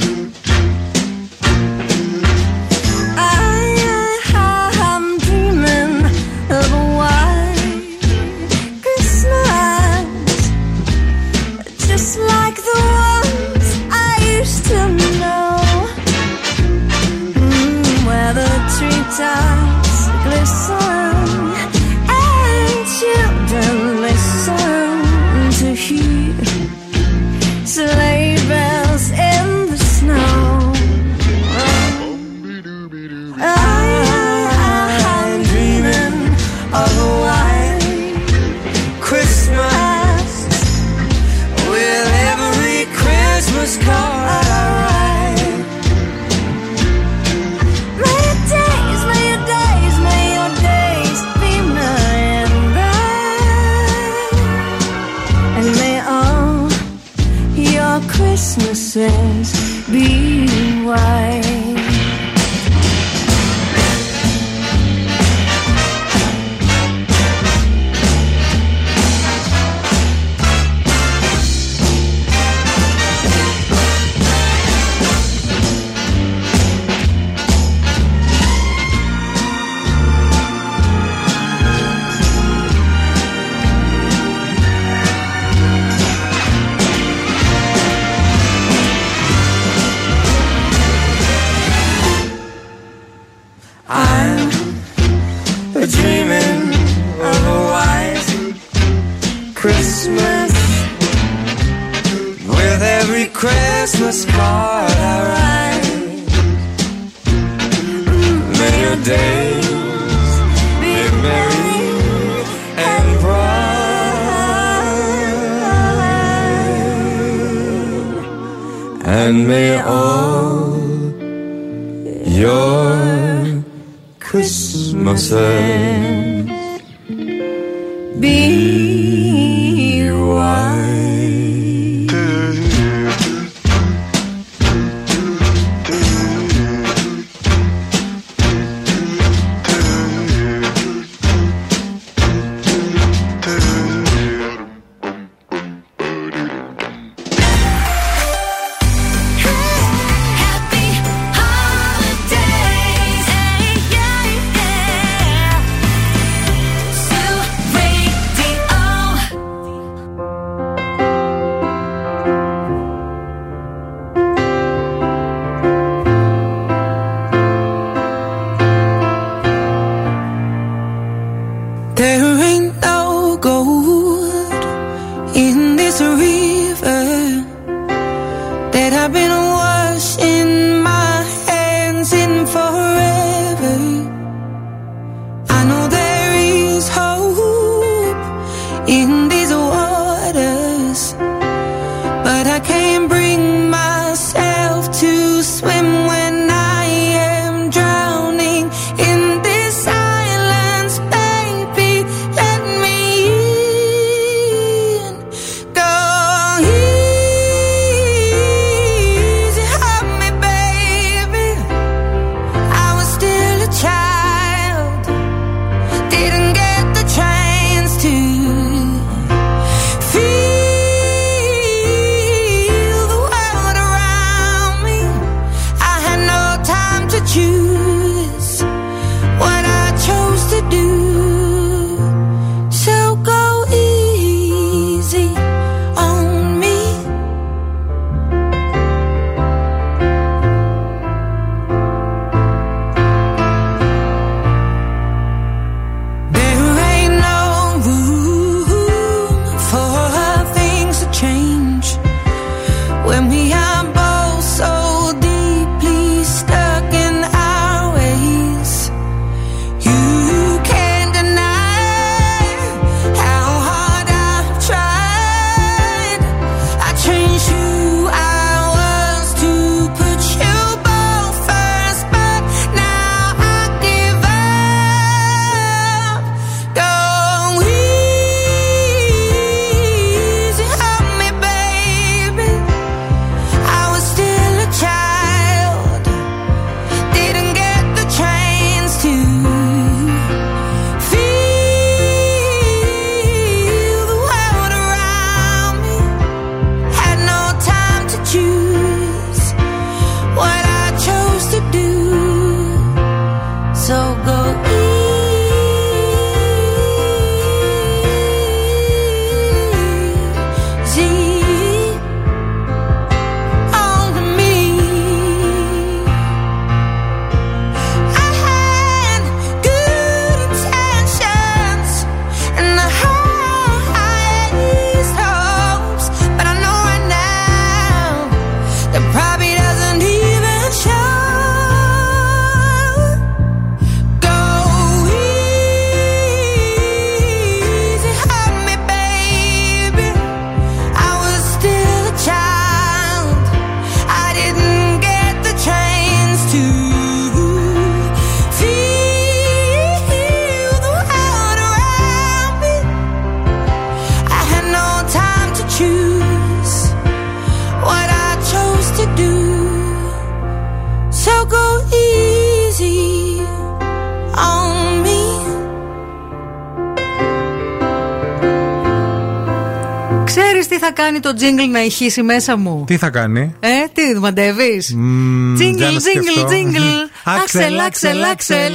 Το 371.31 371.37
τζίγκλ 371.37 371.71
να 371.71 371.83
ηχήσει 371.83 372.21
μέσα 372.23 372.57
μου. 372.57 372.83
Τι 372.87 372.97
θα 372.97 373.09
κάνει; 373.09 373.55
Ε, 373.59 373.67
τι 373.93 374.19
μαντεύεις; 374.19 374.93
Μμμ, 374.95 375.53
Τζίγκλ, 375.55 375.77
για 375.77 375.91
να 375.91 375.97
τζίγκλ, 375.97 376.21
σκεφτώ. 376.21 376.45
τζίγκλ. 376.45 376.77
Άξελ, 377.23 377.79
Άξελ, 377.79 377.79
άξελ, 377.79 378.23
άξελ. 378.23 378.73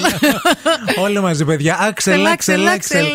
Όλοι 1.02 1.20
μαζί, 1.20 1.44
παιδιά. 1.44 1.78
Άξελ, 1.80 2.26
άξελ, 2.26 2.68
άξελ. 2.68 3.06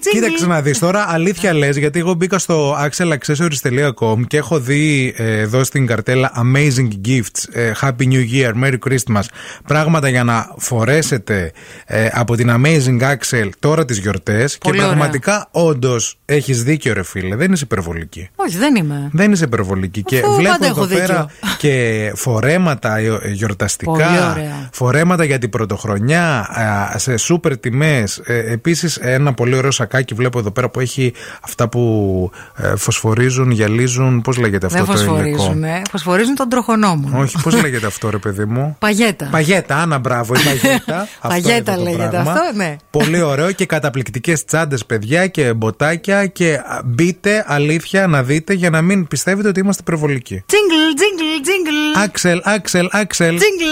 Τζίγκλ, 0.00 0.08
τζίγκλ. 0.18 0.24
Κοίταξε 0.24 0.46
να 0.46 0.60
δεις 0.62 0.78
τώρα, 0.78 1.06
αλήθεια 1.08 1.52
λες, 1.54 1.76
γιατί 1.76 1.98
εγώ 1.98 2.14
μπήκα 2.14 2.38
στο 2.38 2.76
axelaccessories.com 2.88 4.20
και 4.26 4.36
έχω 4.36 4.58
δει 4.60 5.14
ε, 5.16 5.38
εδώ 5.40 5.64
στην 5.64 5.86
καρτέλα 5.86 6.32
Amazing 6.36 6.88
Gifts, 7.08 7.44
ε, 7.52 7.72
Happy 7.80 8.02
New 8.02 8.24
Year, 8.32 8.52
Merry 8.64 8.78
Christmas. 8.88 9.22
Πράγματα 9.66 10.08
για 10.08 10.24
να 10.24 10.54
φορέσετε 10.56 11.52
ε, 11.86 12.08
από 12.12 12.36
την 12.36 12.50
Amazing 12.50 13.00
Axel 13.02 13.48
τώρα 13.58 13.84
τις 13.84 13.98
γιορτές. 13.98 14.52
Και 14.52 14.58
Πολύ 14.62 14.78
ωραία. 14.78 14.90
πραγματικά, 14.90 15.48
όντως, 15.50 16.18
έχεις 16.24 16.62
δίκιο, 16.62 16.92
ρε 16.92 17.02
φίλε. 17.04 17.36
Δεν 17.36 17.52
είσαι 17.52 17.64
υπερβολική. 17.64 18.28
Όχι, 18.36 18.56
δεν 18.56 18.74
είμαι. 18.76 19.08
Δεν 19.12 19.32
είσαι 19.32 19.44
υπερβολική. 19.44 20.02
Και 20.02 20.18
Αφού 20.18 20.34
βλέπω 20.34 20.50
πάντα 20.52 20.66
εδώ 20.66 20.76
έχω 20.76 20.86
δίκιο. 20.86 21.06
πέρα 21.06 21.26
και 21.58 22.12
φορέματα 22.14 22.96
ε, 22.98 23.18
ε, 23.22 23.30
γιορταστικά. 23.30 23.90
Πολύ 23.90 24.04
ωραία. 24.30 24.68
Φορέματα 24.72 25.24
για 25.24 25.38
την 25.38 25.50
πρωτοχρονιά 25.50 26.38
α, 26.38 26.98
σε 26.98 27.16
σούπερ 27.16 27.58
τιμές. 27.58 28.20
Επίσης, 28.26 28.96
ένα 28.96 29.34
πολύ 29.34 29.56
ωραίο 29.56 29.70
σακάκι 29.86 30.14
βλέπω 30.14 30.38
εδώ 30.38 30.50
πέρα 30.50 30.68
που 30.68 30.80
έχει 30.80 31.12
αυτά 31.40 31.68
που 31.68 32.30
ε, 32.56 32.76
φωσφορίζουν, 32.76 33.50
γυαλίζουν. 33.50 34.20
Πώς 34.20 34.36
λέγεται 34.36 34.66
αυτό 34.66 34.84
Δεν 34.84 34.86
το 34.86 35.00
υλικό; 35.02 35.36
φωσφορίζουν, 35.36 35.64
ε. 35.64 35.82
Φωσφορίζουν 35.90 36.34
τον 36.34 36.48
τροχονό 36.48 36.94
μου. 36.94 37.10
Όχι, 37.14 37.36
πώς 37.42 37.60
λέγεται 37.62 37.86
αυτό, 37.86 38.10
ρε 38.10 38.18
παιδί 38.18 38.44
μου; 38.44 38.76
Παγέτα. 38.78 39.28
Παγέτα, 39.30 39.76
άνα 39.76 39.98
μπράβο, 39.98 40.34
η 40.34 40.38
παγέτα. 40.44 41.00
Αυτό 41.20 41.28
Παγέτα 41.28 41.72
είναι 41.72 41.82
το 41.84 41.90
λέγεται 41.90 42.08
πράγμα. 42.08 42.32
αυτό, 42.32 42.42
ναι. 42.56 42.76
Πολύ 42.90 43.20
ωραίο 43.20 43.52
και 43.52 43.66
καταπληκτικές 43.66 44.44
τσάντες, 44.44 44.86
παιδιά 44.86 45.26
και 45.26 45.52
μποτάκια. 45.52 46.26
Και 46.26 46.54
α, 46.54 46.80
μπείτε 46.84 47.44
αλήθεια 47.46 48.06
να 48.06 48.22
δείτε 48.22 48.52
για 48.52 48.70
να 48.70 48.82
μην 48.82 49.06
πιστεύετε 49.08 49.48
ότι 49.48 49.60
είμαστε 49.60 49.82
υπερβολικοί. 49.86 50.44
Τζίγκλ, 50.46 50.94
τζίγκλ, 50.96 51.42
τζίγκλ. 51.42 52.02
Άξελ, 52.04 52.40
Άξελ, 52.44 52.88
Άξελ. 52.90 53.36
Τζίγκλ. 53.36 53.64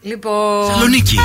Λοιπόν. 0.00 0.72
Σαλονίκη. 0.72 1.16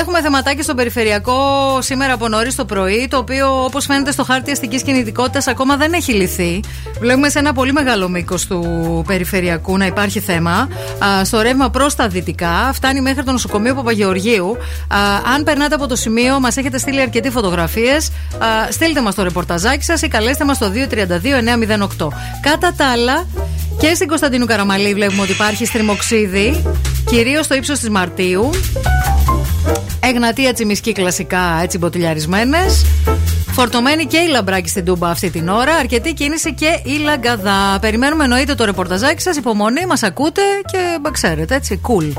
Έχουμε 0.00 0.20
θεματάκι 0.20 0.62
στο 0.62 0.74
περιφερειακό 0.74 1.38
σήμερα 1.80 2.12
από 2.12 2.28
νωρίς 2.28 2.54
το 2.54 2.64
πρωί, 2.64 3.08
το 3.10 3.16
οποίο 3.16 3.64
όπως 3.64 3.84
φαίνεται 3.84 4.12
στο 4.12 4.24
χάρτη 4.24 4.50
αστικής 4.50 4.82
κινητικότητας 4.82 5.46
ακόμα 5.46 5.76
δεν 5.76 5.92
έχει 5.92 6.12
λυθεί. 6.12 6.60
Βλέπουμε 7.00 7.28
σε 7.28 7.38
ένα 7.38 7.52
πολύ 7.52 7.72
μεγάλο 7.72 8.08
μήκος 8.08 8.46
του 8.46 9.04
περιφερειακού 9.06 9.76
να 9.76 9.86
υπάρχει 9.86 10.20
θέμα. 10.20 10.68
Α, 11.04 11.24
στο 11.24 11.40
ρεύμα 11.40 11.70
προς 11.70 11.94
τα 11.94 12.08
δυτικά, 12.08 12.70
φτάνει 12.72 13.00
μέχρι 13.00 13.24
το 13.24 13.32
νοσοκομείο 13.32 13.74
Παπαγεωργίου. 13.74 14.56
Α, 14.88 14.98
αν 15.34 15.44
περνάτε 15.44 15.74
από 15.74 15.86
το 15.86 15.96
σημείο, 15.96 16.40
μας 16.40 16.56
έχετε 16.56 16.78
στείλει 16.78 17.00
αρκετοί 17.00 17.30
φωτογραφίες. 17.30 18.10
Στείλτε 18.70 19.00
μας 19.00 19.14
το 19.14 19.22
ρεπορταζάκι 19.22 19.82
σας 19.82 20.02
ή 20.02 20.08
καλέστε 20.08 20.44
μας 20.44 20.56
στο 20.56 20.70
232-908. 20.70 22.12
Κατά 22.40 22.72
τα 22.76 22.86
άλλα, 22.86 23.26
και 23.78 23.94
στην 23.94 24.08
Κωνσταντίνου 24.08 24.46
Καραμαλή 24.46 24.94
βλέπουμε 24.94 25.22
ότι 25.22 25.32
υπάρχει 25.32 25.66
στριμοξίδι, 25.66 26.62
κυρίως 27.04 27.44
στο 27.44 27.54
ύψος 27.54 27.78
της 27.78 27.90
Μαρτίου. 27.90 28.50
Εγνατία 30.08 30.52
τσιμισκή 30.52 30.92
κλασικά 30.92 31.60
έτσι 31.62 31.78
μποτιλιαρισμένες. 31.78 32.84
Φορτωμένη 33.52 34.06
και 34.06 34.16
η 34.16 34.28
λαμπράκι 34.28 34.68
στην 34.68 34.84
τούμπα 34.84 35.08
αυτή 35.08 35.30
την 35.30 35.48
ώρα. 35.48 35.74
Αρκετή 35.74 36.12
κίνηση 36.12 36.54
και 36.54 36.80
η 36.84 36.98
λαγκαδά. 36.98 37.78
Περιμένουμε 37.80 38.24
εννοείται 38.24 38.54
το 38.54 38.64
ρεπορταζάκι 38.64 39.22
σας. 39.22 39.36
Υπομονή, 39.36 39.86
μας 39.86 40.02
ακούτε 40.02 40.42
και 40.72 40.98
μπα, 41.00 41.10
ξέρετε 41.10 41.54
έτσι. 41.54 41.80
Cool. 41.88 42.12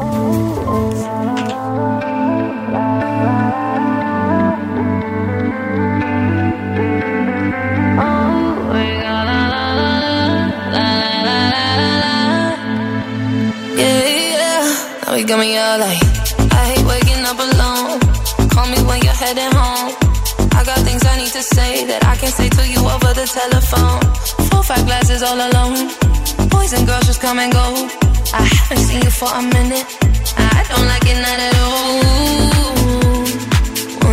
Yeah, 13.78 14.08
yeah. 14.34 15.06
Now 15.06 15.14
you 15.20 15.26
got 15.28 15.40
me 15.40 15.58
all 15.58 15.80
like, 15.84 16.25
heading 19.26 19.54
home. 19.58 19.90
I 20.58 20.62
got 20.70 20.78
things 20.88 21.04
I 21.04 21.18
need 21.18 21.34
to 21.40 21.42
say 21.42 21.86
that 21.90 22.02
I 22.06 22.16
can't 22.20 22.36
say 22.40 22.48
to 22.58 22.64
you 22.74 22.82
over 22.94 23.12
the 23.20 23.26
telephone. 23.40 24.02
Four, 24.48 24.64
five 24.70 24.86
glasses 24.86 25.22
all 25.28 25.40
alone. 25.48 25.90
Boys 26.54 26.72
and 26.78 26.86
girls 26.86 27.06
just 27.10 27.22
come 27.22 27.40
and 27.40 27.52
go. 27.52 27.68
I 28.42 28.44
haven't 28.56 28.84
seen 28.88 29.02
you 29.02 29.14
for 29.22 29.30
a 29.42 29.44
minute. 29.58 29.88
I 30.38 30.60
don't 30.70 30.88
like 30.94 31.06
it 31.14 31.20
not 31.26 31.40
at 31.48 31.56
all. 31.66 31.96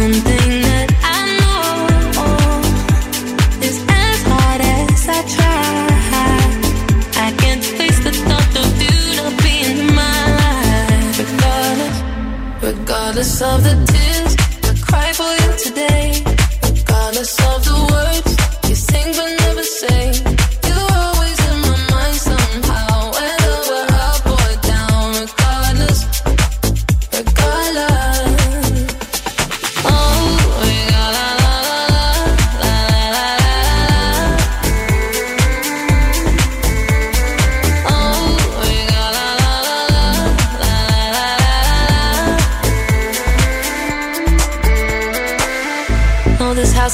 One 0.00 0.14
thing 0.28 0.50
that 0.68 0.88
I 1.16 1.20
know 1.40 1.60
is 3.68 3.76
as 4.04 4.18
hard 4.32 4.60
as 4.78 5.02
I 5.18 5.20
try. 5.36 6.46
I 7.26 7.28
can't 7.42 7.64
face 7.78 7.92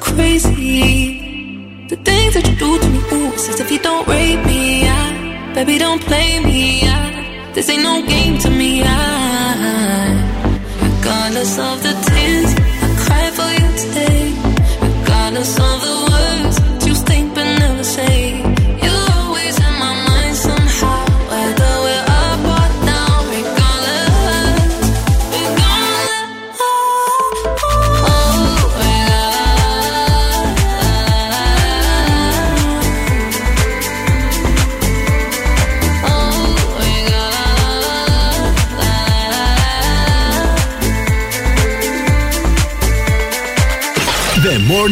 crazy? 0.00 1.86
The 1.88 1.96
things 1.96 2.34
that 2.34 2.48
you 2.48 2.56
do 2.56 2.78
to 2.78 2.88
me, 2.88 3.00
ooh, 3.12 3.32
if 3.64 3.70
you 3.70 3.78
don't 3.78 4.06
rape 4.08 4.44
me. 4.46 4.88
I, 4.88 5.52
baby, 5.54 5.78
don't 5.78 6.02
play 6.02 6.40
me. 6.40 6.82
I, 6.84 7.52
this 7.54 7.68
ain't 7.68 7.82
no 7.82 8.06
game 8.06 8.38
to 8.38 8.50
me. 8.50 8.82
I, 8.84 8.96
regardless 10.82 11.58
of 11.58 11.82
the 11.82 11.94
tears 12.08 12.50
I 12.84 12.88
cry 13.04 13.24
for 13.38 13.50
you 13.58 13.68
today, 13.84 14.24
regardless 14.80 15.52
of 15.58 15.76
the 15.86 15.89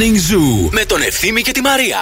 Morning 0.09 0.17
Zoo 0.17 0.71
με 0.71 0.85
τον 0.85 1.03
Ευθύμη 1.03 1.43
και 1.43 1.53
τη 1.53 1.61
Μαρία. 1.61 2.01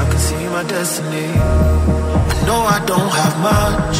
I 0.00 0.04
can 0.10 0.18
see 0.18 0.44
my 0.48 0.64
destiny. 0.64 1.26
I 1.26 2.42
know 2.46 2.60
I 2.76 2.78
don't 2.84 3.12
have 3.20 3.36
much. 3.50 3.96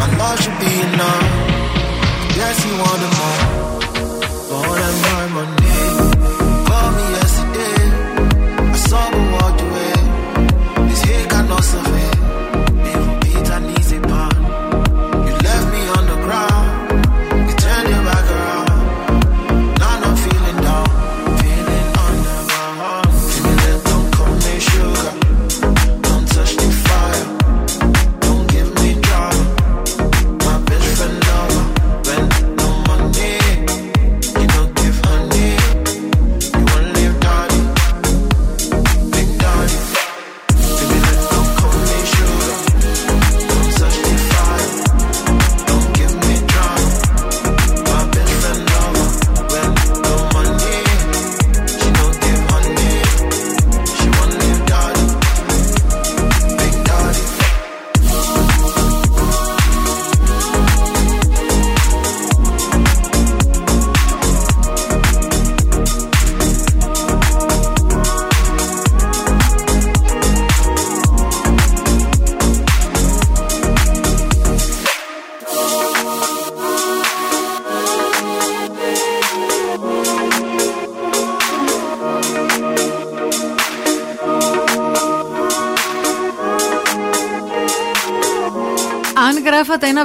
My 0.00 0.08
love 0.18 0.40
should 0.42 0.58
be 0.58 0.72
enough. 0.88 1.28
Yes, 2.36 2.56
you 2.66 2.74
wanted 2.82 3.12
more. 3.18 3.73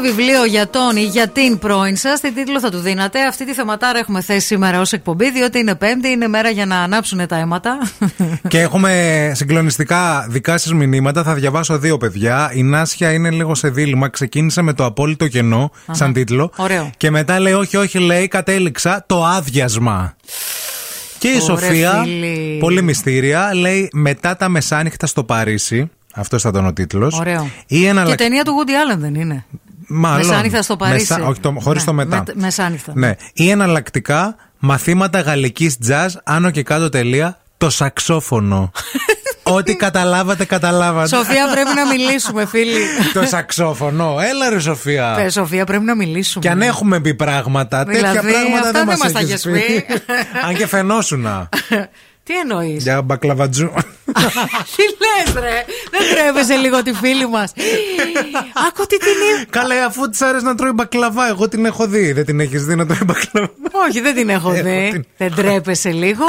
Βιβλίο 0.10 0.46
για 0.46 0.68
τον 0.70 0.96
ή 0.96 1.04
για 1.04 1.28
την 1.28 1.60
πρώην 1.60 1.96
σας, 1.96 2.20
τι 2.20 2.32
τίτλο 2.32 2.60
θα 2.60 2.70
του 2.70 2.78
δίνατε. 2.78 3.26
Αυτή 3.28 3.46
τη 3.46 3.54
θεματάρα 3.54 4.00
έχουμε 4.00 4.22
θέσει 4.22 4.46
σήμερα 4.46 4.80
ως 4.80 4.92
εκπομπή, 4.94 5.32
διότι 5.32 5.60
είναι 5.60 5.76
Πέμπτη, 5.76 6.10
είναι 6.10 6.28
μέρα 6.28 6.50
για 6.50 6.66
να 6.66 6.80
ανάψουν 6.80 7.28
τα 7.28 7.38
αίματα. 7.38 7.78
Και 8.48 8.60
έχουμε 8.60 9.32
συγκλονιστικά 9.36 10.26
δικά 10.30 10.58
σας 10.58 10.74
μηνύματα. 10.74 11.24
Θα 11.24 11.34
διαβάσω 11.34 11.78
δύο 11.78 11.98
παιδιά. 11.98 12.52
Η 12.54 12.64
Νάσια 12.64 13.12
είναι 13.12 13.30
λίγο 13.30 13.56
σε 13.56 13.70
δίλημα. 13.70 14.10
Ξεκίνησε 14.10 14.62
με 14.62 14.74
το 14.74 14.86
απόλυτο 14.86 15.28
κενό, 15.28 15.72
σαν 15.92 16.14
τίτλο. 16.14 16.52
Ωραίο. 16.56 16.90
Και 16.98 17.12
μετά 17.12 17.40
λέει: 17.40 17.54
Όχι, 17.54 17.78
όχι, 17.78 18.00
λέει, 18.00 18.28
κατέληξα 18.28 19.04
το 19.08 19.26
άδειασμα. 19.26 20.16
Και 21.18 21.28
η 21.28 21.32
Ωραία, 21.32 21.42
Σοφία, 21.42 22.02
φίλη. 22.04 22.58
πολύ 22.60 22.82
μυστήρια, 22.82 23.50
λέει: 23.54 23.90
Μετά 23.94 24.36
τα 24.36 24.50
μεσάνυχτα 24.50 25.08
στο 25.08 25.24
Παρίσι. 25.24 25.90
Αυτός 26.14 26.42
ήταν 26.42 26.54
τον 26.54 26.66
ο 26.66 26.74
τίτλος. 26.74 27.20
Ωραίο. 27.20 27.50
Ή 27.68 27.86
ένα 27.86 28.04
Και 28.04 28.16
ταινία 28.16 28.44
του 28.44 28.54
Woody 28.58 28.94
Allen 28.94 28.98
δεν 28.98 29.16
είναι. 29.16 29.46
Μάλλον. 29.92 30.28
Μεσάνυχτα 30.28 30.62
στο 30.62 30.76
Παρίσι. 30.76 31.14
Μεσα- 31.14 31.28
όχι, 31.28 31.40
το, 31.40 31.56
χωρίς 31.62 31.82
Ναι, 31.82 31.88
το 31.88 31.94
μετά. 31.94 32.24
με- 32.28 32.34
μεσάνυχτα. 32.36 32.92
Ναι. 32.96 33.16
Ή 33.34 33.50
εναλλακτικά 33.50 34.36
μαθήματα 34.60 35.20
γαλλικής 35.22 35.78
jazz, 35.88 36.08
άνω 36.24 36.50
και 36.52 36.64
κάτω 36.64 36.90
τελεία, 36.90 37.38
το 37.58 37.70
σαξόφωνο. 37.70 38.72
Ό,τι 39.44 39.76
καταλάβατε, 39.76 40.46
καταλάβατε. 40.46 41.08
Σοφία, 41.16 41.48
πρέπει 41.52 41.70
να 41.76 41.86
μιλήσουμε, 41.88 42.46
φίλοι. 42.46 42.80
το 43.14 43.24
σαξόφωνο. 43.26 44.18
Έλα 44.30 44.50
ρε 44.50 44.60
Σοφία. 44.60 45.16
Ε, 45.20 45.30
Σοφία, 45.30 45.66
πρέπει 45.66 45.84
να 45.84 45.96
μιλήσουμε. 45.96 46.46
Και 46.46 46.52
αν 46.52 46.62
έχουμε 46.62 47.00
πει 47.00 47.14
πράγματα, 47.14 47.84
τέτοια 47.86 48.00
Δηλαδή, 48.12 48.32
πράγματα 48.32 48.56
αυτά 48.60 48.72
δεν 48.72 48.72
δεν 48.72 48.86
μας 48.86 48.98
μας 48.98 49.12
τα 49.12 49.20
έχεις 49.20 49.32
έχεις 49.32 49.44
πει. 49.44 49.86
πει. 49.88 49.94
αν 50.48 50.56
και 50.56 50.68
φαινόσουνα. 50.68 51.50
Τι 52.30 52.36
εννοείς; 52.38 52.84
Για 52.84 53.02
μπακλαβατζού. 53.02 53.70
Τι 54.76 54.84
λες, 54.84 55.34
ρε; 55.44 55.66
Δεν 55.92 56.02
τρέπεσαι 56.16 56.54
λίγο 56.56 56.84
τη 56.84 56.94
φίλη 56.94 57.28
μας. 57.30 57.52
Άκου 58.68 58.86
τι 58.88 58.98
την 58.98 59.08
είπε. 59.08 59.46
Καλά, 59.50 59.86
αφού 59.86 60.10
της 60.10 60.22
άρεσε 60.22 60.46
να 60.46 60.56
τρώει 60.56 60.72
μπακλαβά, 60.72 61.28
εγώ 61.28 61.48
την 61.48 61.66
έχω 61.66 61.88
δει. 61.88 62.12
Δεν 62.12 62.26
την 62.26 62.40
έχεις 62.40 62.66
δει 62.66 62.76
να 62.76 62.86
τρώει 62.86 63.00
μπακλαβά; 63.06 63.50
Όχι, 63.88 64.02
δεν 64.02 64.16
την 64.16 64.30
έχω 64.30 64.52
Έχω 64.52 64.64
δει. 64.64 64.90
την- 64.92 65.06
Δεν 65.18 65.36
τρέπεσαι 65.36 65.90
λίγο. 65.90 66.26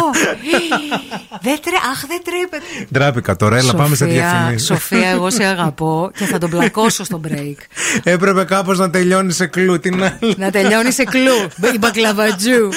δεν 1.41 1.59
τρέ... 1.63 1.77
Αχ, 1.93 2.07
δεν 2.07 2.21
τρέπεται. 2.25 2.87
Ντράπηκα 2.93 3.37
τώρα, 3.37 3.57
έλα 3.57 3.75
πάμε 3.75 3.97
σε 3.97 4.05
Σοφία, 4.05 4.21
διαφημίσεις. 4.31 4.67
Σοφία, 4.67 5.09
εγώ 5.09 5.31
σε 5.31 5.45
αγαπώ 5.45 6.11
και 6.19 6.25
θα 6.25 6.39
τον 6.39 6.51
πλακώσω 6.51 7.05
στο 7.05 7.21
break. 7.29 7.55
Έπρεπε 8.03 8.45
κάπως 8.45 8.79
να 8.79 8.91
τελειώνει 8.91 9.33
σε 9.33 9.47
κλου. 9.47 9.79
Την 9.81 10.03
άλλη. 10.05 10.35
Να 10.37 10.51
τελειώνει 10.51 10.91
σε 10.93 11.05
κλου. 11.05 11.71
Η 11.75 11.79
μπακλαβατζού. 11.79 12.69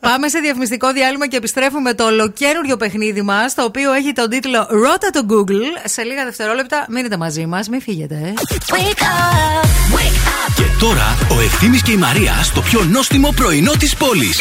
Πάμε 0.00 0.28
σε 0.28 0.38
διαφημιστικό 0.38 0.92
διάλειμμα 0.92 1.28
και 1.28 1.36
επιστρέφουμε 1.36 1.80
με 1.80 1.94
το 1.94 2.04
ολοκαίρι 2.04 2.45
καινούριο 2.46 2.76
παιχνίδι 2.76 3.22
μας, 3.22 3.54
το 3.54 3.62
οποίο 3.62 3.92
έχει 3.92 4.12
τον 4.12 4.30
τίτλο 4.30 4.66
Ρώτα 4.70 5.10
το 5.12 5.26
Google. 5.30 5.64
Σε 5.84 6.02
λίγα 6.02 6.24
δευτερόλεπτα, 6.24 6.86
μείνετε 6.88 7.16
μαζί 7.16 7.46
μας, 7.46 7.68
μην 7.68 7.80
φύγετε. 7.80 8.14
ε. 8.14 8.32
Και 10.56 10.62
τώρα 10.78 11.16
ο 11.36 11.40
Ευθύμης 11.40 11.82
και 11.82 11.92
η 11.92 11.96
Μαρία 11.96 12.32
στο 12.42 12.60
πιο 12.60 12.84
νόστιμο 12.84 13.32
πρωινό 13.36 13.72
της 13.78 13.94
πόλης. 13.96 14.40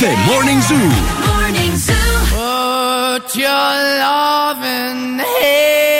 The 0.00 0.12
Morning 0.28 0.60
Zoo. 0.68 0.90
Put 2.32 3.34
your 3.42 3.72
loving 4.04 5.18
hand 5.18 5.99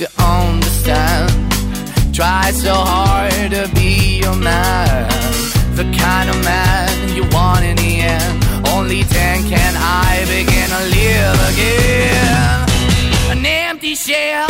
to 0.00 0.08
understand. 0.18 1.30
Try 2.14 2.52
so 2.52 2.72
hard 2.72 3.50
to 3.50 3.70
be 3.74 4.20
your 4.20 4.34
man. 4.34 5.06
The 5.76 5.84
kind 5.94 6.30
of 6.30 6.42
man 6.42 7.14
you 7.14 7.24
want 7.28 7.66
in 7.66 7.76
the 7.76 8.00
end. 8.00 8.68
Only 8.68 9.02
then 9.02 9.46
can 9.46 9.74
I 9.76 10.24
begin 10.24 10.68
to 10.76 10.82
live 10.96 11.38
again. 11.52 13.38
An 13.38 13.44
empty 13.44 13.94
shell 13.94 14.49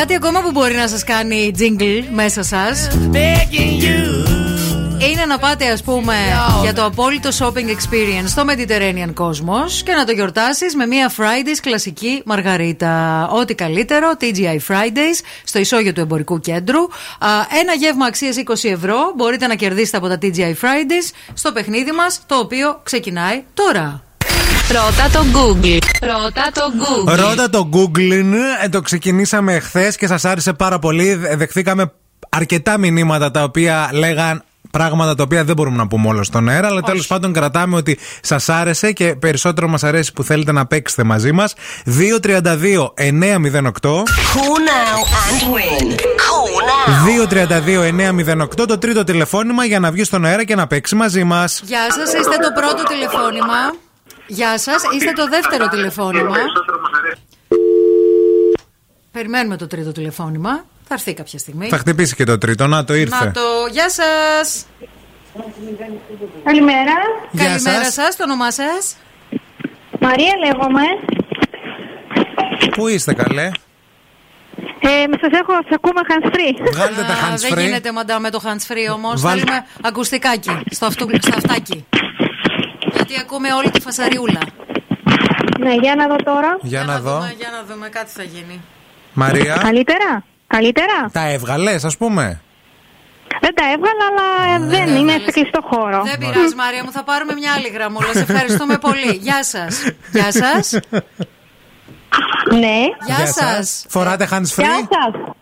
Κάτι 0.00 0.14
ακόμα 0.14 0.42
που 0.42 0.50
μπορεί 0.50 0.74
να 0.74 0.88
σας 0.88 1.04
κάνει 1.04 1.50
τζίγκλ 1.54 1.84
μέσα 2.14 2.42
σας 2.42 2.88
είναι 5.00 5.24
να 5.26 5.38
πάτε 5.38 5.70
ας 5.70 5.82
πούμε 5.82 6.14
για 6.62 6.74
το 6.74 6.84
απόλυτο 6.84 7.28
shopping 7.38 7.68
experience 7.68 8.26
στο 8.26 8.44
Mediterranean 8.48 9.12
Cosmos 9.24 9.70
και 9.84 9.92
να 9.92 10.04
το 10.04 10.12
γιορτάσεις 10.12 10.74
με 10.74 10.86
μια 10.86 11.10
Fridays 11.16 11.58
κλασική 11.62 12.22
μαργαρίτα. 12.24 13.28
Ό,τι 13.32 13.54
καλύτερο, 13.54 14.10
TGI 14.20 14.58
Fridays 14.68 15.24
στο 15.44 15.58
ισόγειο 15.58 15.92
του 15.92 16.00
εμπορικού 16.00 16.40
κέντρου. 16.40 16.80
Α, 17.18 17.28
ένα 17.60 17.72
γεύμα 17.78 18.06
αξίας 18.06 18.36
20 18.36 18.68
ευρώ 18.70 18.96
μπορείτε 19.16 19.46
να 19.46 19.54
κερδίσετε 19.54 19.96
από 19.96 20.08
τα 20.08 20.18
TGI 20.22 20.54
Fridays 20.64 21.14
στο 21.34 21.52
παιχνίδι 21.52 21.92
μας 21.92 22.20
το 22.26 22.34
οποίο 22.34 22.80
ξεκινάει 22.82 23.42
τώρα. 23.54 24.02
Ρώτα 24.72 25.08
το 25.12 25.24
Google. 25.34 25.78
Ρώτα 26.00 26.50
το 26.54 26.60
Google. 26.80 27.16
Ρώτα 27.16 27.50
το 27.50 27.68
Google, 27.72 28.32
ε, 28.62 28.68
το 28.68 28.80
ξεκινήσαμε 28.80 29.58
χθες 29.58 29.96
και 29.96 30.06
σας 30.06 30.24
άρεσε 30.24 30.52
πάρα 30.52 30.78
πολύ. 30.78 31.14
Δε- 31.14 31.36
Δεχθήκαμε 31.36 31.92
αρκετά 32.28 32.78
μηνύματα 32.78 33.30
τα 33.30 33.42
οποία 33.42 33.90
λέγαν 33.92 34.44
πράγματα 34.70 35.14
τα 35.14 35.22
οποία 35.22 35.44
δεν 35.44 35.56
μπορούμε 35.56 35.76
να 35.76 35.86
πούμε 35.86 36.08
όλα 36.08 36.22
στον 36.22 36.48
αέρα, 36.48 36.68
αλλά 36.68 36.80
τέλος 36.80 37.06
πάντων 37.06 37.32
κρατάμε 37.32 37.76
ότι 37.76 37.98
σας 38.22 38.48
άρεσε 38.48 38.92
και 38.92 39.14
περισσότερο 39.14 39.68
μας 39.68 39.84
αρέσει 39.84 40.12
που 40.12 40.22
θέλετε 40.22 40.52
να 40.52 40.66
παίξετε 40.66 41.04
μαζί 41.04 41.32
μας. 41.32 41.54
232 41.84 42.92
908 42.96 44.02
Call 44.34 44.58
now 44.74 44.98
and 45.24 45.40
win. 45.54 45.86
Call 46.26 46.54
now. 46.68 46.90
232-908 48.60 48.66
το 48.66 48.78
τρίτο 48.78 49.04
τηλεφώνημα 49.04 49.64
για 49.64 49.80
να 49.80 49.90
βγει 49.90 50.04
στον 50.04 50.24
αέρα 50.24 50.44
και 50.44 50.54
να 50.54 50.66
παίξει 50.66 50.94
μαζί 50.94 51.24
μας. 51.24 51.62
Γεια 51.64 51.92
σας, 51.92 52.12
είστε 52.12 52.36
το 52.36 52.52
πρώτο 52.54 52.82
τηλεφώνημα. 52.82 53.74
Γεια 54.26 54.58
σας, 54.58 54.82
είστε 54.94 55.12
το 55.12 55.28
δεύτερο 55.28 55.68
τηλεφώνημα. 55.68 56.36
Περιμένουμε 59.12 59.56
το 59.56 59.66
τρίτο 59.66 59.92
τηλεφώνημα. 59.92 60.64
Θα 60.92 60.98
έρθει 60.98 61.14
κάποια 61.14 61.38
στιγμή. 61.38 61.68
Θα 61.68 61.78
χτυπήσει 61.78 62.14
και 62.14 62.24
το 62.24 62.38
τρίτο. 62.38 62.66
Να 62.66 62.84
το 62.84 62.94
ήρθε. 62.94 63.24
Να 63.24 63.30
το. 63.32 63.40
Γεια 63.70 63.90
σας. 63.90 64.66
Καλημέρα. 66.44 66.94
Γεια 67.30 67.44
Καλημέρα 67.48 67.84
σας. 67.84 67.92
σας, 67.92 68.16
το 68.16 68.22
όνομά 68.24 68.50
σας; 68.50 68.96
Μαρία 70.00 70.32
λέγομαι. 70.46 70.82
Πού 72.70 72.88
είστε 72.88 73.14
καλέ; 73.14 73.42
Ε, 74.80 75.04
σας 75.20 75.40
έχω, 75.40 75.52
σας 75.52 75.70
ακούμε 75.74 76.00
hands 76.08 76.26
free. 76.34 76.70
Βγάλτε 76.72 77.02
τα 77.02 77.12
Α, 77.12 77.34
hands 77.34 77.38
Δεν 77.40 77.52
free. 77.52 77.60
γίνεται 77.62 77.92
μαντά 77.92 78.18
με 78.20 78.30
το 78.30 78.40
hands 78.44 78.72
free 78.72 78.94
όμως 78.94 79.20
Βάλ- 79.20 79.38
Θέλουμε 79.38 79.64
ακουστικάκι 79.82 80.62
στο, 80.70 80.86
αυτού, 80.86 81.08
στο 81.20 81.32
αυτάκι 81.36 81.84
Γιατί 82.94 83.14
ακούμε 83.20 83.52
όλη 83.52 83.70
τη 83.70 83.80
φασαριούλα 83.80 84.40
Ναι, 85.58 85.74
για 85.74 85.94
να 85.94 86.06
δω 86.06 86.16
τώρα. 86.16 86.58
Για 86.62 86.84
να 86.84 87.00
δω. 87.00 87.30
Για 87.38 87.48
να 87.50 87.74
δούμε, 87.74 87.88
κάτι 87.88 88.10
θα 88.10 88.22
γίνει. 88.22 88.60
Μαρία, 89.12 89.56
Καλύτερα; 89.62 90.24
Καλύτερα; 90.54 91.10
τα 91.12 91.28
έβγαλες, 91.28 91.84
ας 91.84 91.96
πούμε. 91.96 92.40
Δεν 93.40 93.54
τα 93.54 93.64
έβγαλα, 93.64 94.04
αλλά 94.10 94.54
ε, 94.54 94.68
δεν 94.68 94.96
είναι 94.96 95.12
σε 95.24 95.30
κλειστό 95.30 95.60
χώρο. 95.70 96.02
Δεν 96.02 96.18
πειράζει, 96.18 96.54
Μαρία 96.54 96.84
μου, 96.84 96.92
θα 96.92 97.04
πάρουμε 97.04 97.32
μια 97.34 97.52
άλλη 97.56 97.68
γραμμούλα. 97.68 98.12
Σε 98.12 98.18
ευχαριστούμε 98.28 98.78
πολύ. 98.78 99.18
Γεια 99.20 99.44
σας. 99.44 99.82
Γεια 100.12 100.32
σας. 100.32 100.72
Ναι. 102.62 102.78
Γεια 103.06 103.26
σας. 103.26 103.84
Φοράτε 103.88 104.28
hands 104.32 104.36
free; 104.56 104.64
Γεια 104.64 104.88
σας. 104.90 105.34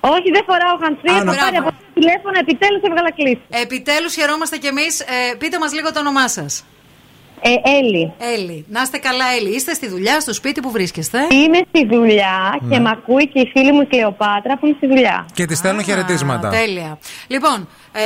Όχι, 0.00 0.30
δεν 0.30 0.44
φοράω 0.46 0.76
hands-free. 0.82 1.14
Έχω 1.14 1.22
Μπράβο. 1.24 1.38
πάρει 1.38 1.56
από 1.56 1.68
το 1.68 1.84
τηλέφωνο, 1.94 2.38
επιτέλους 2.40 2.82
έβγαλα 2.82 3.12
κλείσει. 3.12 3.42
Επιτέλους 3.62 4.14
χαιρόμαστε 4.14 4.56
κι 4.56 4.66
εμείς. 4.66 5.00
Ε, 5.00 5.34
πείτε 5.38 5.58
μας 5.58 5.72
λίγο 5.72 5.92
το 5.92 6.00
όνομά 6.00 6.28
σας. 6.28 6.64
Ε, 7.42 7.70
Έλλη. 7.78 8.12
Έλλη. 8.34 8.64
Να 8.68 8.82
είστε 8.82 8.98
καλά, 8.98 9.24
Έλλη. 9.38 9.54
Είστε 9.54 9.74
στη 9.74 9.88
δουλειά, 9.88 10.20
στο 10.20 10.32
σπίτι 10.32 10.60
που 10.60 10.70
βρίσκεστε. 10.70 11.18
Είμαι 11.30 11.58
στη 11.68 11.86
δουλειά 11.86 12.58
Ναι. 12.60 12.74
και 12.74 12.80
με 12.80 12.90
ακούει 12.90 13.28
και 13.28 13.40
η 13.40 13.46
φίλη 13.46 13.72
μου 13.72 13.80
η 13.80 13.86
Κλεοπάτρα 13.86 14.58
που 14.58 14.66
είναι 14.66 14.74
στη 14.76 14.86
δουλειά. 14.86 15.26
Και 15.34 15.44
τη 15.46 15.54
στέλνω 15.54 15.82
χαιρετίσματα. 15.82 16.48
Τέλεια. 16.48 16.98
Λοιπόν, 17.26 17.68
ε, 17.92 18.00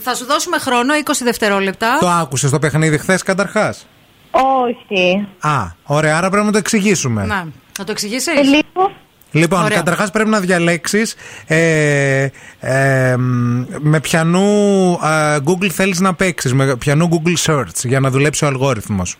θα 0.00 0.14
σου 0.14 0.24
δώσουμε 0.26 0.58
χρόνο 0.58 0.94
20 0.94 1.24
δευτερόλεπτα. 1.24 1.96
Το 2.00 2.08
άκουσες 2.08 2.50
το 2.50 2.58
παιχνίδι 2.58 2.98
χθες 2.98 3.22
καταρχάς; 3.22 3.86
Όχι. 4.30 5.26
Α, 5.40 5.62
ωραία, 5.84 6.16
άρα 6.16 6.30
πρέπει 6.30 6.46
να 6.46 6.52
το 6.52 6.58
εξηγήσουμε. 6.58 7.24
Να, 7.24 7.46
να 7.78 7.84
το 7.84 7.90
εξηγήσεις. 7.92 8.26
Ε, 8.26 8.42
λίγο. 8.42 8.92
Λοιπόν, 9.32 9.64
Ωραία. 9.64 9.76
καταρχάς 9.76 10.10
πρέπει 10.10 10.28
να 10.30 10.40
διαλέξεις 10.40 11.14
ε, 11.46 12.28
ε, 12.60 13.16
μ, 13.16 13.62
με 13.80 14.00
ποιανού 14.00 14.92
ε, 15.04 15.36
Google 15.44 15.68
θέλεις 15.68 16.00
να 16.00 16.14
παίξεις, 16.14 16.54
με 16.54 16.76
ποιανού 16.76 17.08
Google 17.12 17.50
Search 17.52 17.84
για 17.84 18.00
να 18.00 18.10
δουλέψει 18.10 18.44
ο 18.44 18.48
αλγόριθμος. 18.48 19.16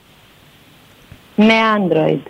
Με 1.36 1.54
Android. 1.76 2.20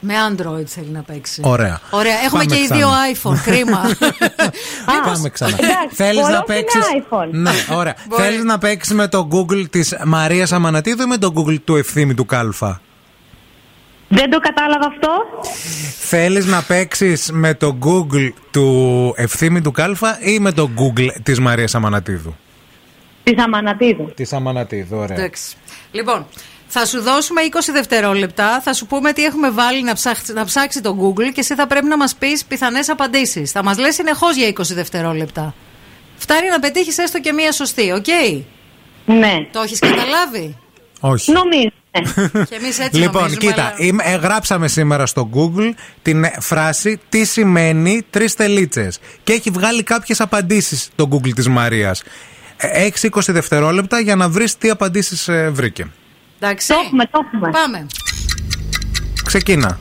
Με 0.00 0.14
Android 0.30 0.64
θέλει 0.66 0.88
να 0.92 1.02
παίξει. 1.02 1.40
Ωραία. 1.44 1.80
Ωραία. 1.90 2.12
Έχουμε 2.24 2.44
Πάμε 2.44 2.44
και 2.44 2.54
οι 2.54 2.64
ξανά. 2.64 2.78
δύο 2.78 2.88
iPhone. 3.14 3.36
Κρίμα. 3.44 3.80
Πάμε 5.04 5.28
ξανά. 5.28 5.56
εντάξει, 5.60 5.94
Θέλεις 5.94 6.20
πολλός 6.20 6.28
να 6.28 6.54
είναι 6.54 6.62
παίξει. 6.62 6.78
iPhone. 7.10 7.28
Ναι, 7.30 7.50
ωραία. 7.76 7.94
Μπορεί. 8.08 8.22
Θέλεις 8.22 8.44
να 8.44 8.58
παίξεις 8.58 8.94
με 8.94 9.08
το 9.08 9.28
Google 9.32 9.64
της 9.70 9.96
Μαρίας 10.04 10.52
Αμανατίδου 10.52 11.02
ή 11.02 11.06
με 11.06 11.16
το 11.18 11.32
Google 11.36 11.56
του 11.64 11.76
ευθύμη 11.76 12.14
του 12.14 12.26
Κάλφα; 12.26 12.80
Δεν 14.08 14.30
το 14.30 14.38
κατάλαβα 14.38 14.86
αυτό. 14.86 15.10
Θέλεις 15.98 16.46
να 16.46 16.62
παίξεις 16.62 17.30
με 17.32 17.54
το 17.54 17.78
Google 17.84 18.30
του 18.50 19.12
ευθύμη 19.16 19.60
του 19.60 19.70
Κάλφα 19.70 20.18
ή 20.20 20.38
με 20.38 20.52
το 20.52 20.70
Google 20.76 21.08
της 21.22 21.40
Μαρίας 21.40 21.74
Αμανατίδου; 21.74 22.36
Της 23.22 23.38
Αμανατίδου. 23.38 24.12
Της 24.14 24.32
Αμανατίδου, 24.32 24.96
ωραία. 24.96 25.16
Εντάξει. 25.16 25.56
Λοιπόν, 25.90 26.26
θα 26.66 26.86
σου 26.86 27.00
δώσουμε 27.00 27.40
20 27.42 27.72
δευτερόλεπτα. 27.72 28.60
Θα 28.60 28.72
σου 28.72 28.86
πούμε 28.86 29.12
τι 29.12 29.24
έχουμε 29.24 29.50
βάλει 29.50 29.82
να, 29.82 29.94
ψάξει, 29.94 30.32
να 30.32 30.44
ψάξει 30.44 30.80
το 30.80 30.96
Google 31.00 31.32
και 31.32 31.40
εσύ 31.40 31.54
θα 31.54 31.66
πρέπει 31.66 31.86
να 31.86 31.96
μας 31.96 32.14
πεις 32.16 32.44
πιθανές 32.44 32.88
απαντήσεις. 32.88 33.50
Θα 33.50 33.62
μας 33.62 33.78
λες 33.78 33.94
συνεχώς 33.94 34.36
για 34.36 34.48
20 34.48 34.52
δευτερόλεπτα. 34.74 35.54
Φτάνει 36.16 36.48
να 36.48 36.58
πετύχεις 36.58 36.98
έστω 36.98 37.20
και 37.20 37.32
μία 37.32 37.52
σωστή, 37.52 37.92
οκ; 37.92 38.06
Ναι. 39.04 39.34
Το 39.52 39.60
έχεις 39.60 39.78
καταλάβει; 39.78 40.56
Όχι. 41.00 41.32
Νομίζω. 41.32 41.68
και 42.50 42.54
εμείς 42.54 42.78
έτσι 42.78 42.98
Λοιπόν, 43.00 43.22
νομίζουμε, 43.22 43.46
κοίτα, 43.50 43.62
αλλά- 43.62 43.74
είμαι- 43.78 44.04
ε, 44.06 44.16
γράψαμε 44.16 44.68
σήμερα 44.68 45.06
στο 45.06 45.30
Google 45.34 45.70
την 46.02 46.24
ε, 46.24 46.32
φράση 46.40 47.00
τι 47.08 47.24
σημαίνει 47.24 48.06
τρεις 48.10 48.34
τελίτσες. 48.34 48.98
Και 49.24 49.32
έχει 49.32 49.50
βγάλει 49.50 49.82
κάποιες 49.82 50.20
απαντήσεις 50.20 50.88
το 50.96 51.08
Google 51.12 51.32
της 51.34 51.48
Μαρίας. 51.48 52.02
Έχεις 52.56 53.02
20 53.02 53.32
δευτερόλεπτα 53.32 54.00
για 54.00 54.16
να 54.16 54.28
βρεις 54.28 54.58
τι 54.58 54.70
απαντήσεις 54.70 55.28
βρήκε. 55.50 55.86
Εντάξει. 56.40 56.68
Το 56.68 56.74
έχουμε, 56.84 57.04
το 57.04 57.20
έχουμε. 57.26 57.50
Πάμε. 57.50 57.86
Ξεκίνα. 59.24 59.78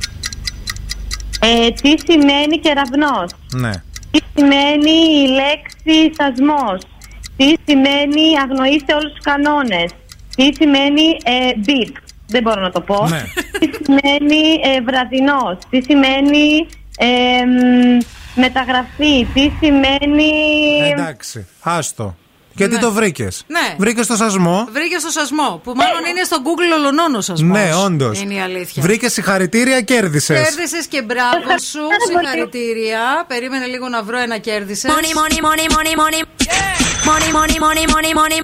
Ε, 1.39 1.69
τι 1.81 1.93
σημαίνει 2.07 2.59
κεραυνός; 2.59 3.31
Ναι. 3.53 3.71
Τι 4.11 4.19
σημαίνει 4.35 4.91
η 4.91 5.27
λέξη 5.39 6.13
σασμός; 6.17 6.81
Τι 7.37 7.53
σημαίνει 7.65 8.23
αγνοήστε 8.43 8.93
όλους 8.93 9.11
τους 9.13 9.23
κανόνες; 9.23 9.89
Τι 10.35 10.43
σημαίνει 10.59 11.01
ε, 11.23 11.49
beep. 11.65 11.91
Δεν 12.27 12.41
μπορώ 12.41 12.61
να 12.61 12.71
το 12.71 12.81
πω. 12.81 13.07
Ναι. 13.09 13.23
Τι 13.59 13.69
σημαίνει 13.83 14.41
ε, 14.75 14.81
βραδινός. 14.81 15.57
Τι 15.69 15.81
σημαίνει 15.81 16.67
ε, 16.97 17.07
μ, 17.45 17.97
μεταγραφή. 18.41 19.27
Τι 19.33 19.51
σημαίνει... 19.59 20.31
Εντάξει. 20.91 21.47
Άστο. 21.61 22.15
Γιατί 22.53 22.73
Ναι. 22.73 22.79
το 22.79 22.91
βρήκες; 22.91 23.43
Ναι. 23.47 23.75
Βρήκες 23.77 24.07
το 24.07 24.15
σασμό; 24.15 24.67
Βρήκες 24.71 25.01
το 25.03 25.09
σασμό. 25.09 25.61
Που 25.63 25.73
μάλλον 25.75 26.05
είναι 26.09 26.23
στο 26.23 26.37
Google 26.45 26.77
ολονόνος 26.79 27.25
σασμός. 27.25 27.57
Ναι, 27.57 27.75
όντως. 27.75 28.21
Είναι 28.21 28.33
η 28.33 28.39
αλήθεια. 28.39 28.81
Βρήκες 28.81 29.13
συγχαρητήρια, 29.13 29.81
κέρδισες. 29.81 30.41
Κέρδισες 30.43 30.85
και 30.87 31.01
μπράβο 31.01 31.57
σου. 31.71 31.79
Συγχαρητήρια. 32.07 33.25
Περίμενε 33.27 33.65
λίγο 33.65 33.87
να 33.89 34.03
βρω 34.03 34.17
ένα 34.17 34.37
κέρδισες. 34.37 34.91
Money, 34.91 35.11
money, 35.19 35.39
money, 35.47 35.67
money, 35.75 35.93
money. 36.03 36.21
Money, 37.09 37.31
money, 37.39 37.57
money, 37.65 37.85
money, 37.95 38.13
money. 38.21 38.39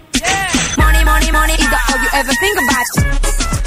Money, 0.84 1.04
money, 1.12 1.30
money 1.40 1.56
is 1.64 1.70
the 1.74 1.80
all 1.90 2.00
you 2.04 2.10
ever 2.20 2.34
think 2.44 2.56
about. 2.64 3.63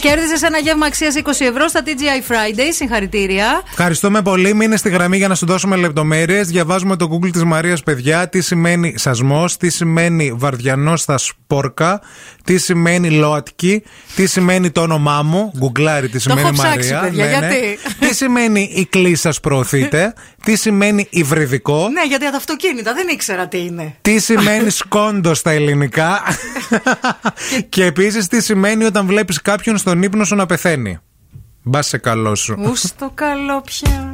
Κέρδισες 0.00 0.42
ένα 0.42 0.58
γεύμα 0.58 0.86
αξίας 0.86 1.14
20 1.16 1.20
ευρώ 1.38 1.68
στα 1.68 1.82
TGI 1.84 2.32
Friday. 2.32 2.68
Συγχαρητήρια. 2.74 3.62
Ευχαριστούμε 3.68 4.22
πολύ. 4.22 4.54
Μείνε 4.54 4.76
στη 4.76 4.88
γραμμή 4.88 5.16
για 5.16 5.28
να 5.28 5.34
σου 5.34 5.46
δώσουμε 5.46 5.76
λεπτομέρειες. 5.76 6.48
Διαβάζουμε 6.48 6.96
το 6.96 7.08
Google 7.12 7.30
της 7.32 7.44
Μαρίας, 7.44 7.82
παιδιά. 7.82 8.28
Τι 8.28 8.40
σημαίνει 8.40 8.94
σασμός, 8.96 9.56
τι 9.56 9.70
σημαίνει 9.70 10.32
βαρδιανός 10.36 11.00
στα 11.00 11.18
σπόρκα, 11.18 12.00
τι 12.44 12.58
σημαίνει 12.58 13.10
ΛΟΑΤΚΙ, 13.10 13.82
τι 14.16 14.26
σημαίνει 14.26 14.70
το 14.70 14.80
όνομά 14.80 15.22
μου. 15.22 15.52
Γκουγκλάρι, 15.58 16.08
τι 16.08 16.18
σημαίνει 16.18 16.40
έχω 16.40 16.52
ψάξει, 16.52 16.92
Μαρία. 16.92 17.00
παιδιά, 17.00 17.26
γιατί; 17.26 17.78
τι 17.98 18.14
σημαίνει 18.14 18.70
η 18.74 18.86
κλίσα 18.86 19.34
προωθείτε, 19.42 20.14
τι 20.44 20.56
σημαίνει 20.56 21.06
υβριδικό. 21.10 21.88
Ναι, 21.88 22.06
γιατί 22.08 22.30
τα 22.30 22.36
αυτοκίνητα 22.36 22.94
δεν 22.94 23.08
ήξερα 23.08 23.48
τι 23.48 23.58
είναι. 23.58 23.94
Τι 24.00 24.18
σημαίνει 24.18 24.70
σκόντος 24.70 25.38
στα 25.38 25.50
ελληνικά. 25.50 26.22
και 27.68 27.84
επίσης 27.84 28.26
τι 28.26 28.42
σημαίνει 28.42 28.84
όταν 28.84 29.06
βλέπεις 29.06 29.39
κάποιον 29.42 29.78
στον 29.78 30.02
ύπνο 30.02 30.24
σου 30.24 30.34
να 30.34 30.46
πεθαίνει. 30.46 30.98
Μπα 31.62 31.82
σε 31.82 31.98
καλό 31.98 32.34
σου. 32.34 32.56
Ου 32.58 32.74
στο 32.76 33.10
καλό 33.14 33.60
πια. 33.60 34.12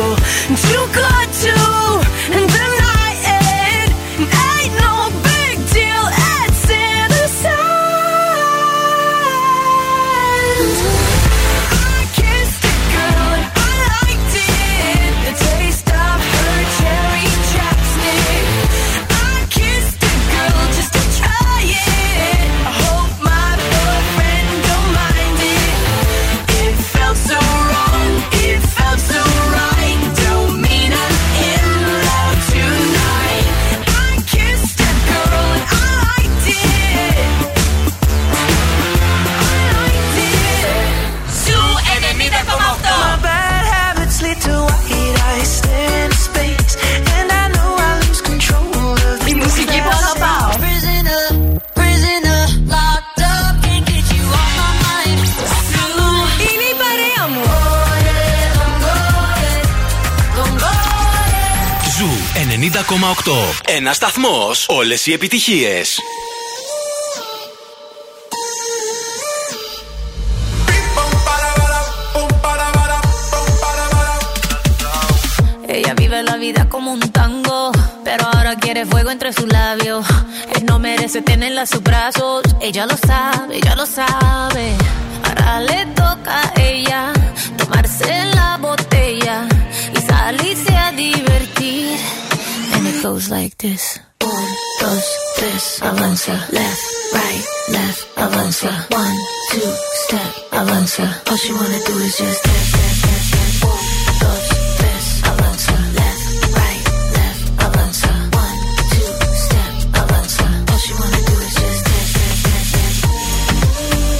people 0.00 0.39
Ένα 63.65 63.93
σταθμό. 63.93 64.51
Όλε 64.67 64.95
οι 65.05 65.13
επιτυχίε. 65.13 65.81
Ella 75.77 75.93
vive 76.01 76.19
la 76.31 76.37
vida 76.45 76.61
como 76.73 76.89
un 76.97 77.03
tango, 77.19 77.59
pero 78.07 78.21
ahora 78.31 78.53
quiere 78.63 78.81
fuego 78.91 79.09
entre 79.15 79.29
sus 79.37 79.47
labios. 79.59 80.05
Él 80.55 80.63
no 80.69 80.75
merece 80.79 81.19
tenerla 81.21 81.61
a 81.67 81.69
sus 81.73 81.83
brazos, 81.89 82.43
ella 82.67 82.83
lo 82.91 82.97
sabe, 83.09 83.51
ella 83.59 83.73
lo 83.81 83.85
sabe. 83.99 84.65
Ahora 85.25 85.51
le 85.69 85.79
toca 86.01 86.33
a 86.47 86.61
ella 86.71 87.01
tomarse 87.59 88.11
la 88.37 88.49
botella 88.67 89.37
y 89.97 89.99
salirse 90.09 90.73
a 90.85 90.91
divertir. 90.91 91.97
Goes 93.02 93.30
like 93.30 93.56
this. 93.56 93.98
Un, 94.22 94.46
dos, 94.80 95.04
tres, 95.36 95.80
avanza. 95.82 96.34
Left, 96.52 96.82
right, 97.14 97.44
left, 97.70 98.06
avanza. 98.16 98.70
One, 98.90 99.16
two, 99.52 99.72
step, 100.04 100.30
avanza. 100.52 101.06
All 101.30 101.36
she 101.36 101.52
wanna 101.52 101.78
do 101.86 101.96
is 101.98 102.18
just 102.18 102.44
dos, 104.20 104.48
tres, 104.76 105.22
avanza. 105.24 105.76
Left, 105.96 106.24
right, 106.58 106.84
left, 107.16 107.44
avanza. 107.64 108.10
One, 108.36 108.58
two, 108.92 109.10
step, 109.44 109.72
avanza. 110.00 110.46
All 110.70 110.78
she 110.78 110.92
wanna 110.92 111.20
do 111.24 111.34
is 111.46 111.54
just 111.54 111.80
step, 111.80 112.64
step. 112.70 112.94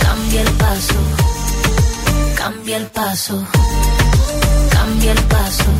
Cambia 0.05 0.41
el 0.41 0.53
paso, 0.63 0.99
cambia 2.35 2.77
el 2.79 2.87
paso, 2.87 3.47
cambia 4.73 5.13
el 5.13 5.23
paso. 5.25 5.80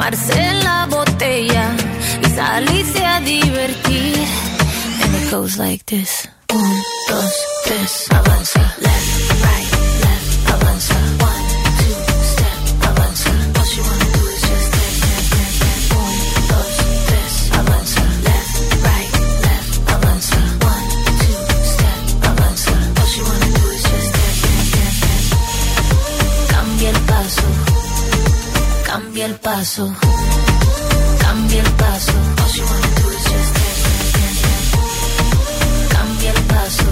tomarse 0.00 0.52
la 0.62 0.86
botella 0.86 1.76
y 2.22 2.30
salirse 2.30 3.04
a 3.04 3.20
divertir. 3.20 4.16
And 5.02 5.14
it 5.14 5.30
goes 5.30 5.58
like 5.58 5.84
this. 5.84 6.26
Un, 6.52 6.82
dos, 7.08 7.34
tres, 7.66 8.06
avanza. 8.10 8.60
Left, 8.80 9.44
right, 9.44 9.59
Cambia 29.20 29.34
el 29.34 29.40
paso, 29.40 29.94
cambia 31.18 31.60
el 31.60 31.70
paso. 31.72 32.12
Cambia 35.90 36.30
el 36.30 36.42
paso, 36.46 36.84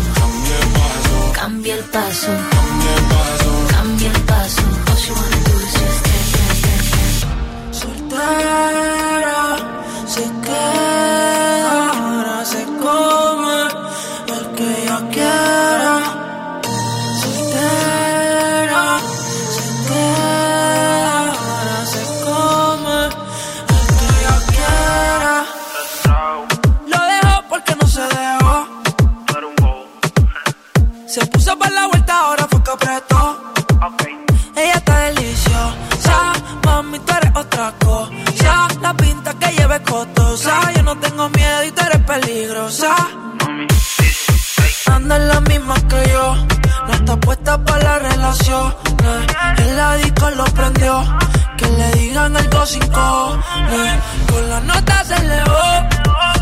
cambia 1.32 1.74
el 1.74 1.84
paso, 1.84 2.32
cambia 3.70 4.10
el 4.10 4.20
paso. 4.24 4.62
Soltera, 7.72 9.56
se 10.06 10.20
queda. 10.20 10.87
El 48.28 49.76
la 49.78 49.96
disco 49.96 50.28
lo 50.28 50.44
prendió, 50.44 51.02
que 51.56 51.66
le 51.66 51.90
digan 51.92 52.36
algo 52.36 52.66
sin. 52.66 52.86
Con 52.90 54.50
la 54.50 54.60
nota 54.60 55.02
se 55.02 55.14
elevó, 55.14 55.88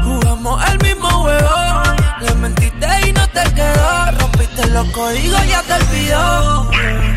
jugamos 0.02 0.68
el 0.68 0.78
mismo 0.80 1.08
juego. 1.08 1.82
Le 2.22 2.34
mentiste 2.34 2.88
y 3.06 3.12
no 3.12 3.28
te 3.28 3.54
quedó, 3.54 4.10
rompiste 4.18 4.66
los 4.66 4.86
códigos, 4.88 5.46
ya 5.46 5.62
te 5.62 5.74
olvidó. 5.74 7.15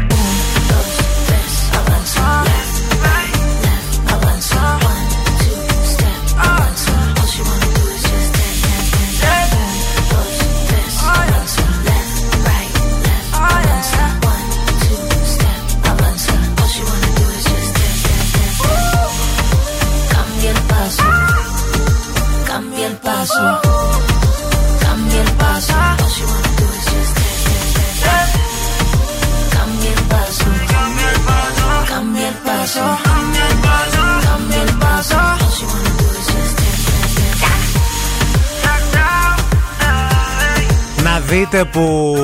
Να 41.03 41.19
δείτε 41.19 41.65
που 41.65 42.15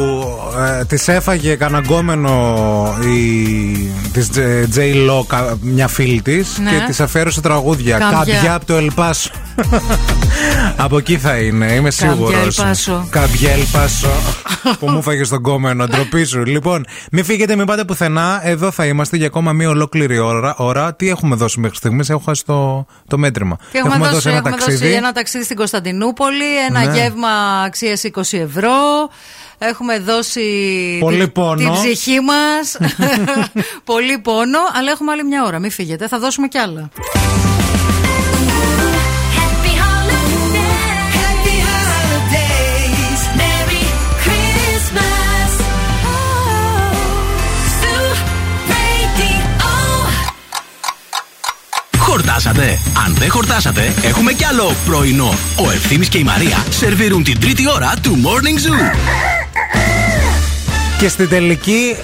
ε, 0.79 0.85
τη 0.85 1.11
έφαγε 1.11 1.55
καναγκόμενο 1.55 2.97
η 3.01 4.19
Τζέι 4.69 4.93
Λο, 4.93 5.25
μια 5.61 5.87
φίλη 5.87 6.21
της, 6.21 6.57
ναι. 6.57 6.69
και 6.69 6.83
της 6.87 6.99
αφαίρεσε 6.99 7.41
τραγούδια. 7.41 7.97
Κάποια, 7.97 8.53
από 8.53 8.65
το 8.65 8.75
Ελπάσο 8.75 9.31
από 10.77 10.97
εκεί 10.97 11.17
θα 11.17 11.37
είναι, 11.37 11.65
είμαι 11.65 11.89
Κάμπια 11.89 11.91
σίγουρος. 11.91 12.57
Ελπάσο. 12.59 13.07
Κάποια 13.09 13.51
Ελπάσο. 13.51 14.09
που 14.79 14.89
μου 14.89 15.01
φάγες 15.01 15.27
στον 15.27 15.41
κόμενο, 15.41 15.87
ντροπή 15.87 16.23
σου. 16.23 16.45
Λοιπόν, 16.45 16.85
μην 17.11 17.23
φύγετε, 17.25 17.55
μην 17.55 17.65
πάτε 17.65 17.83
πουθενά. 17.83 18.39
Εδώ 18.43 18.71
θα 18.71 18.85
είμαστε 18.85 19.17
για 19.17 19.25
ακόμα 19.25 19.51
μία 19.53 19.69
ολόκληρη 19.69 20.17
ώρα. 20.19 20.55
ώρα. 20.57 20.93
Τι 20.95 21.09
έχουμε 21.09 21.35
δώσει 21.35 21.59
μέχρι 21.59 21.75
στιγμής, 21.77 22.09
έχω 22.09 22.21
χάσει 22.25 22.45
το, 22.45 22.85
το 23.07 23.17
μέτρημα. 23.17 23.57
Και 23.71 23.77
έχουμε, 23.77 24.07
δώσει, 24.07 24.27
ένα 24.29 24.37
έχουμε 24.37 24.49
ταξίδι. 24.55 24.77
δώσει 24.77 24.91
ένα 24.91 25.11
ταξίδι 25.11 25.43
στην 25.43 25.55
Κωνσταντινούπολη, 25.55 26.57
ένα 26.69 26.83
Ναι. 26.85 26.93
γεύμα 26.99 27.29
αξίας 27.65 28.03
20 28.03 28.37
ευρώ. 28.37 28.71
Έχουμε 29.57 29.99
δώσει 29.99 30.41
Πολύ 30.99 31.17
την, 31.17 31.31
πόνο. 31.31 31.55
την 31.55 31.71
ψυχή 31.71 32.19
μας. 32.19 32.77
Πολύ 33.93 34.19
πόνο, 34.19 34.59
αλλά 34.79 34.91
έχουμε 34.91 35.11
άλλη 35.11 35.23
μια 35.23 35.43
ώρα. 35.43 35.59
Μην 35.59 35.71
φύγετε, 35.71 36.07
θα 36.07 36.19
δώσουμε 36.19 36.47
κι 36.47 36.57
άλλα. 36.57 36.89
Αν 53.05 53.13
δεν 53.13 53.29
χορτάσατε, 53.29 53.93
έχουμε 54.01 54.33
κι 54.33 54.45
άλλο 54.45 54.75
πρωινό. 54.85 55.33
Ο 55.55 55.71
Ευθύμης 55.71 56.09
και 56.09 56.17
η 56.17 56.23
Μαρία 56.23 56.65
σερβίρουν 56.69 57.23
την 57.23 57.39
τρίτη 57.39 57.69
ώρα 57.69 57.93
του 58.01 58.21
Morning 58.23 58.67
Zoo. 58.67 58.95
Και 60.99 61.09
στην 61.09 61.29
τελική, 61.29 61.95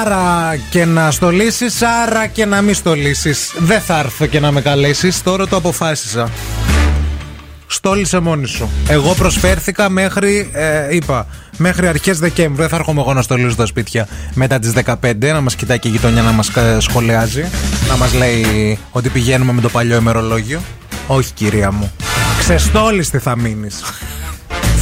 άρα 0.00 0.56
και 0.70 0.84
να 0.84 1.10
στολίσεις, 1.10 1.82
άρα 1.82 2.26
και 2.26 2.44
να 2.44 2.62
μην 2.62 2.74
στολίσεις. 2.74 3.52
Δεν 3.58 3.80
θα 3.80 3.98
έρθω 3.98 4.26
και 4.26 4.40
να 4.40 4.50
με 4.50 4.60
καλέσεις. 4.60 5.22
Τώρα 5.22 5.46
το 5.46 5.56
αποφάσισα. 5.56 6.30
Στόλισε 7.72 8.18
μόνη 8.20 8.46
σου. 8.46 8.68
Εγώ 8.88 9.14
προσφέρθηκα 9.14 9.88
μέχρι, 9.88 10.50
ε, 10.52 10.94
είπα, 10.94 11.26
μέχρι 11.56 11.86
αρχές 11.86 12.18
Δεκέμβρη. 12.18 12.56
Δεν 12.60 12.68
θα 12.68 12.76
έρχομαι 12.76 13.00
εγώ 13.00 13.12
να 13.12 13.22
στολίζω 13.22 13.54
τα 13.54 13.66
σπίτια 13.66 14.08
μετά 14.34 14.58
τις 14.58 14.72
15, 14.72 15.32
να 15.32 15.40
μας 15.40 15.54
κοιτάει 15.54 15.78
και 15.78 15.88
η 15.88 15.90
γειτονιά 15.90 16.22
να 16.22 16.32
μας 16.32 16.50
κα- 16.50 16.80
σχολιάζει, 16.80 17.44
να 17.88 17.96
μας 17.96 18.14
λέει 18.14 18.78
ότι 18.90 19.08
πηγαίνουμε 19.08 19.52
με 19.52 19.60
το 19.60 19.68
παλιό 19.68 19.96
ημερολόγιο. 19.96 20.60
Όχι 21.06 21.32
κυρία 21.32 21.72
μου. 21.72 21.92
Ξεστόλιστη 22.38 23.18
θα 23.18 23.36
μείνεις. 23.36 23.82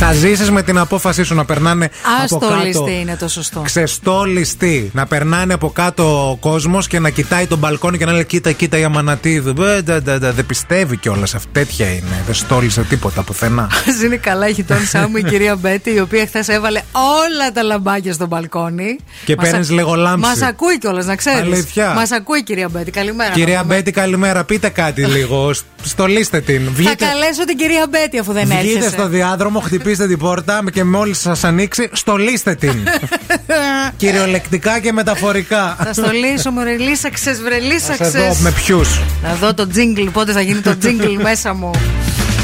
Θα 0.01 0.13
ζήσεις 0.13 0.51
με 0.51 0.63
την 0.63 0.79
απόφασή 0.79 1.23
σου 1.23 1.35
να 1.35 1.45
περνάνε 1.45 1.91
από 2.25 2.39
κάτω. 2.39 2.55
Αστολιστή 2.55 3.01
είναι 3.01 3.17
το 3.17 3.29
σωστό. 3.29 3.61
Ξεστόλιστη. 3.61 4.91
Να 4.95 5.07
περνάνε 5.07 5.55
από 5.55 5.71
κάτω 5.71 6.31
ο 6.31 6.37
κόσμος 6.37 6.87
και 6.87 6.99
να 6.99 7.11
κοιτάει 7.11 7.47
τον 7.47 7.59
μπαλκόνι 7.59 7.99
και 7.99 8.05
να 8.05 8.13
λέει: 8.13 8.25
Κοίτα, 8.25 8.53
κοίτα 8.53 8.79
η 8.79 8.85
αμανατίδου. 8.85 9.63
Ε, 9.63 9.81
ντα, 9.83 10.03
ντα, 10.03 10.19
ντα. 10.19 10.33
Δεν 10.33 10.47
πιστεύει 10.47 10.97
κιόλας. 10.97 11.35
Τέτοια 11.53 11.87
είναι. 11.91 12.23
Δεν 12.27 12.35
στόλισε 12.35 12.83
τίποτα 12.83 13.23
πουθενά. 13.23 13.71
Είναι 14.05 14.17
καλά 14.17 14.49
η 14.49 14.53
γειτόνισά 14.53 15.09
μου 15.09 15.17
η 15.17 15.23
κυρία 15.23 15.57
Μπέτη, 15.57 15.91
η 15.95 16.01
οποία 16.01 16.27
χθες 16.27 16.49
έβαλε 16.49 16.81
όλα 16.93 17.53
τα 17.55 17.63
λαμπάκια 17.63 18.13
στο 18.13 18.27
μπαλκόνι. 18.27 18.97
Και 19.25 19.35
Μας 19.39 19.51
παίρνεις 19.51 19.71
α- 19.71 19.75
λίγο 19.75 19.95
λάμψη. 19.95 20.29
Μας 20.29 20.43
ακούει 20.43 20.79
κιόλας, 20.79 21.07
να 21.07 21.17
ξέρεις. 21.17 21.41
Αλήθεια. 21.41 21.93
Μας 21.95 22.11
ακούει 22.11 22.39
η 22.39 22.43
κυρία 22.43 22.69
Μπέτη. 22.69 22.91
Καλημέρα. 22.91 23.31
Κυρία 23.33 23.57
να 23.57 23.63
πούμε. 23.63 23.75
Μπέτη, 23.75 23.91
καλημέρα. 23.91 24.45
Πείτε 24.45 24.69
κάτι 24.69 25.05
λίγο. 25.17 25.53
Σ- 25.53 25.65
Στολίστε 25.83 26.41
την. 26.41 26.65
Θα 26.65 26.71
Βγείτε, 26.75 26.95
καλέσω 27.05 27.45
την 27.45 27.57
κυρία 27.57 27.87
Μπέτη 27.91 28.19
αφού 28.19 28.33
δεν 28.33 28.45
βγείτε 28.47 28.59
έρχεσαι. 28.69 28.89
στο 28.91 29.09
διάδρομο, 29.09 29.61
χτυπήστε 29.61 29.87
την 29.97 30.19
πόρτα 30.19 30.63
και 30.73 30.85
μόλι 30.85 31.15
σας 31.15 31.45
ανοίξει, 31.45 31.89
στολίστε 31.93 32.55
την. 32.55 32.73
Κυριολεκτικά 33.97 34.79
και 34.81 34.93
μεταφορικά. 34.93 35.77
Θα 35.85 35.93
στολίσω, 35.93 36.51
μου 36.51 36.63
ρελίσαξε, 36.63 37.33
Θα 37.35 37.43
βρελίσαξε. 37.43 38.11
σε 38.11 38.19
δω 38.19 38.37
με 38.41 38.53
ποιους. 38.53 39.01
Να 39.23 39.35
δω 39.35 39.55
το 39.55 39.67
τζίγκλ, 39.69 40.07
πότε 40.07 40.33
θα 40.33 40.41
γίνει 40.41 40.61
το 40.61 40.79
τζίγκλ 40.79 41.15
μέσα 41.29 41.55
μου. 41.55 41.71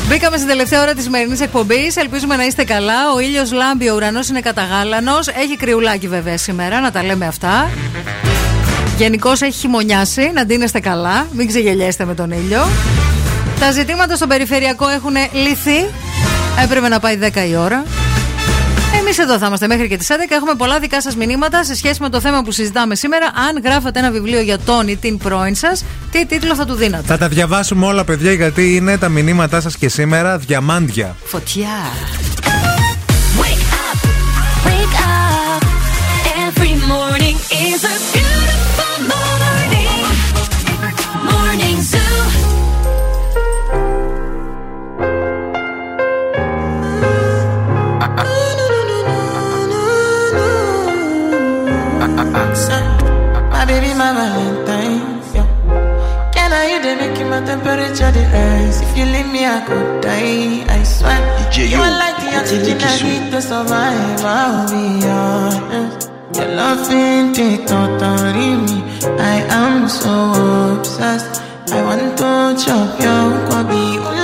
Μπήκαμε 0.08 0.36
στην 0.36 0.48
τελευταία 0.48 0.82
ώρα 0.82 0.94
της 0.94 1.04
σημερινής 1.04 1.40
εκπομπής. 1.40 1.96
Ελπίζουμε 1.96 2.36
να 2.36 2.44
είστε 2.44 2.64
καλά. 2.64 3.12
Ο 3.14 3.20
ήλιος 3.20 3.52
λάμπει, 3.52 3.88
ο 3.90 3.94
ουρανός 3.94 4.28
είναι 4.28 4.40
καταγάλανος. 4.40 5.28
Έχει 5.28 5.56
κρυουλάκι 5.56 6.08
βέβαια 6.08 6.38
σήμερα, 6.38 6.80
να 6.80 6.90
τα 6.90 7.02
λέμε 7.04 7.26
αυτά. 7.26 7.70
Γενικώς 8.98 9.40
έχει 9.42 9.58
χειμωνιάσει, 9.58 10.30
να 10.34 10.44
ντύνεστε 10.44 10.80
καλά. 10.80 11.26
Μην 11.32 11.46
ξεγελιέστε 11.46 12.04
με 12.04 12.14
τον 12.14 12.30
ήλιο. 12.30 12.66
Τα 13.64 13.72
ζητήματα 13.72 14.16
στο 14.16 14.26
περιφερειακό 14.26 14.88
έχουν 14.88 15.12
λυθεί. 15.32 15.90
Έπρεπε 16.64 16.88
να 16.88 17.00
πάει 17.00 17.18
10 17.22 17.48
η 17.48 17.56
ώρα. 17.56 17.84
Εμείς 19.00 19.18
εδώ 19.18 19.38
θα 19.38 19.46
είμαστε 19.46 19.66
μέχρι 19.66 19.88
και 19.88 19.96
τις 19.96 20.08
11. 20.10 20.14
Έχουμε 20.28 20.54
πολλά 20.54 20.78
δικά 20.78 21.02
σας 21.02 21.16
μηνύματα 21.16 21.64
σε 21.64 21.74
σχέση 21.74 22.02
με 22.02 22.08
το 22.08 22.20
θέμα 22.20 22.42
που 22.42 22.50
συζητάμε 22.50 22.94
σήμερα. 22.94 23.26
Αν 23.26 23.62
γράφατε 23.64 23.98
ένα 23.98 24.10
βιβλίο 24.10 24.40
για 24.40 24.58
τον 24.58 24.88
ή 24.88 24.96
την 24.96 25.18
πρώην 25.18 25.54
σας, 25.54 25.84
τι 26.10 26.26
τίτλο 26.26 26.54
θα 26.54 26.64
του 26.64 26.74
δίνατε; 26.74 27.04
Θα 27.06 27.18
τα 27.18 27.28
διαβάσουμε 27.28 27.86
όλα, 27.86 28.04
παιδιά, 28.04 28.32
γιατί 28.32 28.76
είναι 28.76 28.98
τα 28.98 29.08
μηνύματά 29.08 29.60
σας 29.60 29.76
και 29.76 29.88
σήμερα 29.88 30.38
διαμάντια. 30.38 31.16
Φωτιά. 31.24 31.68
Wake 34.66 34.96
up. 35.06 35.62
Every 36.46 36.74
morning 36.92 37.36
is 37.68 37.80
a 37.84 38.13
My 54.04 54.12
baby, 54.12 54.20
my 54.20 54.60
Valentine. 54.66 55.34
Yeah. 55.34 56.30
Can 56.34 56.52
I 56.52 56.76
you 56.76 56.82
they 56.82 56.94
make 56.94 57.26
my 57.26 57.40
temperature 57.40 58.10
the 58.12 58.20
rise? 58.34 58.82
If 58.82 58.98
you 58.98 59.06
leave 59.06 59.32
me, 59.32 59.46
I 59.46 59.64
could 59.64 60.02
die. 60.02 60.64
I 60.68 60.82
swear. 60.82 61.16
DJ, 61.48 61.56
you 61.56 61.78
yo. 61.78 61.80
are 61.80 61.98
like 61.98 62.16
the 62.20 62.36
oxygen 62.36 62.78
I 62.82 63.00
need 63.00 63.30
to 63.32 63.40
survive. 63.40 64.20
I'll 64.20 64.68
be 64.68 65.06
honest. 65.06 66.10
Your 66.36 66.48
love 66.54 66.90
ain't 66.92 67.38
it 67.38 67.66
totally 67.66 68.56
me. 68.66 68.82
I 69.18 69.40
am 69.48 69.88
so 69.88 70.76
obsessed. 70.76 71.40
I 71.72 71.82
want 71.82 72.18
to 72.18 72.62
chop 72.62 73.00
your 73.00 73.32
kwabi. 73.48 74.23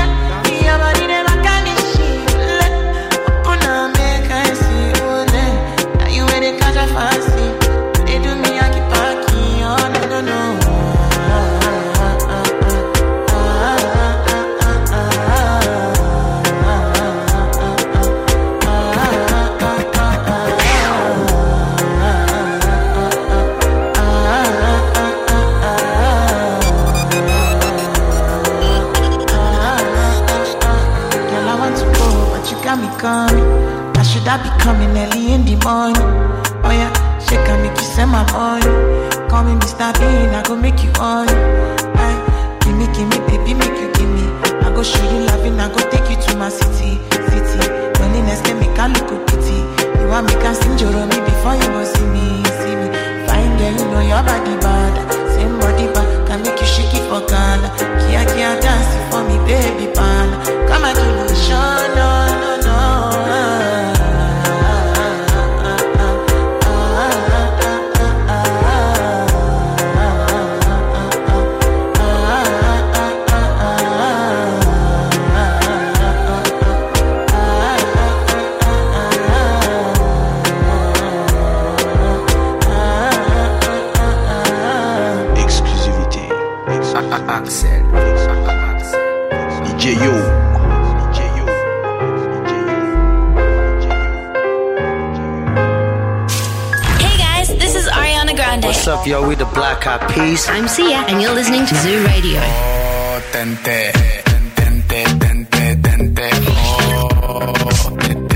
I 35.63 35.93
the 35.93 35.99
morning? 35.99 36.61
Oh 36.63 36.71
yeah, 36.71 36.91
she 37.19 37.35
can 37.45 37.61
make 37.61 37.77
you 37.77 37.83
send 37.83 38.11
my 38.11 38.23
money. 38.31 38.65
call 39.29 39.43
me 39.43 39.53
Mr. 39.59 39.93
Bean, 39.99 40.29
I 40.33 40.43
go 40.43 40.55
make 40.55 40.83
you 40.83 40.91
on. 40.99 41.27
Aye. 41.29 42.57
Gimme, 42.61 42.87
gimme, 42.93 43.17
baby, 43.27 43.53
make 43.53 43.77
you 43.77 43.91
gimme. 43.93 44.25
I 44.65 44.71
go 44.73 44.83
show 44.83 45.03
you 45.11 45.25
loving, 45.27 45.59
I 45.59 45.69
go 45.69 45.81
take 45.89 46.09
you 46.09 46.17
to 46.21 46.37
my 46.37 46.49
city, 46.49 46.97
city. 47.29 47.61
Loneliness 47.99 48.41
can 48.41 48.59
make 48.59 48.77
a 48.77 48.87
look 48.89 49.27
pity. 49.27 49.61
You 50.01 50.07
want 50.09 50.27
me 50.27 50.33
can 50.41 50.55
sing 50.55 50.75
me 50.75 51.17
before 51.25 51.55
you 51.55 51.67
go 51.69 51.83
see 51.85 52.07
me, 52.09 52.43
see 52.61 52.75
me. 52.75 52.87
Fine 53.27 53.57
girl, 53.57 53.73
you 53.77 53.85
know 53.93 54.01
your 54.01 54.23
body 54.25 54.55
bad. 54.61 54.93
Same 55.33 55.57
body 55.59 55.87
bad, 55.93 56.27
can 56.27 56.41
make 56.43 56.59
you 56.59 56.65
shake 56.67 56.93
it 56.93 57.05
for 57.09 57.21
Ghana. 57.29 57.69
Kia, 58.05 58.25
kia, 58.33 58.57
dance 58.61 58.91
for 59.13 59.21
me, 59.25 59.37
baby, 59.45 59.91
pan. 59.93 60.27
Come 60.69 60.85
and 60.85 60.95
give 60.97 61.13
me 61.17 61.23
a 61.29 61.35
show, 61.35 61.80
yo? 99.05 99.27
We 99.27 99.35
the 99.35 99.45
Black 99.45 99.87
Eyed 99.87 100.01
Peas. 100.09 100.47
I'm 100.49 100.67
Sia, 100.67 101.05
and 101.07 101.21
you're 101.21 101.33
listening 101.33 101.65
to 101.65 101.75
Zoo 101.75 102.03
Radio. 102.05 102.39
Oh, 102.41 103.21
tente, 103.31 103.91
tente, 104.55 105.03
tente, 105.19 105.75
tente, 105.81 106.29
oh, 106.47 107.97
tente. 107.99 108.31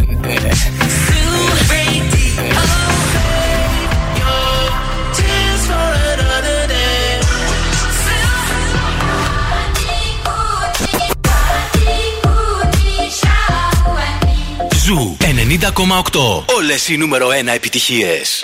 Ζου 14.86 15.18
90,8. 15.20 16.56
Όλες 16.56 16.88
οι 16.88 16.98
νούμερο 16.98 17.28
1 17.28 17.48
επιτυχίες. 17.54 18.44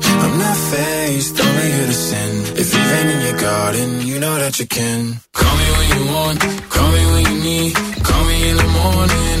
I'm 0.23 0.37
not 0.37 0.57
faced, 0.71 1.39
only 1.45 1.67
here 1.75 1.87
to 1.87 1.93
sin. 1.93 2.31
If 2.61 2.67
you 2.73 2.81
rain 2.91 3.07
in 3.15 3.21
your 3.27 3.39
garden, 3.41 3.89
you 4.09 4.19
know 4.19 4.35
that 4.43 4.59
you 4.59 4.67
can. 4.67 5.19
Call 5.33 5.55
me 5.61 5.67
when 5.77 5.87
you 5.95 6.03
want, 6.13 6.39
call 6.69 6.89
me 6.95 7.03
when 7.13 7.23
you 7.31 7.37
need. 7.49 7.73
Call 8.07 8.23
me 8.29 8.37
in 8.49 8.55
the 8.57 8.69
morning, 8.81 9.40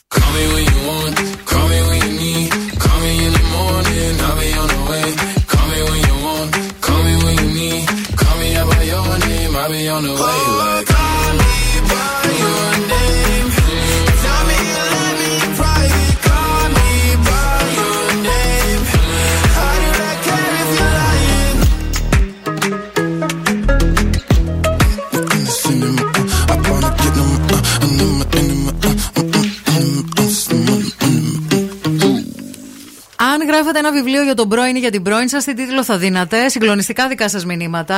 Αν 33.73 33.77
γράφετε 33.77 33.97
ένα 33.97 34.03
βιβλίο 34.05 34.23
για 34.23 34.35
τον 34.35 34.49
πρώην 34.49 34.75
ή 34.75 34.79
για 34.79 34.91
την 34.91 35.01
πρώην 35.03 35.29
σας, 35.29 35.43
τι 35.43 35.53
τίτλο 35.53 35.83
θα 35.83 35.97
δίνατε; 35.97 36.49
Συγκλονιστικά 36.49 37.07
δικά 37.07 37.29
σας 37.29 37.45
μηνύματα. 37.45 37.97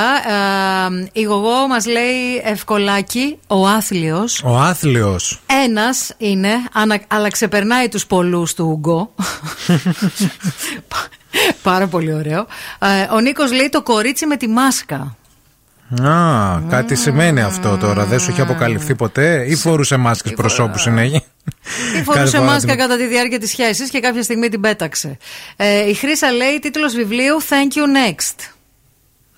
Ε, 0.91 1.09
η 1.13 1.21
γογό 1.21 1.67
μας 1.67 1.85
λέει 1.85 2.41
ευκολάκι, 2.43 3.37
ο 3.47 3.67
άθλιος. 3.67 4.41
Ο 4.45 4.57
άθλιος. 4.59 5.41
Ένας 5.65 6.13
είναι, 6.17 6.49
ανα- 6.73 6.99
αλλά 7.07 7.29
ξεπερνάει 7.29 7.89
τους 7.89 8.05
πολλούς 8.05 8.53
του 8.53 8.65
Ουγκό. 8.71 9.13
Πάρα 11.61 11.87
πολύ 11.87 12.13
ωραίο. 12.13 12.47
Ε, 12.79 13.13
ο 13.13 13.19
Νίκος 13.19 13.51
λέει 13.51 13.69
το 13.69 13.81
κορίτσι 13.81 14.25
με 14.25 14.37
τη 14.37 14.47
μάσκα. 14.47 15.15
Α, 16.01 16.59
κάτι 16.69 16.95
σημαίνει 16.95 17.41
αυτό 17.41 17.77
τώρα. 17.77 18.05
Δεν 18.05 18.19
σου 18.19 18.31
είχε 18.31 18.41
αποκαλυφθεί 18.41 18.95
ποτέ 18.95 19.45
ή 19.47 19.55
φορούσε 19.55 19.97
μάσκες 19.97 20.33
προσώπου 20.33 20.77
συνέχεια. 20.77 21.21
Ή 21.99 22.03
φορούσε 22.03 22.23
Κάθε 22.23 22.37
φορά 22.37 22.49
μάσκα 22.51 22.69
την- 22.71 22.77
κατά 22.79 22.97
τη 22.97 23.05
διάρκεια 23.07 23.39
της 23.39 23.49
σχέσης 23.49 23.89
και 23.89 23.99
κάποια 23.99 24.23
στιγμή 24.23 24.49
την 24.49 24.61
πέταξε. 24.61 25.17
Ε, 25.55 25.89
η 25.89 25.93
Χρύσα 25.93 26.31
λέει 26.31 26.59
τίτλος 26.59 26.93
βιβλίου 26.95 27.41
Thank 27.41 27.77
you 27.77 27.83
next. 28.11 28.49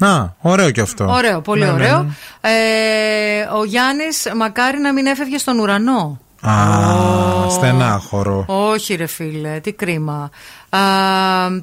Α, 0.08 0.26
ωραίο 0.42 0.72
κι 0.72 0.80
αυτό. 0.80 1.06
Ωραίο, 1.10 1.42
πολύ 1.42 1.60
Ναι, 1.60 1.66
ναι, 1.66 1.72
ωραίο. 1.74 2.04
ναι. 2.42 2.50
Ε, 2.52 3.48
ο 3.60 3.64
Γιάννης, 3.64 4.28
μακάρι 4.36 4.78
να 4.80 4.94
μην 4.94 5.06
έφευγε 5.06 5.38
στον 5.38 5.60
ουρανό. 5.60 6.20
Α, 6.50 7.50
στενάχωρο. 7.50 8.46
Όχι, 8.48 8.96
ρε 8.96 9.06
φίλε, 9.06 9.60
τι 9.60 9.72
κρίμα. 9.74 10.30
Α, 10.70 10.80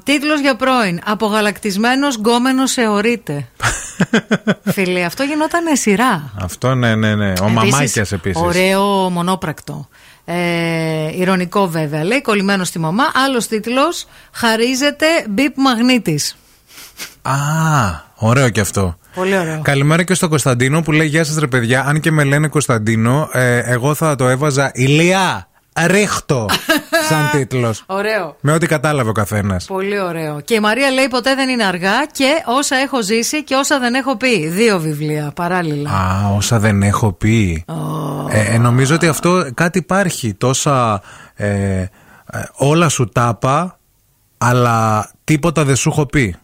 τίτλος 0.03 0.39
για 0.39 0.55
πρώην. 0.55 0.99
Απογαλακτισμένος 1.05 2.15
γκόμενος 2.15 2.77
αιωρείται. 2.77 3.47
Φίλε, 4.73 5.03
αυτό 5.03 5.23
γινόταν 5.23 5.75
σειρά. 5.75 6.31
Αυτό 6.41 6.75
ναι, 6.75 6.95
ναι, 6.95 7.15
ναι. 7.15 7.33
Ο 7.41 7.45
Επίσης, 7.45 7.71
Μαμάκια 7.71 8.05
επίσης. 8.11 8.41
Ωραίο 8.41 9.09
μονόπρακτο. 9.09 9.87
Ε, 10.25 11.17
ηρωνικό 11.17 11.67
βέβαια. 11.67 12.03
Λέει 12.03 12.21
κολλημένος 12.21 12.67
στη 12.67 12.79
μαμά. 12.79 13.03
Άλλος 13.25 13.47
τίτλος. 13.47 14.05
Χαρίζεται 14.31 15.05
μπιπ 15.29 15.57
μαγνήτης. 15.57 16.35
Α, 17.21 17.33
ωραίο 18.15 18.49
κι 18.49 18.59
αυτό. 18.59 18.97
Πολύ 19.15 19.37
ωραίο. 19.37 19.61
Καλημέρα 19.61 20.03
και 20.03 20.13
στο 20.13 20.27
Κωνσταντίνο 20.27 20.81
που 20.81 20.91
λέει: 20.91 21.07
Γεια 21.07 21.23
σας, 21.23 21.37
ρε 21.37 21.47
παιδιά. 21.47 21.83
Αν 21.87 21.99
και 21.99 22.11
με 22.11 22.23
λένε 22.23 22.47
Κωνσταντίνο, 22.47 23.29
ε, 23.31 23.57
εγώ 23.57 23.93
θα 23.93 24.15
το 24.15 24.27
έβαζα 24.27 24.71
ηλιά. 24.73 25.47
Ρίχτο! 25.85 26.45
Σαν 27.09 27.29
τίτλος. 27.31 27.83
Ωραίο. 27.85 28.35
Με 28.39 28.51
ό,τι 28.51 28.67
κατάλαβε 28.67 29.09
ο 29.09 29.11
καθένας. 29.11 29.65
Πολύ 29.65 29.99
ωραίο. 29.99 30.41
Και 30.41 30.53
η 30.53 30.59
Μαρία 30.59 30.91
λέει: 30.91 31.07
Ποτέ 31.07 31.35
δεν 31.35 31.49
είναι 31.49 31.63
αργά 31.63 32.05
και 32.11 32.43
όσα 32.45 32.75
έχω 32.75 33.03
ζήσει 33.03 33.43
και 33.43 33.55
όσα 33.55 33.79
δεν 33.79 33.93
έχω 33.93 34.17
πει. 34.17 34.47
Δύο 34.47 34.79
βιβλία 34.79 35.31
παράλληλα. 35.35 35.89
Α, 35.89 36.33
όσα 36.35 36.59
δεν 36.59 36.83
έχω 36.83 37.11
πει. 37.11 37.65
Oh. 37.67 38.59
Νομίζω 38.59 38.95
ότι 38.95 39.07
αυτό 39.07 39.49
κάτι 39.53 39.77
υπάρχει. 39.77 40.33
Τόσα. 40.33 41.01
Όλα 42.53 42.89
σου 42.89 43.09
τάπα, 43.13 43.79
αλλά 44.37 45.09
τίποτα 45.23 45.63
δεν 45.63 45.75
σου 45.75 45.89
έχω 45.89 46.05
πει. 46.05 46.35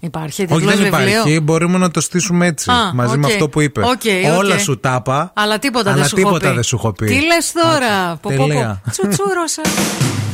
Υπάρχει 0.00 0.42
Όχι, 0.42 0.54
δηλαδή 0.54 0.76
δεν 0.76 0.86
υπάρχει. 0.86 1.14
Βιβλίο. 1.14 1.40
Μπορούμε 1.40 1.78
να 1.78 1.90
το 1.90 2.00
στήσουμε 2.00 2.46
έτσι. 2.46 2.70
Μαζί 2.94 3.18
με 3.18 3.26
αυτό 3.26 3.48
που 3.48 3.60
είπε. 3.60 3.82
Όλα 4.38 4.58
σου 4.58 4.80
τάπα. 4.80 5.32
Αλλά 5.34 5.58
τίποτα, 5.58 5.90
αλλά 5.90 5.98
δεν, 5.98 6.08
σου 6.08 6.14
τίποτα 6.14 6.54
έχω 6.72 6.92
πει. 6.92 7.06
Τι 7.06 7.14
λες 7.26 7.52
τώρα; 7.52 8.16
Τελεία. 8.16 8.82
Τσουτσούρωσα. 8.90 9.62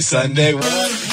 Sunday, 0.00 0.52
Sunday. 0.52 1.03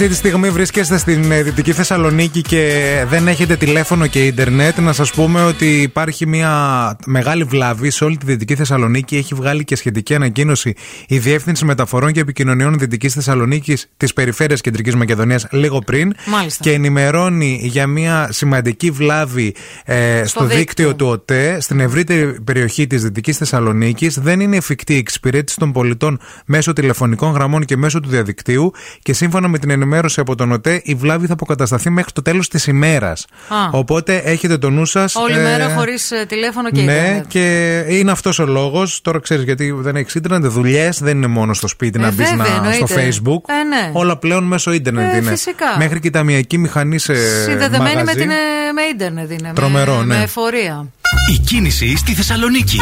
Αυτή 0.00 0.10
τη 0.10 0.16
στιγμή 0.16 0.50
βρίσκεστε 0.50 0.98
στην 0.98 1.32
ε, 1.32 1.42
Δυτική 1.42 1.72
Θεσσαλονίκη 1.72 2.42
και 2.42 3.04
δεν 3.08 3.28
έχετε 3.28 3.56
τηλέφωνο 3.56 4.06
και 4.06 4.26
ίντερνετ, 4.26 4.78
να 4.78 4.92
σας 4.92 5.10
πούμε 5.10 5.44
ότι 5.44 5.82
υπάρχει 5.82 6.26
μια 6.26 6.96
μεγάλη 7.06 7.44
βλάβη 7.44 7.90
σε 7.90 8.04
όλη 8.04 8.16
τη 8.16 8.26
Δυτική 8.26 8.54
Θεσσαλονίκη. 8.54 9.16
Έχει 9.16 9.34
βγάλει 9.34 9.64
και 9.64 9.76
σχετική 9.76 10.14
ανακοίνωση 10.14 10.74
η 11.08 11.18
Διεύθυνση 11.18 11.64
Μεταφορών 11.64 12.12
και 12.12 12.20
Επικοινωνιών 12.20 12.78
Δυτικής 12.78 13.14
Θεσσαλονίκης 13.14 13.90
της 13.96 14.12
Περιφέρειας 14.12 14.60
Κεντρικής 14.60 14.94
Μακεδονίας 14.94 15.46
λίγο 15.50 15.78
πριν. 15.78 16.14
Μάλιστα. 16.26 16.64
Και 16.64 16.72
ενημερώνει 16.72 17.60
για 17.62 17.86
μια 17.86 18.28
σημαντική 18.32 18.90
βλάβη 18.90 19.54
ε, 19.84 20.22
στο, 20.24 20.40
δίκτυο. 20.40 20.58
δίκτυο 20.58 20.94
του 20.94 21.06
ΟΤΕ 21.06 21.60
στην 21.60 21.80
ευρύτερη 21.80 22.40
περιοχή 22.40 22.86
της 22.86 23.02
Δυτικής 23.02 23.36
Θεσσαλονίκης. 23.36 24.18
Δεν 24.18 24.40
είναι 24.40 24.56
εφικτή 24.56 24.94
η 24.94 24.98
εξυπηρέτηση 24.98 25.58
των 25.58 25.72
πολιτών 25.72 26.20
μέσω 26.44 26.72
τηλεφωνικών 26.72 27.32
γραμμών 27.32 27.64
και 27.64 27.76
μέσω 27.76 28.00
του 28.00 28.08
διαδικτύου. 28.08 28.72
Και 29.02 29.12
σύμφωνα 29.12 29.48
με 29.48 29.58
την 29.58 29.70
ενημέρωση 29.88 30.20
από 30.20 30.34
τον 30.34 30.52
ΟΤΕ, 30.52 30.80
η 30.84 30.94
βλάβη 30.94 31.26
θα 31.26 31.32
αποκατασταθεί 31.32 31.90
μέχρι 31.90 32.12
το 32.12 32.22
τέλος 32.22 32.48
της 32.48 32.66
ημέρας. 32.66 33.26
Οπότε 33.70 34.16
έχετε 34.16 34.58
το 34.58 34.70
νου 34.70 34.84
σας. 34.86 35.14
Όλη 35.14 35.34
μέρα 35.38 35.74
χωρίς 35.74 36.12
τηλέφωνο 36.28 36.70
και 36.70 36.82
Ναι, 36.82 36.92
ίντερνετ. 36.92 37.24
και 37.28 37.84
είναι 37.88 38.10
αυτός 38.10 38.38
ο 38.38 38.46
λόγος. 38.46 39.00
Τώρα 39.02 39.20
ξέρεις 39.20 39.44
γιατί 39.44 39.70
δεν 39.78 39.96
έχεις 39.96 40.14
ίντερνετ, 40.14 40.46
δουλειές 40.50 40.98
δεν 41.02 41.16
είναι 41.16 41.26
μόνο 41.26 41.54
στο 41.54 41.68
σπίτι 41.68 41.98
Ε, 41.98 42.02
να 42.02 42.10
μπεις 42.10 42.30
βέβαια, 42.30 42.46
στο 42.46 42.54
εννοείται. 42.56 42.94
Facebook. 42.94 43.42
Ε, 43.46 43.64
ναι. 43.64 43.90
Όλα 43.92 44.16
πλέον 44.18 44.44
μέσω 44.44 44.72
ίντερνετ 44.72 45.12
Ε, 45.12 45.16
είναι. 45.16 45.30
φυσικά. 45.30 45.66
Μέχρι 45.78 46.00
και 46.00 46.06
η 46.06 46.10
ταμιακή 46.10 46.58
μηχανή 46.58 46.98
σε. 46.98 47.14
Συνδεδεμένη 47.42 47.94
με, 47.94 47.94
μαγαζί. 47.94 48.18
την, 48.18 48.30
ε, 48.30 48.34
με 48.74 48.82
ίντερνετ 48.94 49.30
είναι. 49.30 49.52
Τρομερό, 49.54 49.96
με, 49.96 50.04
ναι. 50.04 50.16
με 50.16 50.22
εφορία. 50.22 50.86
Η 51.34 51.38
κίνηση 51.38 51.96
στη 51.96 52.12
Θεσσαλονίκη. 52.14 52.78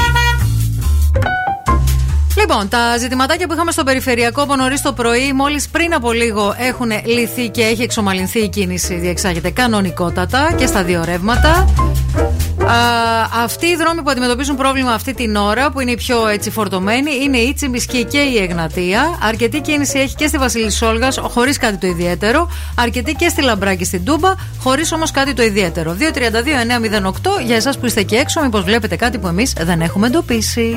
Λοιπόν, 2.38 2.68
τα 2.68 2.96
ζητηματάκια 2.98 3.46
που 3.46 3.52
είχαμε 3.52 3.72
στο 3.72 3.84
περιφερειακό 3.84 4.42
από 4.42 4.56
νωρίς 4.56 4.82
το 4.82 4.92
πρωί, 4.92 5.32
μόλις 5.32 5.68
πριν 5.68 5.94
από 5.94 6.12
λίγο 6.12 6.54
έχουν 6.58 6.90
λυθεί 7.04 7.48
και 7.48 7.62
έχει 7.62 7.82
εξομαλυνθεί 7.82 8.38
η 8.38 8.48
κίνηση, 8.48 8.94
διεξάγεται 8.94 9.50
κανονικότατα 9.50 10.52
και 10.56 10.66
στα 10.66 10.84
δύο 10.84 11.04
ρεύματα. 11.04 11.50
Α, 11.50 13.44
αυτοί 13.44 13.66
οι 13.66 13.76
δρόμοι 13.76 14.02
που 14.02 14.10
αντιμετωπίζουν 14.10 14.56
πρόβλημα 14.56 14.92
αυτή 14.92 15.14
την 15.14 15.36
ώρα, 15.36 15.70
που 15.70 15.80
είναι 15.80 15.90
οι 15.90 15.96
πιο 15.96 16.28
έτσι 16.28 16.50
φορτωμένοι, 16.50 17.10
είναι 17.22 17.38
η 17.38 17.54
Τσιμισκή 17.54 18.04
και 18.04 18.18
η 18.18 18.38
Εγνατία. 18.38 19.18
Αρκετή 19.22 19.60
κίνηση 19.60 19.98
έχει 19.98 20.14
και 20.14 20.26
στη 20.26 20.38
Βασίλη 20.38 20.70
Σόλγας, 20.70 21.18
χωρίς 21.22 21.58
κάτι 21.58 21.76
το 21.76 21.86
ιδιαίτερο. 21.86 22.48
Αρκετή 22.74 23.12
και 23.12 23.28
στη 23.28 23.42
Λαμπράκη 23.42 23.84
στην 23.84 24.04
Τούμπα, 24.04 24.34
χωρίς 24.58 24.92
όμως 24.92 25.10
κάτι 25.10 25.34
το 25.34 25.42
ιδιαίτερο. 25.42 25.92
232-908 25.92 27.40
για 27.44 27.56
εσάς 27.56 27.78
που 27.78 27.86
είστε 27.86 28.02
και 28.02 28.16
έξω, 28.16 28.42
μήπως 28.42 28.62
βλέπετε 28.62 28.96
κάτι 28.96 29.18
που 29.18 29.26
εμείς 29.26 29.52
δεν 29.60 29.80
έχουμε 29.80 30.06
εντοπίσει. 30.06 30.76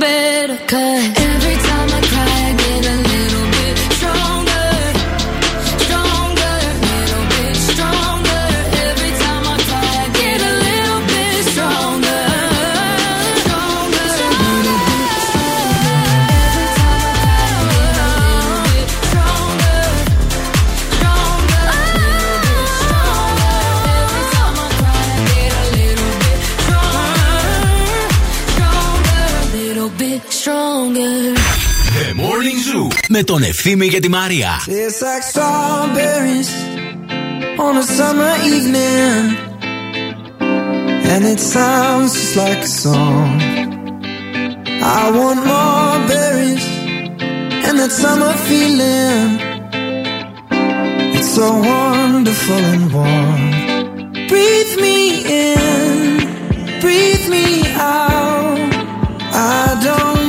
baby. 0.00 0.29
με 33.19 33.23
τον 33.23 33.43
Ευθύμη 33.43 33.87
και 33.87 33.99
τη 33.99 34.09
Μαρία. 34.09 34.49
Tastes 34.65 35.01
like 35.07 35.23
strawberries 35.33 36.49
on 37.65 37.73
a 37.83 37.85
summer 37.97 38.35
evening, 38.53 39.23
and 41.11 41.23
it 41.33 41.39
sounds 41.55 42.11
just 42.13 42.35
like 42.41 42.61
a 42.69 42.73
song. 42.83 43.31
I 44.99 45.03
want 45.17 45.39
more 45.53 45.97
berries 46.09 46.65
and 47.65 47.75
that 47.79 47.91
summer 48.03 48.33
feeling. 48.47 49.29
It's 51.17 51.31
so 51.39 51.47
wonderful 51.73 52.61
and 52.73 52.85
warm. 52.95 53.43
Breathe 54.31 54.73
me 54.85 54.97
in, 55.47 55.93
breathe 56.83 57.27
me 57.35 57.47
out. 57.99 58.71
I 59.57 59.63
don't 59.87 60.28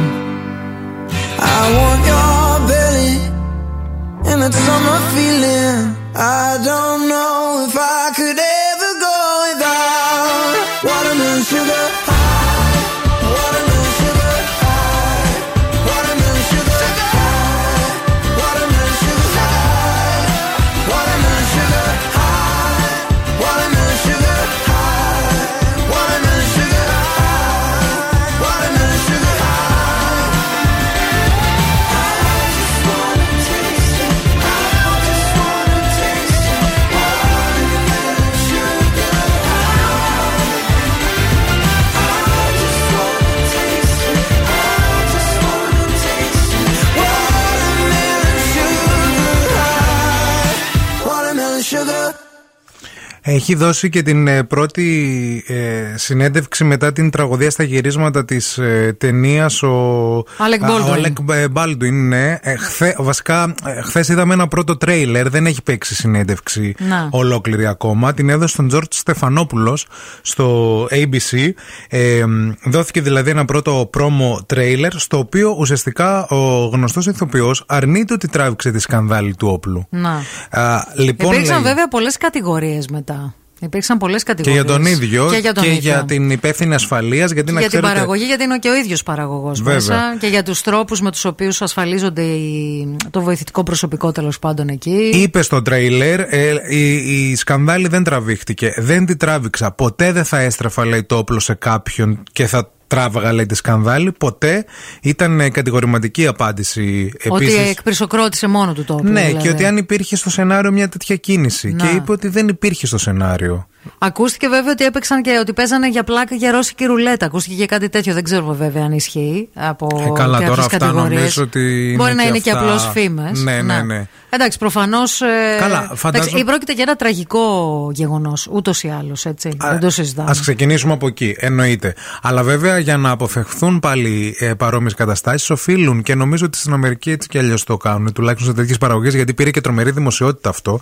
Έχει 53.33 53.55
δώσει 53.55 53.89
και 53.89 54.01
την 54.01 54.27
ε, 54.27 54.43
πρώτη 54.43 55.43
ε, 55.47 55.97
συνέντευξη 55.97 56.63
μετά 56.63 56.91
την 56.93 57.09
τραγωδία 57.09 57.49
στα 57.49 57.63
γυρίσματα 57.63 58.25
της 58.25 58.57
ε, 58.57 58.95
ταινίας 58.97 59.63
ο 59.63 60.17
Alec 60.17 60.63
Α, 60.63 60.67
Baldwin. 60.69 60.89
ο 60.89 61.23
Alec 61.33 61.47
Baldwin, 61.53 61.91
ναι. 61.91 62.37
Ε, 62.41 62.55
χθε, 62.55 62.95
βασικά, 62.99 63.53
ε, 63.65 63.81
χθες 63.81 64.07
είδαμε 64.07 64.33
ένα 64.33 64.47
πρώτο 64.47 64.77
τρέιλερ, 64.77 65.29
δεν 65.29 65.45
έχει 65.45 65.61
παίξει 65.63 65.95
συνέντευξη 65.95 66.75
Να. 66.79 67.07
ολόκληρη 67.11 67.65
ακόμα. 67.67 68.13
Την 68.13 68.29
έδωσε 68.29 68.55
τον 68.55 68.67
Τζορτ 68.67 68.93
Στεφανόπουλος 68.93 69.87
στο 70.21 70.87
ABC. 70.91 71.49
Ε, 71.89 72.23
δόθηκε 72.65 73.01
δηλαδή 73.01 73.29
ένα 73.29 73.45
πρώτο 73.45 73.87
πρόμο 73.91 74.39
τρέιλερ, 74.45 74.91
στο 74.93 75.17
οποίο 75.17 75.55
ουσιαστικά 75.59 76.27
ο 76.27 76.65
γνωστός 76.65 77.05
ηθοποιός 77.07 77.63
αρνείται 77.67 78.13
ότι 78.13 78.27
τράβηξε 78.27 78.71
τη 78.71 78.79
σκανδάλη 78.79 79.35
του 79.35 79.47
όπλου. 79.47 79.85
Να. 79.89 80.09
Α, 80.49 80.83
λοιπόν, 80.95 81.31
Υπήρξαν 81.31 81.55
λέει- 81.55 81.63
βέβαια 81.71 81.87
πολλές 81.87 82.17
κατηγορίες 82.17 82.87
μετά. 82.87 83.20
Υπήρξαν 83.63 83.97
πολλές 83.97 84.23
και 84.23 84.33
κατηγορίες. 84.33 84.63
για 84.65 84.73
τον 84.73 84.85
ίδιο 84.85 85.29
και 85.31 85.37
για, 85.37 85.53
τον 85.53 85.63
ίδιο. 85.63 86.03
την 86.07 86.29
υπεύθυνη 86.29 86.73
ασφαλείας. 86.73 87.31
Γιατί 87.31 87.47
Και 87.47 87.51
να 87.53 87.59
για 87.59 87.69
την 87.69 87.79
ξέρετε, 87.79 87.99
παραγωγή, 87.99 88.25
γιατί 88.25 88.43
είναι 88.43 88.57
και 88.59 88.69
ο 88.69 88.75
ίδιος 88.75 89.03
παραγωγός 89.03 89.61
Βέβαια. 89.61 89.73
μέσα. 89.75 90.17
Και 90.19 90.27
για 90.27 90.43
τους 90.43 90.61
τρόπους 90.61 91.01
με 91.01 91.11
τους 91.11 91.25
οποίους 91.25 91.61
ασφαλίζονται 91.61 92.21
οι- 92.21 92.95
το 93.11 93.21
βοηθητικό 93.21 93.63
προσωπικό 93.63 94.11
τέλος 94.11 94.39
πάντων 94.39 94.67
εκεί. 94.67 95.09
Είπε 95.13 95.41
στο 95.41 95.61
τρέιλερ, 95.61 96.19
ε, 96.19 96.61
η, 96.69 96.95
η 97.29 97.35
σκανδάλη 97.35 97.87
δεν 97.87 98.03
τραβήχτηκε. 98.03 98.73
Δεν 98.77 99.05
την 99.05 99.17
τράβηξα. 99.17 99.71
Ποτέ 99.71 100.11
δεν 100.11 100.25
θα 100.25 100.39
έστρεφα, 100.39 100.85
λέει, 100.85 101.03
το 101.03 101.17
όπλο 101.17 101.39
σε 101.39 101.53
κάποιον 101.53 102.23
και 102.31 102.47
θα 102.47 102.71
τράβαγα, 102.91 103.33
λέει, 103.33 103.45
τη 103.45 103.55
σκανδάλη. 103.55 104.11
Ποτέ. 104.11 104.65
Ήταν 105.01 105.39
ε, 105.39 105.49
κατηγορηματική 105.49 106.27
απάντηση 106.27 107.13
Ότι 107.27 107.45
επίσης. 107.45 107.69
εκπρισοκρότησε 107.69 108.47
μόνο 108.47 108.73
του 108.73 108.83
το 108.83 108.93
όπλο. 108.93 109.11
Ναι, 109.11 109.25
δηλαδή. 109.25 109.43
και 109.43 109.49
ότι 109.49 109.65
αν 109.65 109.77
υπήρχε 109.77 110.15
στο 110.15 110.29
σενάριο 110.29 110.71
μια 110.71 110.89
τέτοια 110.89 111.15
κίνηση. 111.15 111.71
Να. 111.71 111.85
Και 111.85 111.95
είπε 111.95 112.11
ότι 112.11 112.27
δεν 112.27 112.47
υπήρχε 112.47 112.87
στο 112.87 112.97
σενάριο. 112.97 113.67
Ακούστηκε 113.97 114.47
βέβαια 114.47 114.71
ότι 114.71 114.83
έπαιξαν 114.85 115.21
και 115.21 115.37
ότι 115.41 115.53
παίζανε 115.53 115.89
για 115.89 116.03
πλάκα 116.03 116.35
για 116.35 116.51
ρώσικη 116.51 116.85
ρουλέτα. 116.85 117.25
Ακούστηκε 117.25 117.55
και 117.55 117.65
κάτι 117.65 117.89
τέτοιο. 117.89 118.13
Δεν 118.13 118.23
ξέρω 118.23 118.53
βέβαια 118.53 118.83
αν 118.83 118.91
ισχύει 118.91 119.49
από 119.53 119.87
Ε, 120.01 120.11
καλά, 120.15 120.31
κάποιες 120.37 120.49
τώρα 120.49 120.61
αυτά 120.65 120.77
κατηγορίες. 120.77 121.13
νομίζω 121.13 121.43
ότι 121.43 121.87
είναι 121.87 121.95
Μπορεί 121.97 122.13
να 122.13 122.21
και 122.21 122.27
είναι 122.27 122.39
και 122.39 122.51
αυτά- 122.51 122.63
απλώς 122.63 122.89
φήμες. 122.93 123.43
Ναι, 123.43 123.61
ναι, 123.61 123.81
ναι. 123.81 124.07
Εντάξει, 124.29 124.57
προφανώς. 124.57 125.21
Καλά, 125.59 125.91
φαντάζομαι- 125.95 126.43
πρόκειται 126.45 126.73
για 126.73 126.83
ένα 126.87 126.95
τραγικό 126.95 127.89
γεγονός, 127.93 128.47
ούτως 128.51 128.83
ή 128.83 128.87
άλλως. 128.99 129.25
Δεν 129.57 129.79
το 129.79 129.89
συζητάμε. 129.89 130.29
Α 130.29 130.33
ξεκινήσουμε 130.41 130.93
από 130.93 131.07
εκεί, 131.07 131.35
εννοείται. 131.39 131.93
Αλλά 132.21 132.43
βέβαια 132.43 132.77
για 132.79 132.97
να 132.97 133.09
αποφευχθούν 133.09 133.79
πάλι 133.79 134.35
ε, 134.39 134.53
παρόμοιες 134.53 134.93
καταστάσεις, 134.93 135.49
οφείλουν 135.49 136.01
και 136.03 136.15
νομίζω 136.15 136.45
ότι 136.45 136.57
στην 136.57 136.73
Αμερική 136.73 137.11
έτσι 137.11 137.27
κι 137.27 137.37
αλλιώς 137.37 137.63
το 137.63 137.77
κάνουν, 137.77 138.13
τουλάχιστον 138.13 138.53
σε 138.53 138.59
τέτοιες 138.61 138.77
παραγωγές, 138.77 139.13
γιατί 139.15 139.33
πήρε 139.33 139.51
και 139.51 139.61
τρομερή 139.61 139.91
δημοσιότητα 139.91 140.49
αυτό. 140.49 140.79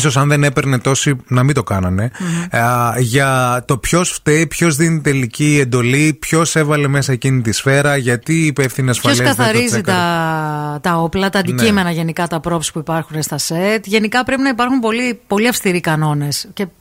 σω 0.00 0.20
αν 0.20 0.28
δεν 0.28 0.44
έπαιρνε 0.44 0.78
τόση, 0.78 1.16
να 1.28 1.42
μην 1.42 1.54
το 1.54 1.62
κάνανε. 1.62 2.10
Ε, 2.50 3.00
για 3.00 3.62
το 3.66 3.78
ποιος 3.78 4.10
φταίει, 4.10 4.46
ποιος 4.46 4.76
δίνει 4.76 5.00
τελική 5.00 5.58
εντολή, 5.60 6.16
ποιος 6.20 6.56
έβαλε 6.56 6.88
μέσα 6.88 7.12
εκείνη 7.12 7.42
τη 7.42 7.52
σφαίρα, 7.52 7.96
γιατί 7.96 8.34
η 8.34 8.46
υπεύθυνη 8.46 8.90
Ποιο 8.90 9.10
ασφαλείας. 9.10 9.18
δεν 9.18 9.36
το 9.36 9.42
καθαρίζει 9.42 9.66
τσέκαρε. 9.66 9.98
τα, 9.98 10.78
τα 10.82 10.96
όπλα, 10.96 11.30
τα 11.30 11.38
αντικείμενα 11.38 11.90
γενικά, 11.90 12.26
τα 12.26 12.40
props 12.44 12.72
που 12.72 12.78
υπάρχουν 12.78 13.22
στα 13.22 13.38
σετ. 13.38 13.86
Γενικά 13.86 14.24
πρέπει 14.24 14.42
να 14.42 14.48
υπάρχουν 14.48 14.78
πολύ, 14.78 15.20
πολύ 15.26 15.48
αυστηροί 15.48 15.80
κανόνες. 15.80 16.48
Και 16.52 16.66
πρέ, 16.66 16.72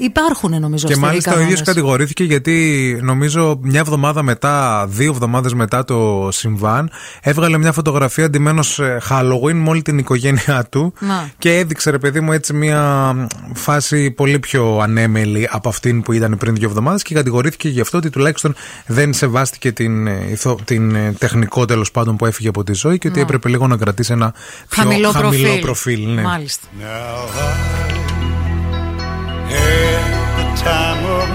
υπάρχουν 0.00 0.50
νομίζω 0.50 0.86
Και 0.86 0.92
αυστηροί 0.92 1.00
μάλιστα 1.00 1.30
ο 1.30 1.34
κανόνες. 1.34 1.52
ίδιος 1.52 1.68
κατηγορήθηκε 1.68 2.24
γιατί 2.24 2.98
νομίζω 3.02 3.58
μια 3.62 3.80
εβδομάδα 3.80 4.22
μετά, 4.22 4.86
δύο 4.88 5.10
εβδομάδες 5.10 5.54
μετά 5.54 5.84
το 5.84 6.28
συμβάν, 6.32 6.90
έβγαλε 7.22 7.58
μια 7.58 7.72
φωτογραφία 7.72 8.30
ντυμένος 8.30 8.80
Halloween 9.10 9.52
με 9.54 9.68
όλη 9.68 9.82
την 9.82 9.98
οικογένειά 9.98 10.66
του 10.70 10.92
Να. 10.98 11.30
και 11.38 11.56
έδειξε 11.58 11.90
ρε 11.90 11.98
παιδί 11.98 12.20
μου 12.20 12.32
έτσι 12.32 12.52
μια 12.52 13.12
φάση 13.54 14.10
πολύ 14.10 14.38
πιο 14.38 14.78
ανέμελη 14.82 15.48
από 15.50 15.68
αυτήν 15.68 16.02
που 16.02 16.12
ήταν 16.12 16.36
πριν 16.38 16.54
δύο 16.54 16.68
εβδομάδες 16.68 17.02
και 17.02 17.14
κατηγορήθηκε 17.14 17.68
γι' 17.68 17.80
αυτό 17.80 17.98
ότι 17.98 18.10
τουλάχιστον 18.10 18.54
δεν 18.86 19.12
σεβάστηκε 19.12 19.72
την, 19.72 20.06
ε, 20.06 20.26
ηθο- 20.30 20.60
την 20.64 20.94
ε, 20.94 21.12
τεχνικό 21.18 21.64
τέλος 21.64 21.90
πάντων 21.90 22.16
που 22.16 22.26
έφυγε 22.26 22.48
από 22.48 22.64
τη 22.64 22.72
ζωή 22.74 22.98
και 22.98 23.08
ότι 23.08 23.16
Να. 23.16 23.22
έπρεπε 23.22 23.48
λίγο 23.48 23.66
να 23.66 23.76
κρατήσει 23.76 24.12
ένα 24.12 24.34
πιο 24.68 24.82
Χαμηλό, 24.82 25.10
προφίλ. 25.12 25.60
προφίλ, 25.60 26.06
ναι. 26.14 26.22
Μάλιστα. 26.22 26.66
had 26.78 28.17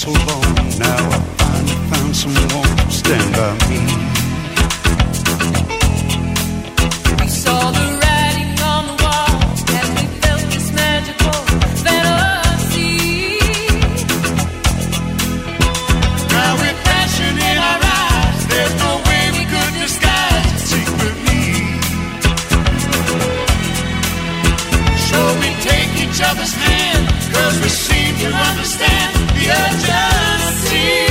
so 0.00 0.12
long. 0.12 0.54
Now 0.78 1.10
I 1.12 1.20
finally 1.36 1.78
found 1.90 2.16
someone 2.16 2.76
to 2.78 2.90
stand 2.90 3.28
by 3.36 3.52
me. 3.68 3.80
We 7.20 7.28
saw 7.28 7.70
the 7.70 7.86
writing 8.00 8.52
on 8.72 8.82
the 8.90 8.96
wall, 9.04 9.40
we 9.96 10.04
felt 10.22 10.44
this 10.54 10.72
magical 10.72 11.40
fantasy. 11.84 12.96
Now 16.32 16.52
with 16.62 16.78
passion 16.88 17.34
in 17.36 17.56
our 17.68 17.80
eyes, 18.00 18.40
there's 18.48 18.76
no 18.80 18.92
way 19.04 19.24
we 19.36 19.44
could 19.52 19.74
disguise. 19.84 20.64
So 25.08 25.18
we 25.42 25.50
take 25.68 25.92
each 26.04 26.20
other's 26.24 26.54
cause 27.34 27.56
we 27.60 27.68
seem 27.68 28.16
to 28.24 28.28
understand 28.48 29.19
the 29.50 29.62
justice. 29.86 31.09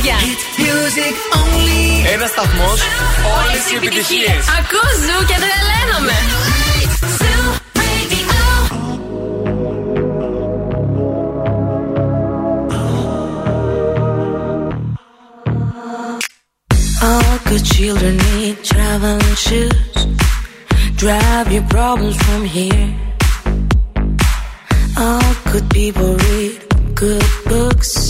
τραγούδια. 0.00 0.16
Ένα 2.12 2.26
σταθμό. 2.26 2.70
Όλε 3.36 3.58
οι 3.72 3.76
επιτυχίε. 3.76 4.32
Ακού 4.58 4.80
ζου 5.04 5.26
και 5.26 5.36
τρελαίνομαι. 5.42 6.16
All 17.10 17.38
good 17.48 17.64
children 17.74 18.14
need 18.28 18.56
traveling 18.70 19.36
shoes. 19.46 19.98
Drive 21.02 21.48
your 21.56 21.66
problems 21.76 22.16
from 22.26 22.42
here. 22.56 22.88
All 25.04 25.32
good 25.52 25.66
people 25.78 26.10
read 26.26 26.54
good 27.02 27.28
books. 27.50 28.09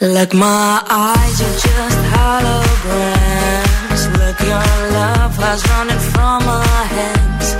Like 0.00 0.34
my 0.34 0.82
eyes 0.90 1.40
are 1.40 1.54
just 1.54 1.98
holograms. 2.14 4.02
Look, 4.18 4.40
your 4.40 4.90
love 4.92 5.36
has 5.36 5.62
running 5.70 6.00
from 6.10 6.44
my 6.44 6.66
hands, 6.96 7.54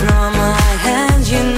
from 0.00 0.32
my 0.36 0.60
hands. 0.84 1.32
You 1.32 1.42
know 1.42 1.57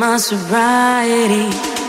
My 0.00 0.16
sobriety. 0.16 1.79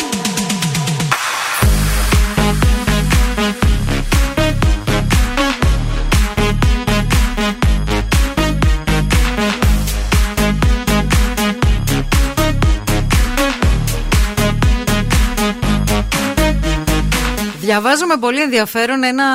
Διαβάζω 17.71 18.05
με 18.05 18.15
πολύ 18.19 18.41
ενδιαφέρον 18.41 19.03
ένα 19.03 19.25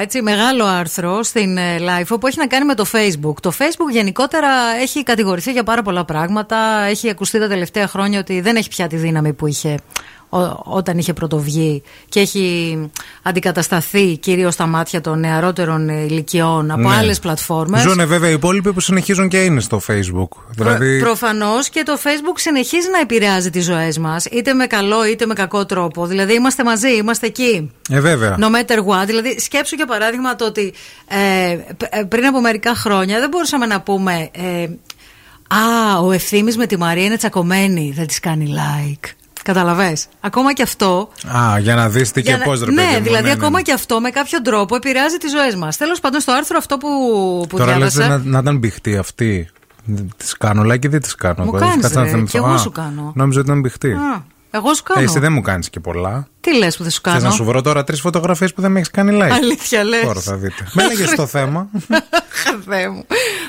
έτσι 0.00 0.22
μεγάλο 0.22 0.64
άρθρο 0.64 1.22
στην 1.22 1.56
ε, 1.56 1.76
Life 1.80 2.16
που 2.20 2.26
έχει 2.26 2.38
να 2.38 2.46
κάνει 2.46 2.64
με 2.64 2.74
το 2.74 2.84
Facebook. 2.92 3.34
Το 3.42 3.52
Facebook 3.58 3.90
γενικότερα 3.90 4.48
έχει 4.80 5.02
κατηγορηθεί 5.02 5.52
για 5.52 5.62
πάρα 5.62 5.82
πολλά 5.82 6.04
πράγματα. 6.04 6.56
Έχει 6.82 7.10
ακουστεί 7.10 7.38
τα 7.38 7.48
τελευταία 7.48 7.86
χρόνια 7.88 8.18
ότι 8.18 8.40
δεν 8.40 8.56
έχει 8.56 8.68
πια 8.68 8.86
τη 8.86 8.96
δύναμη 8.96 9.32
που 9.32 9.46
είχε 9.46 9.68
ό- 9.72 10.15
όταν 10.64 10.98
είχε 10.98 11.12
πρωτοβγεί 11.12 11.82
και 12.08 12.20
έχει 12.20 12.78
αντικατασταθεί 13.22 14.16
κυρίως 14.16 14.54
στα 14.54 14.66
μάτια 14.66 15.00
των 15.00 15.20
νεαρότερων 15.20 15.88
ηλικιών 15.88 16.70
από 16.70 16.88
Ναι. 16.88 16.96
άλλες 16.96 17.18
πλατφόρμες. 17.18 17.82
Ζούνε 17.82 18.04
βέβαια 18.04 18.30
οι 18.30 18.32
υπόλοιποι 18.32 18.72
που 18.72 18.80
συνεχίζουν 18.80 19.28
και 19.28 19.44
είναι 19.44 19.60
στο 19.60 19.80
Facebook. 19.88 20.28
Δηλαδή. 20.50 20.98
Προ, 20.98 21.06
Προφανώς 21.06 21.68
και 21.68 21.82
το 21.84 21.98
Facebook 22.02 22.34
συνεχίζει 22.36 22.88
να 22.92 22.98
επηρεάζει 23.00 23.50
τις 23.50 23.64
ζωές 23.64 23.98
μας, 23.98 24.24
είτε 24.24 24.52
με 24.54 24.66
καλό 24.66 25.06
είτε 25.06 25.26
με 25.26 25.34
κακό 25.34 25.66
τρόπο. 25.66 26.06
Δηλαδή 26.06 26.34
είμαστε 26.34 26.64
μαζί, 26.64 26.96
είμαστε 26.96 27.26
εκεί. 27.26 27.70
Ε, 27.90 28.00
βέβαια. 28.00 28.36
No 28.40 28.44
matter 28.44 28.78
what. 28.78 29.06
Δηλαδή, 29.06 29.40
σκέψου 29.40 29.74
για 29.74 29.86
παράδειγμα 29.86 30.36
το 30.36 30.44
ότι 30.44 30.72
ε, 31.08 31.56
π- 31.76 31.82
ε, 31.94 32.02
πριν 32.02 32.24
από 32.26 32.40
μερικά 32.40 32.74
χρόνια 32.74 33.18
δεν 33.20 33.28
μπορούσαμε 33.28 33.66
να 33.66 33.80
πούμε. 33.80 34.28
Ε, 34.32 34.66
Α, 35.48 35.98
ο 35.98 36.12
ευθύνη 36.12 36.54
με 36.56 36.66
τη 36.66 36.76
Μαρία 36.76 37.04
είναι 37.04 37.16
τσακωμένη. 37.16 37.92
Δεν 37.96 38.06
της 38.06 38.20
κάνει 38.20 38.54
like. 38.56 39.08
Καταλαβες. 39.46 40.06
Ακόμα 40.20 40.52
και 40.52 40.62
αυτό. 40.62 41.08
Α, 41.36 41.58
για 41.58 41.74
να 41.74 41.88
δεις 41.88 42.10
τι 42.12 42.22
και 42.22 42.28
για 42.28 42.38
να- 42.38 42.44
πώς 42.44 42.60
ρε 42.60 42.70
ναι, 42.70 42.82
παιδί 42.82 42.96
μου, 42.98 43.02
δηλαδή 43.04 43.24
ναι, 43.24 43.30
ακόμα 43.32 43.56
ναι. 43.56 43.62
και 43.62 43.72
αυτό 43.72 44.00
με 44.00 44.10
κάποιο 44.10 44.42
τρόπο 44.42 44.76
επηρεάζει 44.76 45.16
τις 45.16 45.30
ζωές 45.30 45.54
μας. 45.54 45.76
Τέλος 45.76 46.00
πάντων, 46.00 46.20
στο 46.20 46.32
άρθρο 46.32 46.56
αυτό 46.58 46.76
που, 46.76 46.88
που 47.48 47.56
Τώρα 47.56 47.78
λες 47.78 47.94
διάβασα. 47.94 48.18
να, 48.24 48.30
να 48.30 48.38
ήταν 48.38 48.58
μπιχτή 48.58 48.96
αυτή. 48.96 49.48
Τις 50.16 50.36
κάνω 50.36 50.62
like 50.62 50.84
ή 50.84 50.88
δεν 50.88 51.00
τις 51.00 51.14
κάνω. 51.14 51.44
Μου 51.44 51.50
εγώ. 51.54 51.58
κάνεις, 51.66 51.82
Κάτσε 51.82 51.98
να 51.98 52.04
ρε, 52.04 52.08
θυμηθώ. 52.10 52.26
κι 52.30 52.36
εγώ 52.36 52.46
Α, 52.46 52.58
σου 52.58 52.70
κάνω. 52.70 53.12
Νόμιζα 53.14 53.40
ότι 53.40 53.48
ήταν 53.48 53.60
μπιχτή. 53.60 53.92
Α, 53.92 54.24
εγώ 54.50 54.74
σου 54.74 54.82
κάνω. 54.82 55.00
Ε, 55.00 55.04
εσύ 55.04 55.18
δεν 55.18 55.32
μου 55.32 55.40
κάνεις 55.40 55.70
και 55.70 55.80
πολλά. 55.80 56.28
Τι 56.46 56.56
λες 56.56 56.76
που 56.76 56.82
δεν 56.82 56.92
σου 56.92 57.00
Θες 57.02 57.12
κάνω; 57.12 57.28
να 57.28 57.30
σου 57.30 57.44
βρω 57.44 57.62
τώρα 57.62 57.84
τρεις 57.84 58.00
φωτογραφίες 58.00 58.52
που 58.52 58.60
δεν 58.60 58.70
με 58.70 58.78
έχεις 58.78 58.90
κάνει 58.90 59.18
like; 59.22 59.30
Αλήθεια 59.30 59.84
λες. 59.84 60.00
Τώρα 60.02 60.20
θα 60.20 60.36
δείτε. 60.36 60.66
Με 60.72 60.86
λέγε 60.86 61.06
στο 61.06 61.26
θέμα. 61.36 61.68
Θεέ 62.68 62.88
μου. 62.88 63.06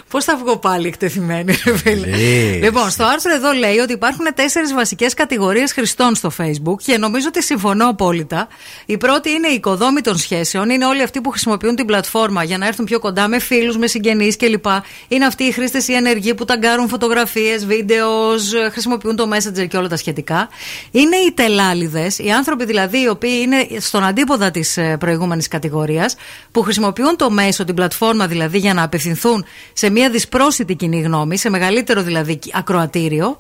Πώς 0.10 0.24
θα 0.24 0.38
βγω 0.38 0.58
πάλι 0.58 0.88
εκτεθειμένη, 0.88 1.58
ρε 1.66 1.78
φίλε; 1.78 2.08
Λες. 2.08 2.64
Λοιπόν, 2.64 2.90
στο 2.90 3.04
άρθρο 3.04 3.34
εδώ 3.34 3.52
λέει 3.52 3.78
ότι 3.78 3.94
υπάρχουν 3.94 4.26
τέσσερις 4.36 4.74
βασικές 4.74 5.14
κατηγορίες 5.14 5.74
χρηστών 5.74 6.16
στο 6.16 6.32
Facebook 6.38 6.76
και 6.86 6.98
νομίζω 6.98 7.26
ότι 7.28 7.44
συμφωνώ 7.44 7.88
απόλυτα. 7.90 8.48
Η 8.86 8.98
πρώτη 8.98 9.30
είναι 9.30 9.48
η 9.48 9.54
οικοδόμη 9.54 10.02
των 10.02 10.18
σχέσεων. 10.18 10.70
Είναι 10.70 10.86
όλοι 10.86 11.02
αυτοί 11.02 11.22
που 11.22 11.30
χρησιμοποιούν 11.30 11.76
την 11.76 11.86
πλατφόρμα 11.86 12.44
για 12.44 12.58
να 12.58 12.68
έρθουν 12.68 12.86
πιο 12.86 13.00
κοντά 13.00 13.28
με 13.28 13.40
φίλους, 13.40 13.78
με 13.78 13.88
συγγενείς 13.88 14.38
κλπ. 14.38 14.66
Είναι 15.08 15.26
αυτοί 15.26 15.44
οι 15.44 15.52
χρήστες 15.52 15.88
οι 15.88 15.94
ενεργοί 15.94 16.34
που 16.34 16.46
ταγκάρουν 16.46 16.88
φωτογραφίες, 16.88 17.66
βίντεος, 17.66 18.54
χρησιμοποιούν 18.72 19.16
το 19.16 19.30
Messenger 19.34 19.68
και 19.68 19.78
όλα 19.78 19.88
τα 19.88 19.98
σχετικά. 19.98 20.50
Είναι 20.92 21.16
οι 21.16 21.32
τελάλιδες, 21.32 22.20
οι 22.20 22.30
άνθρωποι 22.30 22.66
δηλαδή 22.66 22.86
οι 22.92 23.08
οποίοι 23.08 23.40
είναι 23.42 23.68
στον 23.80 24.04
αντίποδα 24.04 24.52
της 24.52 24.78
προηγούμενης 25.00 25.48
κατηγορίας, 25.48 26.16
που 26.52 26.62
χρησιμοποιούν 26.62 27.16
το 27.16 27.30
μέσο, 27.30 27.64
την 27.64 27.76
πλατφόρμα 27.76 28.28
δηλαδή, 28.28 28.58
για 28.58 28.74
να 28.74 28.84
απευθυνθούν 28.84 29.46
σε 29.74 29.90
μια 29.90 30.10
δυσπρόσιτη 30.10 30.76
κοινή 30.76 31.02
γνώμη, 31.02 31.38
σε 31.38 31.50
μεγαλύτερο 31.50 32.02
δηλαδή 32.02 32.40
ακροατήριο. 32.54 33.38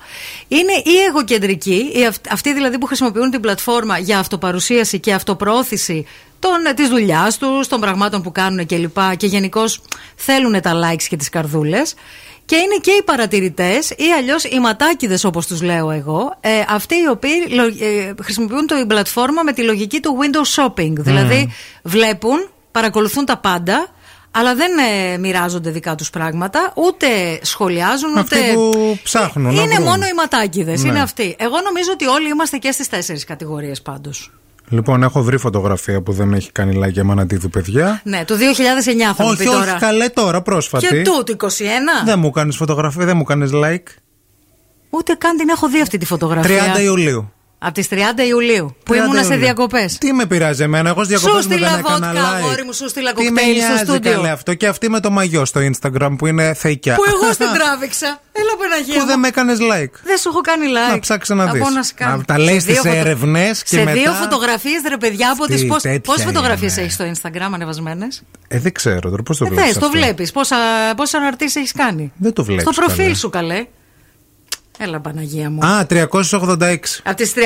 Είναι 0.47 0.73
οι 0.73 0.97
εγωκεντρικοί, 1.07 1.91
οι 1.95 2.05
αυ- 2.05 2.31
αυτοί 2.31 2.53
δηλαδή 2.53 2.77
που 2.77 2.85
χρησιμοποιούν 2.85 3.31
την 3.31 3.41
πλατφόρμα 3.41 3.97
για 3.97 4.19
αυτοπαρουσίαση 4.19 4.99
και 4.99 5.13
αυτοπροώθηση 5.13 6.05
των, 6.39 6.75
της 6.75 6.89
δουλειάς 6.89 7.37
τους, 7.37 7.67
των 7.67 7.79
πραγμάτων 7.79 8.21
που 8.21 8.31
κάνουν 8.31 8.65
κλπ. 8.65 8.97
Και, 9.09 9.15
και 9.15 9.27
γενικώς 9.27 9.81
θέλουν 10.15 10.61
τα 10.61 10.71
likes 10.73 11.03
και 11.09 11.15
τις 11.15 11.29
καρδούλες. 11.29 11.93
Και 12.47 12.55
είναι 12.55 12.75
και 12.81 12.91
οι 12.91 13.03
παρατηρητές 13.03 13.89
ή 13.89 14.03
αλλιώς 14.17 14.43
οι 14.43 14.59
ματάκιδες, 14.59 15.23
όπως 15.23 15.47
τους 15.47 15.61
λέω 15.61 15.91
εγώ, 15.91 16.35
ε, 16.39 16.49
αυτοί 16.69 16.95
οι 16.95 17.07
οποίοι 17.11 17.45
λο- 17.49 17.63
ε, 17.85 18.13
χρησιμοποιούν 18.23 18.67
την 18.67 18.87
πλατφόρμα 18.87 19.43
με 19.43 19.53
τη 19.53 19.61
λογική 19.63 19.99
του 19.99 20.17
window 20.21 20.63
shopping. 20.65 20.91
Δηλαδή 20.97 21.51
βλέπουν, 21.83 22.49
παρακολουθούν 22.71 23.25
τα 23.25 23.37
πάντα, 23.37 23.87
αλλά 24.31 24.55
δεν 24.55 24.71
ε, 24.77 25.17
μοιράζονται 25.17 25.69
δικά 25.69 25.95
τους 25.95 26.09
πράγματα, 26.09 26.73
ούτε 26.75 27.07
σχολιάζουν, 27.41 28.17
Αυτοί 28.17 28.37
ούτε. 28.39 28.53
που 28.53 28.99
ψάχνουν 29.03 29.53
να 29.55 29.61
Είναι 29.61 29.73
βρουν. 29.73 29.87
μόνο 29.87 30.05
οι 30.05 30.13
ματάκιδες, 30.13 30.83
Ναι. 30.83 30.89
είναι 30.89 31.01
αυτοί. 31.01 31.35
Εγώ 31.39 31.61
νομίζω 31.63 31.89
ότι 31.91 32.05
όλοι 32.05 32.29
είμαστε 32.29 32.57
και 32.57 32.71
στις 32.71 32.89
τέσσερις 32.89 33.23
κατηγορίες 33.23 33.81
πάντως. 33.81 34.31
Λοιπόν, 34.69 35.03
έχω 35.03 35.21
βρει 35.21 35.37
φωτογραφία 35.37 36.01
που 36.01 36.11
δεν 36.11 36.27
με 36.27 36.37
έχει 36.37 36.51
κάνει 36.51 36.81
like 36.83 36.95
η 36.95 36.99
Αμανατίδου, 36.99 37.49
παιδιά. 37.49 38.01
Ναι, 38.03 38.25
το 38.25 38.35
2009 38.35 38.37
θα 39.15 39.23
μου 39.23 39.29
όχι, 39.29 39.37
πει 39.37 39.47
όχι, 39.47 39.57
τώρα. 39.57 39.77
καλέ 39.79 40.09
τώρα, 40.09 40.41
πρόσφατη. 40.41 40.87
Και 40.87 41.01
τούτο 41.01 41.47
21. 41.47 41.47
Δεν 42.05 42.19
μου 42.19 42.31
κάνεις 42.31 42.55
φωτογραφία, 42.55 43.05
δεν 43.05 43.17
μου 43.17 43.23
κάνεις 43.23 43.51
like. 43.53 43.87
Ούτε 44.89 45.13
καν 45.13 45.37
την 45.37 45.49
έχω 45.49 45.69
δει 45.69 45.81
αυτή 45.81 45.97
τη 45.97 46.05
φωτογραφία. 46.05 46.75
30 46.75 46.81
Ιουλίου. 46.81 47.31
Από 47.59 47.73
τις 47.73 47.87
30 47.89 47.95
Ιουλίου 48.27 48.75
που 48.85 48.93
30 48.93 48.97
ήμουνα 48.97 49.17
σε 49.23 49.23
Ιουλίου. 49.25 49.39
διακοπές. 49.39 49.97
Τι 49.97 50.13
με 50.13 50.25
πειράζει 50.25 50.63
εμένα, 50.63 50.89
εγώ 50.89 51.03
στι 51.03 51.13
Σου 51.13 51.19
διακοπές 51.19 51.45
μου 51.45 51.49
δεν 51.49 51.57
στείλα 51.59 51.77
έκανα 51.79 52.07
βότκα, 52.13 52.29
like. 52.31 52.43
αγόρι 52.43 52.63
μου, 52.63 52.73
σου 52.73 52.89
στείλα 52.89 53.13
Τι 53.13 53.23
με 53.23 53.29
κοκτέιλ 53.29 53.55
στο 53.59 53.67
νοιάζει 53.67 53.83
στούντιο. 53.83 54.11
καλέ 54.11 54.29
αυτό 54.29 54.53
και 54.53 54.67
αυτή 54.67 54.89
με 54.89 54.99
το 54.99 55.09
μαγιό 55.11 55.45
στο 55.45 55.59
Instagram 55.69 56.15
που 56.17 56.27
είναι 56.27 56.53
θεϊκιά. 56.53 56.95
Που 56.95 57.03
εγώ 57.07 57.33
στην 57.33 57.47
τράβηξα. 57.57 58.19
Έλα 58.31 58.51
Παναγία. 58.59 58.93
Που 58.93 58.99
μου. 58.99 59.05
δεν 59.05 59.19
με 59.19 59.27
έκανες 59.27 59.57
like. 59.61 59.91
Δεν 60.03 60.17
σου 60.17 60.29
έχω 60.29 60.41
κάνει 60.41 60.65
like. 60.67 60.91
Να 60.91 60.99
ψάξεις 60.99 61.35
να 61.35 61.45
Θα 61.45 61.51
δεις. 61.51 61.61
πω 61.61 61.69
να 61.69 61.83
σε 61.83 61.93
κάνω. 61.95 62.21
Τα 62.27 62.37
λέει 62.39 62.59
Σε 62.59 62.65
δύο 62.65 62.75
στι 62.79 62.87
φωτο- 62.87 62.99
έρευνες 62.99 63.61
και 63.63 63.67
σε 63.77 63.83
μετά. 63.83 63.91
δύο 63.91 64.11
φωτογραφίες, 64.11 64.81
ρε 64.89 64.97
παιδιά, 64.97 65.31
από 65.31 65.43
Αυτή, 65.43 65.55
τι. 65.55 65.67
τέτοια 65.67 65.99
Πόσες 66.01 66.23
φωτογραφίες 66.25 66.71
είναι. 66.75 66.81
έχεις 66.81 66.93
στο 66.93 67.05
Instagram 67.13 67.49
ανεβασμένες; 67.53 68.23
Ε, 68.47 68.59
δεν 68.59 68.71
ξέρω 68.73 69.09
τώρα, 69.09 69.23
πώς 69.23 69.37
το 69.37 69.45
Ε, 69.45 69.49
βλέπεις. 69.49 69.71
θες, 69.73 69.77
το 69.81 69.89
βλέπεις. 69.89 70.31
Πόσες 70.31 71.13
αναρτήσεις 71.13 71.55
έχεις 71.55 71.71
κάνει; 71.71 72.11
Δεν 72.17 72.33
το 72.33 72.43
βλέπεις. 72.43 72.63
Στο 72.63 72.81
προφίλ 72.81 73.15
σου, 73.15 73.29
καλέ. 73.29 73.65
Έλα, 74.77 74.99
Παναγία 74.99 75.49
μου. 75.49 75.65
Α, 75.65 75.85
386. 75.85 77.01
Από 77.03 77.15
τις 77.15 77.33
386 77.33 77.39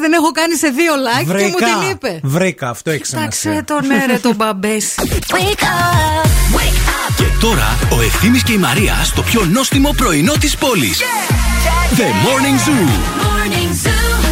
δεν 0.00 0.12
έχω 0.12 0.30
κάνει 0.30 0.56
σε 0.56 0.68
δύο 0.68 0.92
like 0.94 1.36
και 1.36 1.46
μου 1.46 1.56
την 1.56 1.90
είπε. 1.90 2.20
Βρήκα, 2.22 2.68
αυτό 2.68 2.90
έχει 2.90 3.02
Κοίταξε 3.02 3.40
σημασία. 3.40 3.64
τον 3.64 3.90
έρε 3.90 4.18
τον 4.18 4.34
μπαμπέσι. 4.34 4.94
Και 7.16 7.24
τώρα 7.40 7.76
ο 7.98 8.02
Ευθύμης 8.02 8.42
και 8.42 8.52
η 8.52 8.56
Μαρία 8.58 8.94
στο 9.04 9.22
πιο 9.22 9.44
νόστιμο 9.44 9.94
πρωινό 9.96 10.32
της 10.32 10.56
πόλης. 10.56 11.00
The 11.96 12.02
Morning 12.02 12.58
Zoo. 12.68 13.16
Woman, 13.22 13.52
let 13.52 14.25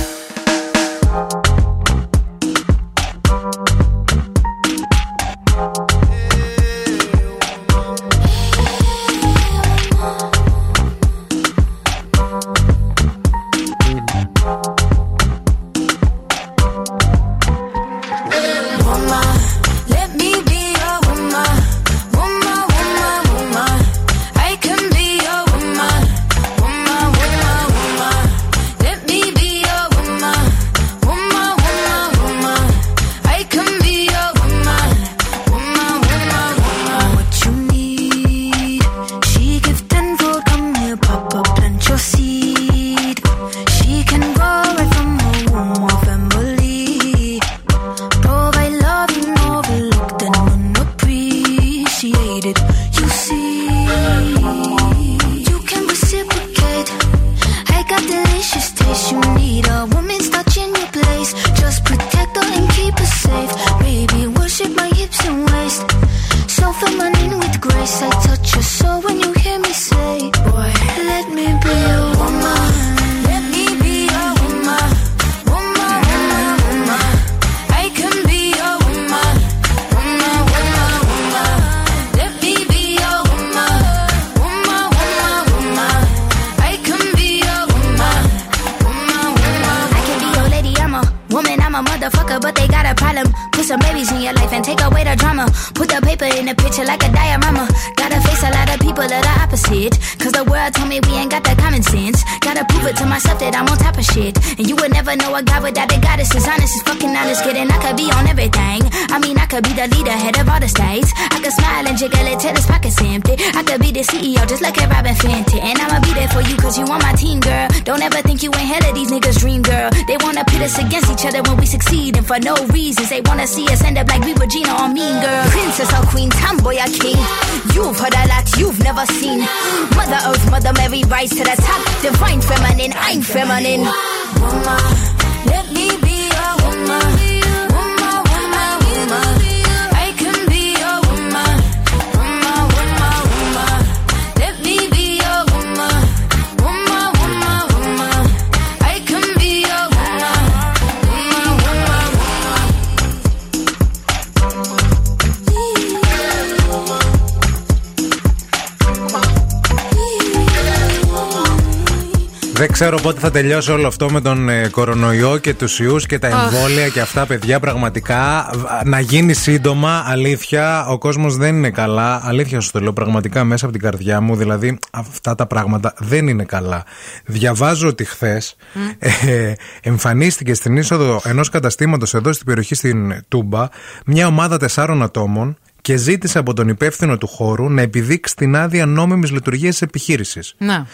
Δεν 162.65 162.73
ξέρω 162.73 163.01
πότε 163.01 163.21
θα 163.21 163.31
τελειώσει 163.31 163.71
όλο 163.71 163.87
αυτό 163.87 164.11
με 164.11 164.21
τον 164.21 164.49
ε, 164.49 164.69
κορονοϊό 164.69 165.39
και 165.39 165.55
τους 165.55 165.79
ιούς 165.79 166.07
και 166.07 166.19
τα 166.19 166.29
Αχ. 166.29 166.53
εμβόλια 166.53 166.89
και 166.89 167.01
αυτά, 167.01 167.27
παιδιά. 167.27 167.61
Πραγματικά 167.61 168.51
να 168.85 169.01
γίνει 169.01 169.33
σύντομα. 169.33 170.05
Αλήθεια, 170.07 170.87
ο 170.87 170.99
κόσμος 170.99 171.37
δεν 171.37 171.57
είναι 171.57 171.71
καλά. 171.71 172.21
Αλήθεια 172.25 172.61
σου 172.61 172.71
το 172.71 172.81
λέω 172.81 172.93
πραγματικά 172.93 173.45
μέσα 173.45 173.65
από 173.65 173.75
την 173.75 173.83
καρδιά 173.83 174.21
μου. 174.21 174.37
Δηλαδή, 174.37 174.79
αυτά 174.91 175.35
τα 175.35 175.47
πράγματα 175.47 175.95
δεν 175.99 176.29
είναι 176.29 176.45
καλά. 176.45 176.85
Διαβάζω 177.25 177.89
ότι 177.89 178.05
χθες 178.05 178.57
ε, 178.99 179.53
εμφανίστηκε 179.83 180.55
στην 180.55 180.77
είσοδο 180.77 181.21
ενός 181.25 181.49
καταστήματος 181.49 182.15
εδώ 182.15 182.33
στην 182.33 182.47
περιοχή 182.47 182.75
στην 182.75 183.23
Τούμπα 183.29 183.69
μια 184.07 184.27
ομάδα 184.27 184.59
τεσσάρων 184.59 185.03
ατόμων 185.03 185.57
και 185.85 185.97
ζήτησε 185.97 186.39
από 186.39 186.55
τον 186.55 186.69
υπεύθυνο 186.69 187.19
του 187.19 187.27
χώρου 187.27 187.71
να 187.71 187.83
επιδείξει 187.83 188.37
την 188.37 188.57
άδεια 188.57 188.87
νόμιμης 188.87 189.31
λειτουργίας 189.31 189.73
της 189.73 189.83
επιχείρησης. 189.83 190.55
Να. 190.59 190.87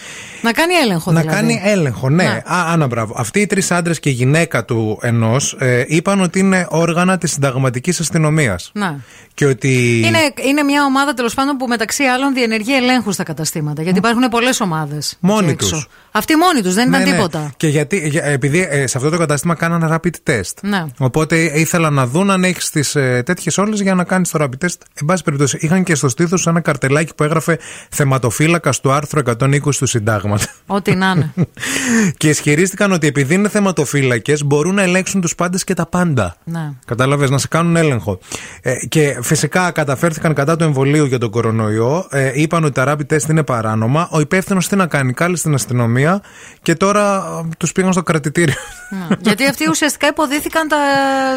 Να 0.43 0.53
κάνει 0.53 0.75
έλεγχο 0.75 1.13
Να 1.13 1.21
δηλαδή. 1.21 1.39
κάνει 1.39 1.61
έλεγχο, 1.65 2.09
ναι. 2.11 2.23
Ναι. 2.23 2.29
Α, 2.31 2.43
Άννα, 2.73 2.87
μπράβο. 2.87 3.15
Αυτοί 3.17 3.41
οι 3.41 3.47
τρεις 3.47 3.71
άντρες 3.71 4.01
και 4.01 4.09
η 4.09 4.13
γυναίκα 4.13 4.65
του 4.65 4.99
ενός 5.03 5.57
ε, 5.59 5.85
είπαν 5.87 6.21
ότι 6.21 6.39
είναι 6.39 6.67
όργανα 6.69 7.19
της 7.19 7.33
συνταγματικής 7.33 8.01
αστυνομίας. 8.01 8.71
Να. 8.75 9.01
Και 9.35 9.47
ότι. 9.47 10.03
Είναι, 10.07 10.19
είναι 10.49 10.63
μια 10.63 10.85
ομάδα 10.85 11.15
τέλος 11.15 11.35
πάντων 11.35 11.57
που 11.57 11.67
μεταξύ 11.67 12.03
άλλων 12.05 12.35
διενεργεί 12.35 12.77
ελέγχους 12.77 13.15
στα 13.15 13.23
καταστήματα. 13.23 13.83
Γιατί 13.83 13.99
υπάρχουν 13.99 14.29
πολλές 14.29 14.61
ομάδες. 14.61 15.17
Μόνοι 15.21 15.57
τους. 15.57 15.87
Αυτοί 16.11 16.37
μόνοι 16.37 16.61
τους, 16.63 16.75
δεν 16.75 16.89
ήταν 16.89 17.01
Ναι, 17.03 17.07
ναι. 17.11 17.13
τίποτα. 17.17 17.53
Και 17.57 17.67
γιατί, 17.69 18.09
για- 18.09 18.25
επειδή 18.25 18.67
ε, 18.71 18.87
σε 18.87 18.97
αυτό 18.99 19.11
το 19.11 19.19
κατάστημα 19.19 19.55
κάνανε 19.55 19.89
rapid 19.91 20.31
test. 20.31 20.53
Ναι. 20.63 20.85
Οπότε 20.99 21.37
ήθελαν 21.61 21.95
να 21.95 22.07
δουν 22.07 22.31
αν 22.31 22.45
έχεις 22.45 22.71
τις 22.71 22.95
ε, 22.95 23.23
τέτοιες 23.27 23.59
όλες 23.59 23.81
για 23.81 23.95
να 23.95 24.05
κάνεις 24.05 24.31
το 24.31 24.39
rapid 24.43 24.65
test. 24.67 24.77
Εν 24.95 25.07
πάση 25.07 25.23
περιπτώσει, 25.23 25.59
είχαν 25.61 25.83
και 25.85 25.95
στο 25.95 26.09
στήθος 26.09 26.47
ένα 26.47 26.61
καρτελάκι 26.61 27.15
που 27.15 27.23
έγραφε 27.23 27.59
θεματοφύλακας 27.91 28.81
του 28.81 28.93
άρθρου 28.93 29.21
120 29.39 29.61
του 29.79 29.87
Συντάγματος. 29.87 30.47
Ό,τι 30.67 30.95
να 30.95 31.11
είναι. 31.17 31.33
και 32.17 32.29
ισχυρίστηκαν 32.29 32.93
ότι 32.93 33.07
επειδή 33.07 33.35
είναι 33.35 33.49
θεματοφύλακες 33.49 34.45
μπορούν 34.45 34.75
να 34.75 34.83
ελέγξουν 34.83 35.21
τους 35.21 35.35
πάντες 35.35 35.65
και 35.65 35.75
τα 35.75 35.87
πάντα. 35.87 36.37
ναι. 36.45 36.73
Κατάλαβες 36.87 37.31
να 37.31 37.39
σε 37.39 37.49
κάνουν 37.49 37.77
έλεγχο. 37.77 38.19
Ε, 38.63 38.75
και 38.89 39.19
φυσικά 39.23 39.71
καταφέρθηκαν 39.71 40.35
κατά 40.35 40.57
του 40.57 40.65
εμβολίου 40.65 41.05
για 41.05 41.19
τον 41.19 41.31
κορονοϊό. 41.31 42.07
Ε, 42.11 42.31
είπαν 42.35 42.65
ότι 42.65 42.73
τα 42.73 42.85
rapid 42.89 43.15
test 43.15 43.29
είναι 43.29 43.43
παράνομα. 43.43 44.09
Ο 44.11 44.21
υπεύθυνος 44.21 44.69
τι 44.69 44.77
να 44.77 44.87
κάνει, 44.87 45.13
κάλεσε 45.13 45.41
στην 45.41 45.55
αστυνομία 45.55 46.23
και 46.63 46.75
τώρα 46.75 47.25
τους 47.59 47.73
πήγαν 47.73 47.93
στο 47.93 48.03
κρατητήριο. 48.03 48.55
Ναι. 48.91 49.17
Γιατί 49.21 49.47
αυτοί 49.47 49.69
ουσιαστικά 49.71 50.07
υποδίθηκαν 50.07 50.69
τα, 50.69 50.77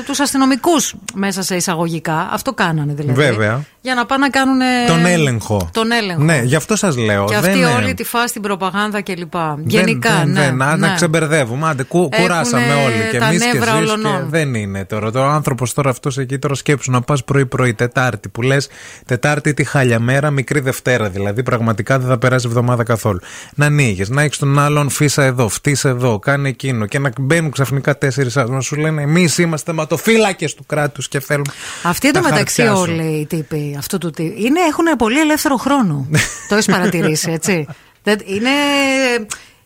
τους 0.05 0.19
αστυνομικούς 0.19 0.93
μέσα 1.13 1.41
σε 1.41 1.55
εισαγωγικά. 1.55 2.29
Αυτό 2.31 2.53
κάνανε 2.53 2.93
δηλαδή. 2.93 3.19
Βέβαια. 3.19 3.32
βέβαια. 3.33 3.63
Για 3.85 3.95
να 3.95 4.05
πάνε 4.05 4.21
να 4.25 4.29
κάνουν. 4.29 4.59
Τον 4.87 5.05
έλεγχο. 5.05 5.69
Τον 5.73 5.91
έλεγχο. 5.91 6.23
Ναι, 6.23 6.41
γι' 6.43 6.55
αυτό 6.55 6.75
σας 6.75 6.97
λέω. 6.97 7.25
Και 7.25 7.33
δεν 7.35 7.43
αυτή 7.43 7.57
είναι- 7.57 7.67
όλη 7.67 7.93
τη 7.93 8.03
φάση, 8.03 8.33
την 8.33 8.41
προπαγάνδα 8.41 9.01
κλπ. 9.01 9.31
δεν- 9.31 9.63
Γενικά, 9.65 10.09
δεν, 10.17 10.29
ναι. 10.31 10.39
δεν, 10.41 10.55
να, 10.55 10.65
να 10.65 10.87
ναι. 10.87 10.93
ξεμπερδεύουμε. 10.95 11.67
Άντε, 11.69 11.83
κου, 11.83 11.97
Έχουνε 12.11 12.27
κουράσαμε 12.27 12.73
όλοι. 12.85 13.09
Και 13.11 13.17
τα 13.17 13.25
εμείς 13.27 13.43
και 13.45 13.51
νεύρα 13.53 13.77
εσείς 13.77 13.91
όλων. 13.91 14.01
Και 14.17 14.23
δεν 14.29 14.53
είναι 14.53 14.85
τώρα. 14.85 15.11
Το 15.11 15.23
άνθρωπος 15.23 15.73
τώρα 15.73 15.89
αυτός 15.89 16.17
εκεί 16.17 16.39
τώρα 16.39 16.55
σκέψου 16.55 16.91
να 16.91 17.01
πας 17.01 17.23
πρωί-πρωί, 17.23 17.73
Τετάρτη 17.73 18.29
που 18.29 18.41
λες 18.41 18.67
Τετάρτη 19.05 19.53
τι 19.53 19.63
χάλια 19.63 19.99
μέρα, 19.99 20.29
μικρή 20.29 20.59
Δευτέρα 20.59 21.09
δηλαδή. 21.09 21.43
Πραγματικά 21.43 21.99
δεν 21.99 22.07
θα 22.09 22.17
περάσει 22.17 22.47
εβδομάδα 22.47 22.83
καθόλου. 22.83 23.19
Να 23.55 23.65
ανοίγεις, 23.65 24.09
να 24.09 24.21
έχεις 24.21 24.37
τον 24.37 24.59
άλλον 24.59 24.89
φύσα 24.89 25.23
εδώ, 25.23 25.47
φτύσε 25.49 25.87
εδώ, 25.89 26.19
κάνει 26.19 26.49
εκείνο 26.49 26.85
και 26.85 26.99
να 26.99 27.09
μπαίνουν 27.19 27.51
ξαφνικά 27.51 27.97
τέσσερις 27.97 28.37
άτομα 28.37 28.55
να 28.55 28.61
σου 28.61 28.75
λένε 28.75 29.01
Εμείς 29.01 29.37
είμαστε 29.37 29.71
θεματοφύλακε 29.71 30.47
του 30.55 30.65
κράτους 30.65 31.07
και 31.07 31.19
θέλουμε. 31.19 31.53
Αυτοί 31.83 32.11
τα 32.11 32.19
εντωμεταξύ 32.19 32.61
χαρτιά 32.61 32.75
σου». 32.85 32.91
όλοι 32.91 33.19
οι 33.19 33.25
τύποι 33.25 33.72
αυτού 33.77 33.97
του 33.97 34.09
τύπου 34.09 34.41
είναι, 34.41 34.59
έχουν 34.59 34.85
πολύ 34.97 35.19
ελεύθερο 35.19 35.55
χρόνο. 35.55 36.07
το 36.49 36.55
έχεις 36.55 36.65
παρατηρήσει, 36.65 37.31
έτσι. 37.31 37.67
Δεν- 38.03 38.19
είναι, 38.25 38.49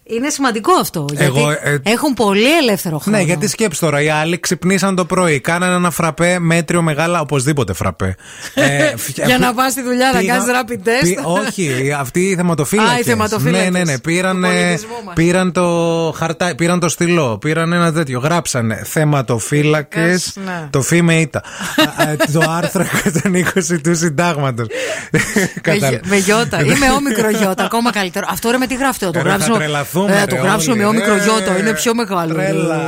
είναι 0.10 0.30
σημαντικό 0.30 0.72
αυτό. 0.74 1.06
Γιατί 1.10 1.24
Εγώ, 1.26 1.50
ε, 1.52 1.80
έχουν 1.84 2.14
πολύ 2.14 2.58
ελεύθερο 2.58 2.98
χρόνο. 2.98 3.18
Ναι, 3.18 3.24
γιατί 3.24 3.48
σκέψει 3.48 3.80
τώρα, 3.80 4.02
οι 4.02 4.10
άλλοι 4.10 4.40
ξυπνήσαν 4.40 4.95
το 4.95 5.06
πρωί, 5.06 5.40
κάνανε 5.40 5.76
ένα 5.76 5.90
φραπέ 5.92 6.40
μέτριο 6.40 6.82
μεγάλα, 6.82 7.19
οπωσδήποτε 7.22 7.74
φραπέ. 7.74 8.16
Ε, 8.53 8.94
φ- 8.98 9.26
Για 9.26 9.38
να 9.38 9.53
πας 9.53 9.72
στη 9.72 9.82
δουλειά 9.82 10.11
να 10.14 10.19
πήγα- 10.19 10.34
κάνεις 10.38 10.48
rapid 10.61 10.88
test. 10.88 11.02
πη- 11.08 11.19
όχι, 11.24 11.92
αυτοί 12.00 12.19
οι 12.19 12.36
θεματοφύλακες. 12.36 12.92
Α, 12.94 13.00
οι 13.00 13.03
θεματοφύλακες. 13.03 13.69
Ναι, 13.72 13.80
ναι, 13.80 13.84
ναι. 13.92 14.00
Πήραν, 14.00 14.42
Του 14.42 14.45
ε, 14.48 14.50
πολιτισμού 14.64 14.95
μας. 15.06 15.14
πήραν 15.16 15.52
το 15.52 15.66
χαρτά, 16.18 16.56
πήραν 16.56 16.80
το 16.80 16.90
στυλό, 16.90 17.38
πήραν 17.38 17.74
ένα 17.74 17.94
τέτοιο. 17.94 18.19
Γράψανε 18.19 18.82
θεματοφύλακες, 18.86 20.34
Yes, 20.38 20.42
ναι. 20.45 20.68
το 20.69 20.82
φι 20.82 21.02
με 21.02 21.16
ήττα. 21.19 21.42
Α, 21.98 22.10
ε, 22.10 22.16
το 22.34 22.42
άρθρο 22.50 22.86
120 23.03 23.80
του 23.84 23.95
συντάγματος. 23.95 24.68
Με, 25.66 25.74
γε- 25.74 26.06
με 26.06 26.16
γιώτα 26.18 26.60
ή 26.61 26.66
με 26.68 26.90
όμικρο 26.98 27.30
γιώτα, 27.30 27.64
ακόμα 27.64 27.92
καλύτερο. 27.92 28.26
Αυτό 28.30 28.52
ρε 28.52 28.58
με 28.58 28.68
τι 28.68 28.76
γράφετε, 28.76 29.06
το 29.06 29.19
Ε, 29.19 29.22
ρε, 30.06 30.14
θα 30.14 30.19
γράψουμε. 30.19 30.26
τρελαθούμε, 30.26 30.35
ε, 30.35 30.35
ρε, 30.35 30.35
το 30.35 30.35
γράψουμε 30.35 30.76
με 30.76 30.85
όλοι. 30.85 30.98
όμικρο 30.98 31.14
Ε, 31.14 31.24
γιώτα, 31.24 31.58
είναι 31.58 31.74
πιο 31.74 31.95
μεγάλο. 31.95 32.34
τρέλα. 32.34 32.85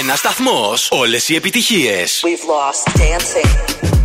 Ένα 0.00 0.16
σταθμός. 0.16 0.88
Όλες 0.90 1.28
οι 1.28 1.34
επιτυχίες. 1.34 2.22
We've 2.24 2.46
lost 2.48 3.00
dancing. 3.00 3.99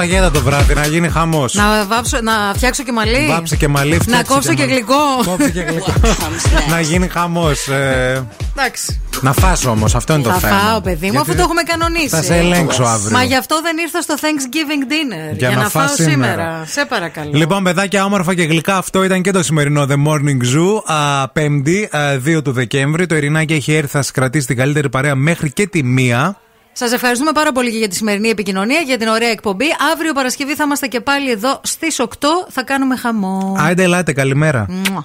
Δηλαδή. 0.00 0.20
Να 0.20 0.22
βάλει 0.22 0.30
παγέτα 0.30 0.30
το 0.30 0.40
βράδυ, 0.40 0.74
να 0.74 0.86
γίνει 0.86 1.08
χαμός. 1.08 1.54
Να, 1.54 1.84
βάψω, 1.84 2.18
να 2.22 2.32
φτιάξω 2.54 2.82
και 2.82 2.92
μαλλί. 2.92 3.26
Βάψε 3.28 3.56
και 3.56 3.68
μαλλί, 3.68 3.96
Να 3.96 4.00
φτιάξε 4.02 4.32
κόψω 4.32 4.54
και 4.54 4.60
μαλλί. 4.62 4.72
γλυκό. 4.72 4.94
Κόψε 5.24 5.50
και 5.50 5.60
γλυκό. 5.60 5.92
να 6.72 6.80
γίνει 6.80 7.08
χαμός. 7.08 7.68
Εντάξει. 7.68 9.00
να 9.20 9.32
φας 9.32 9.64
όμως, 9.64 9.94
αυτό 9.94 10.14
είναι 10.14 10.22
το 10.22 10.30
Θα 10.30 10.38
θέμα. 10.38 10.58
φάω, 10.58 10.80
παιδί 10.80 11.06
μου, 11.06 11.12
Γιατί 11.12 11.30
αφού 11.30 11.34
το 11.38 11.42
έχουμε 11.42 11.62
κανονίσει. 11.62 12.08
Θα 12.08 12.22
σε 12.22 12.34
ελέγξω 12.36 12.82
αύριο. 12.82 13.16
Μα 13.16 13.22
γι' 13.22 13.36
αυτό 13.36 13.60
δεν 13.62 13.76
ήρθα 13.78 14.00
στο 14.00 14.14
Thanksgiving 14.20 14.82
dinner. 14.92 15.36
Για 15.36 15.48
Για, 15.48 15.56
να 15.56 15.62
να, 15.62 15.68
φας 15.68 15.86
φάω 15.86 15.94
σήμερα. 15.96 16.12
σήμερα. 16.12 16.64
Σε 16.66 16.84
παρακαλώ. 16.84 17.30
Λοιπόν, 17.34 17.62
παιδάκια, 17.64 18.04
όμορφα 18.04 18.34
και 18.34 18.42
γλυκά, 18.42 18.76
αυτό 18.76 19.04
ήταν 19.04 19.22
και 19.22 19.30
το 19.30 19.42
σημερινό 19.42 19.86
The 19.90 19.94
Morning 20.08 20.40
Zoo. 20.56 20.82
Α, 20.94 21.28
πέμπτη, 21.28 21.88
α, 21.92 22.00
2 22.26 22.42
του 22.42 22.52
Δεκέμβρη. 22.52 23.06
Το 23.06 23.16
Ειρηνάκι 23.16 23.52
έχει 23.54 23.72
έρθει, 23.72 23.90
θα 23.90 24.02
σας 24.02 24.10
κρατήσει 24.10 24.46
την 24.46 24.56
καλύτερη 24.56 24.88
παρέα 24.88 25.14
μέχρι 25.14 25.52
και 25.52 25.66
τη 25.66 25.82
μία. 25.82 26.36
Σας 26.78 26.92
ευχαριστούμε 26.92 27.32
πάρα 27.32 27.52
πολύ 27.52 27.70
και 27.70 27.78
για 27.78 27.88
τη 27.88 27.94
σημερινή 27.94 28.28
επικοινωνία, 28.28 28.80
για 28.80 28.98
την 28.98 29.08
ωραία 29.08 29.28
εκπομπή. 29.28 29.64
Αύριο 29.92 30.12
Παρασκευή 30.12 30.54
θα 30.54 30.64
είμαστε 30.64 30.86
και 30.86 31.00
πάλι 31.00 31.30
εδώ 31.30 31.60
στις 31.62 32.00
8. 32.00 32.06
Θα 32.48 32.62
κάνουμε 32.62 32.96
χαμό. 32.96 33.56
Άιντε, 33.58 33.82
ελάτε, 33.82 34.12
καλημέρα. 34.12 34.66
Μουα. 34.68 35.04